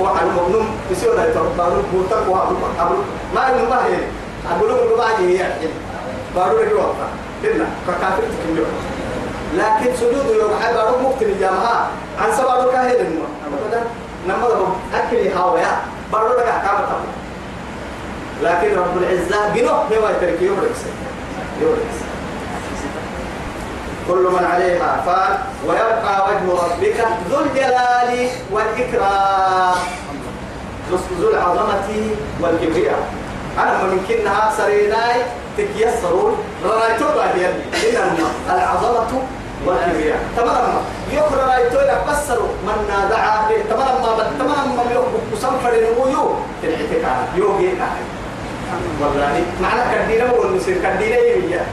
وحن 0.00 0.26
مبنم 0.26 0.66
يسير 0.90 1.14
لا 1.14 1.28
يتربى 1.30 1.82
بوتك 1.92 2.28
وابو 2.28 2.54
أبو 2.80 2.94
ما 3.34 3.68
ما 3.70 3.86
هي. 3.86 3.98
أقول 4.50 4.70
لكم 4.70 4.98
بعد 4.98 5.20
هي 5.20 5.34
يعني. 5.34 5.68
بارو 6.36 6.56
رجوا 6.56 6.80
وقتا 6.80 7.08
لنا. 7.44 7.66
ككافر 7.88 8.22
تكمل. 8.22 8.64
لكن 9.56 9.96
سجود 9.96 10.26
يوم 10.40 10.50
حي 10.62 10.74
بارو 10.74 10.98
ممكن 10.98 11.26
الجامعة 11.26 11.88
عن 12.18 12.32
سبارو 12.32 12.70
كاهل 12.70 13.00
النور 13.00 13.26
ابدا 13.46 13.84
نما 14.28 14.46
لهم 14.46 14.76
اكل 14.94 15.16
بارو 16.12 16.28
لك 16.28 16.46
احكام 16.46 16.78
لكن 18.42 18.78
رب 18.78 18.96
العزة 18.96 19.48
بنو 19.54 19.68
هو 19.70 20.08
يترك 20.08 20.42
يوم 20.42 20.58
ركسي 20.60 20.90
كل 24.08 24.28
من 24.32 24.44
عليها 24.44 25.02
فان 25.06 25.38
ويبقى 25.66 26.28
وجه 26.28 26.62
ربك 26.62 27.06
ذو 27.30 27.40
الجلال 27.40 28.28
والإكرام. 28.50 29.78
ذو 31.20 31.30
العظمة 31.30 31.88
والكبرياء. 32.40 33.02
أنا 33.58 33.82
من 33.82 34.04
كنها 34.08 34.52
سريناي 34.56 35.22
تكيسرون. 35.58 36.36
رأيتو 36.64 37.04
بعد 37.16 37.36
يلي 37.36 37.98
إن 37.98 38.18
العظمة 38.50 39.22
تمام. 40.36 40.82
يقرأ 41.12 41.46
رأيتو 41.46 41.78
لك 41.80 42.00
بسروا 42.08 42.48
من 42.66 42.78
نادعا 42.88 43.48
تمام. 43.70 44.02
ما 44.02 44.30
تمام. 44.38 44.76
ما 44.76 44.82
يقبل 44.92 45.18
مسافر 45.32 45.70
نمويو 45.70 46.34
تنحتك 46.62 47.04
يوغي 47.36 47.72
والله 49.00 49.42
معنى 49.62 49.82
كدينا 49.94 50.32
والمسير 50.32 50.74
كدينا 50.74 51.16
يميا 51.18 51.66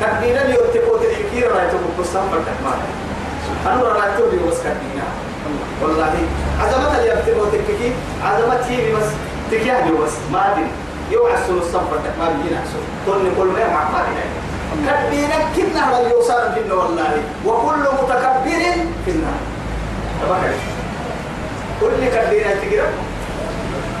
كدينا 0.00 0.42
اللي 0.44 0.54
يتقوت 0.54 1.02
الكير 1.02 1.52
رايتو 1.52 1.76
بقصام 1.98 2.24
فرتك 2.30 2.58
ما 2.64 2.72
أنا 3.72 3.82
رايتو 3.82 4.24
بس 4.50 4.58
كدينا 4.58 5.06
والله 5.82 6.14
عزمت 6.60 6.98
اللي 6.98 7.08
يتقوت 7.08 7.54
الكير 7.54 7.92
عزمت 8.24 8.62
هي 8.68 8.92
بس. 8.94 9.08
تكيه 9.50 9.90
بس. 10.04 10.12
ما 10.32 10.54
يو 11.10 11.28
الصم 11.58 11.80
فرتك 11.90 12.14
ما 12.18 12.28
بيجينا 12.28 12.60
عسل. 12.60 12.82
كل 13.06 13.22
كل 13.38 13.46
ما 13.46 13.68
مع 13.72 13.84
كدينا 14.86 15.36
كنا 15.56 15.90
هو 15.90 16.06
يوصل 16.06 16.52
فينا 16.54 16.74
والله. 16.74 17.22
وكل 17.46 17.80
متكبر 18.02 18.62
في 19.04 19.10
النار 19.10 19.40
كل 21.80 22.04
كدينا 22.04 22.50
تقرأ 22.54 22.88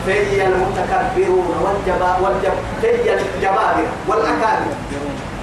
في 0.06 0.46
المتكبرون 0.46 1.54
والجبا 1.62 2.16
والجب 2.20 2.52
في 2.80 3.12
الجبابرة 3.12 3.92
والأكابر. 4.08 4.72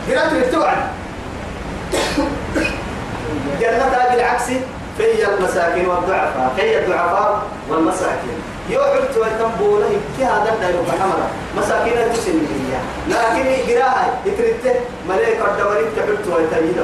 قرأت 0.10 0.32
التوعد 0.34 0.78
جنة 3.62 3.92
بالعكس 4.12 4.46
في 4.98 5.28
المساكين 5.30 5.86
والضعفاء. 5.88 6.54
في 6.56 6.80
الضعفاء 6.80 7.42
والمساكين. 7.70 8.40
يوحد 8.70 9.18
ويتنبو 9.18 9.80
له 9.80 9.92
كي 10.18 10.24
هذا 10.26 10.50
الدائر 10.54 10.82
محمد 10.88 11.22
مساكين 11.58 12.14
تسنية 12.14 12.80
لكن 13.10 13.46
قراءة 13.68 14.06
يتريته 14.26 14.76
ملائكة 15.10 15.46
الدوري 15.52 15.86
تحبت 15.96 16.26
ويتنبو 16.34 16.84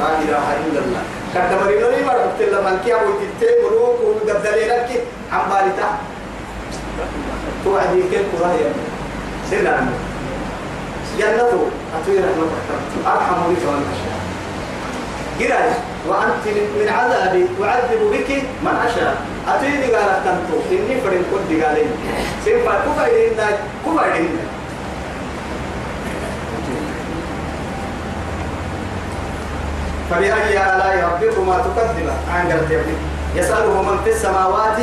لا 0.00 0.08
إله 0.22 0.44
إلا 0.66 0.80
الله. 0.84 1.02
كدمري 1.34 1.80
نوري 1.80 2.02
ما 2.04 2.12
ربط 2.12 2.40
الله 2.40 2.60
من 2.60 2.76
كي 2.84 2.94
أبو 2.94 3.10
تتي 3.20 3.48
مروك 3.62 3.98
وقبدلينك 4.06 4.88
عن 5.32 5.42
بالتا 5.50 5.88
توعدي 7.64 8.02
كيف 8.10 8.26
قرايا 8.42 8.72
سيدنا 9.50 9.86
جنته 11.18 11.60
أتوي 11.96 12.18
رحمة 12.18 12.48
أرحم 13.06 13.38
بك 13.50 13.62
والمشاء 13.68 14.18
قرايا 15.40 15.74
وأنت 16.08 16.44
من 16.80 16.88
عذابي 16.88 17.46
أعذب 17.64 18.02
بك 18.12 18.30
من 18.62 18.74
أشاء. 18.86 19.16
أتوي 19.48 19.70
دي 19.70 19.94
قالت 19.94 20.20
تنتو 20.24 20.56
إني 20.70 21.00
فرين 21.00 21.24
كنت 21.30 21.46
دي 21.48 21.62
قالين. 21.64 21.90
سيفا 22.44 22.74
كفا 22.86 23.06
إلينا 23.06 23.46
كفا 23.86 24.04
إلينا. 24.16 24.44
فبأي 30.10 30.58
آلاء 30.58 30.94
ربكما 31.12 31.58
تكذبان؟ 31.58 32.18
عن 32.34 32.52
قلت 32.52 32.86
يسأله 33.36 33.82
من 33.82 33.98
في 34.04 34.10
السماوات 34.10 34.78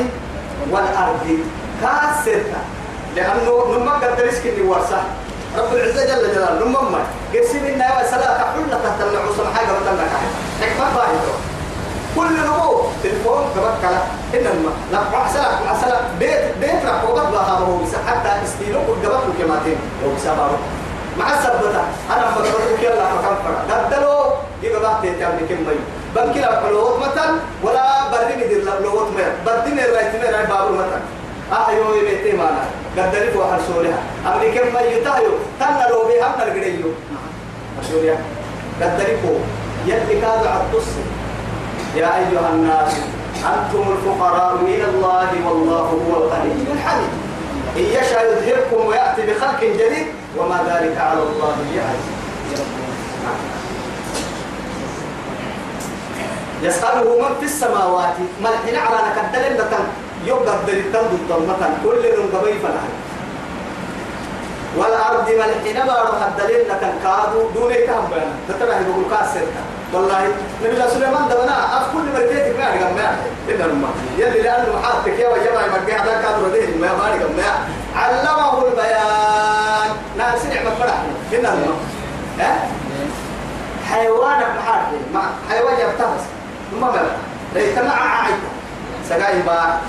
والأرض. 0.71 1.39
كاسرة 1.81 2.59
لأنه 3.15 3.51
قد 3.91 4.21
رزق 4.21 4.43
اللي 4.45 4.61
ورثة 4.61 5.01
رب 5.57 5.73
العزة 5.73 6.05
جل 6.05 6.33
جلاله. 6.35 6.65
نما 6.65 6.81
ما 6.81 6.99
قسم 7.33 7.65
إنا 7.65 7.87
وسلا 7.99 8.29
تحل 8.37 8.69
تحت 8.83 8.99
النعوس 9.07 9.37
حاجة 9.55 9.71
وتلك 9.71 10.09
حكمة 10.61 10.87
باهظة 10.95 11.33
كل 12.15 12.33
نمو 12.47 12.81
تلفون 13.03 13.43
كبك 13.55 13.75
كلا 13.81 14.01
إنما 14.39 14.71
لا 14.91 14.99
عسلا 15.17 15.47
عسلا 15.69 15.97
بيت 16.19 16.57
بيت 16.61 16.85
رح 16.85 17.03
وقت 17.09 17.27
بها 17.27 17.53
هو 17.59 17.77
بس 17.77 17.93
حتى 18.07 18.31
إستيلو 18.45 18.79
كل 18.87 19.09
قبك 19.09 19.37
كماتين 19.39 19.77
لو 20.03 20.09
بسببه 20.15 20.57
مع 21.19 21.33
السبتة 21.33 21.81
أنا 22.13 22.31
فكرت 22.35 22.81
كلا 22.81 23.05
فكم 23.05 23.35
فرق. 23.43 23.59
قدلو 23.71 24.15
يبقى 24.63 24.93
تتعمل 25.03 25.39
كم 25.49 25.55
بيو 25.65 25.79
بنكي 26.15 26.39
لا 26.39 26.63
بلوت 26.63 26.99
مثلا 26.99 27.29
ولا 27.63 28.11
بردي 28.11 28.45
مدير 28.45 28.63
لا 28.65 28.79
بلوت 28.79 29.07
مير. 29.17 29.31
بردي 29.45 29.71
مير 29.71 29.93
رأيت 29.95 30.15
مير 30.15 30.33
رأيت 30.33 30.49
بابور 30.49 30.71
مثلا 30.71 31.01
أحيو 31.53 31.93
يبيتي 31.93 32.37
معنا 32.37 32.65
قدري 32.97 33.31
فوق 33.31 33.53
السوريا 33.53 33.97
أمري 34.25 34.51
كم 34.51 34.73
ما 34.73 34.81
يتايو. 34.81 35.31
تنا 35.59 35.87
لو 35.89 36.07
بي 36.07 36.21
هم 36.21 36.31
نرجعيو 36.39 36.91
السوريا 37.81 38.17
قدري 38.81 39.17
فوق 39.17 39.41
يلي 39.85 40.21
كاد 40.21 40.47
عطس 40.47 40.87
يا 41.95 42.17
أيها 42.17 42.49
الناس 42.53 42.91
أنتم 43.37 43.85
الفقراء 43.91 44.55
إلى 44.61 44.85
الله 44.85 45.29
والله 45.45 45.87
هو 46.07 46.23
الغني 46.23 46.51
الحميد. 46.73 47.09
إن 47.77 47.83
يشاء 47.83 48.23
يذهبكم 48.25 48.87
ويأتي 48.87 49.21
بخلق 49.21 49.61
جديد 49.61 50.07
وما 50.37 50.59
ذلك 50.69 50.97
على 50.97 51.19
الله 51.23 51.55
بعزيز. 51.73 52.17
يسأله 56.63 57.21
من 57.21 57.35
في 57.39 57.45
السماوات 57.45 58.13
ما 58.43 58.49
الحين 58.49 58.75
على 58.75 58.97
نكدل 59.07 59.53
لتن 59.55 59.85
يبقى 60.27 60.55
الدلتن 60.55 61.01
ضد 61.01 61.63
كل 61.83 62.03
من 62.17 62.37
قبي 62.37 62.53
فنهر 62.59 62.91
والأرض 64.77 65.29
ما 65.29 65.45
الحين 65.45 65.85
بارو 65.87 66.13
الدليل 66.27 66.61
لتن 66.61 66.93
كادو 67.03 67.49
دون 67.55 67.73
كهم 67.73 68.05
بنا 68.11 68.31
تتبع 68.49 68.73
يقول 68.73 69.03
كاسر 69.11 69.45
والله 69.93 70.27
نبي 70.63 70.73
الله 70.73 70.89
سليمان 70.89 71.27
دبنا 71.29 71.77
أف 71.77 71.93
كل 71.93 72.05
مرتين 72.13 72.57
ما 72.57 72.73
أرجع 72.73 72.89
ما 72.91 73.15
إلا 73.49 73.65
الماء 73.65 73.91
يلي 74.17 74.41
لأنه 74.41 74.81
حاطك 74.83 75.19
يا 75.19 75.29
وجماعة 75.29 75.65
يبقى 75.65 75.95
هذا 75.95 76.21
كادو 76.21 76.45
رديه 76.45 76.77
ما 76.81 76.87
بارك 76.93 77.21
ما 77.37 77.49
علمه 78.01 78.67
البيان 78.67 79.89
ناس 80.17 80.45
نعمة 80.45 80.75
فرح 80.79 81.01
إلا 81.31 81.53
الماء 81.53 81.77
ها 82.39 82.67
حيوانك 83.89 84.47
محارب 84.57 85.01
مع 85.13 85.21
حيوان 85.49 85.73
يبتغس 85.73 86.23
ما 86.81 86.91
بلا 86.91 87.11
ليس 87.55 87.77
مع 87.77 87.93
عايد 87.93 88.35
سجاي 89.09 89.41
با 89.41 89.79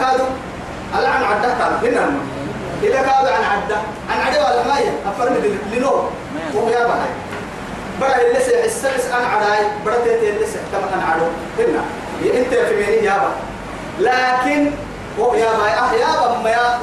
كادو 0.00 0.24
على 0.94 1.06
عن 1.08 1.22
عدة 1.24 1.48
كادو 1.58 1.86
هنا 1.86 2.10
إذا 2.82 2.96
كادو 3.02 3.28
عن 3.28 3.44
عدة. 3.44 3.76
عن 4.10 4.20
عدة 4.26 4.44
ولا 4.44 4.66
ما 4.66 4.78
هي؟ 4.78 4.88
أفرم 5.06 5.34
لنور 5.72 6.10
وهو 6.54 6.68
يا 6.68 6.84
بهاي 6.86 7.10
برا 8.00 8.20
اللي 8.28 8.40
سي 8.40 8.62
حسس 8.62 9.06
أن 9.10 9.24
عراي 9.24 9.66
برا 9.84 9.94
تيتي 9.94 10.30
اللي 10.30 10.46
سي 10.46 10.58
كما 10.72 10.94
أن 10.94 11.00
عرو 11.00 11.26
هنا. 11.58 11.82
أنت 12.38 12.54
في 12.54 12.74
ميني 12.76 13.04
يابا 13.06 13.32
لكن 13.98 14.70
هو 15.20 15.34
يا 15.34 15.50
ما 15.52 15.66
أه 15.78 15.92
يابا 15.92 16.38
ما 16.42 16.50
يا 16.50 16.78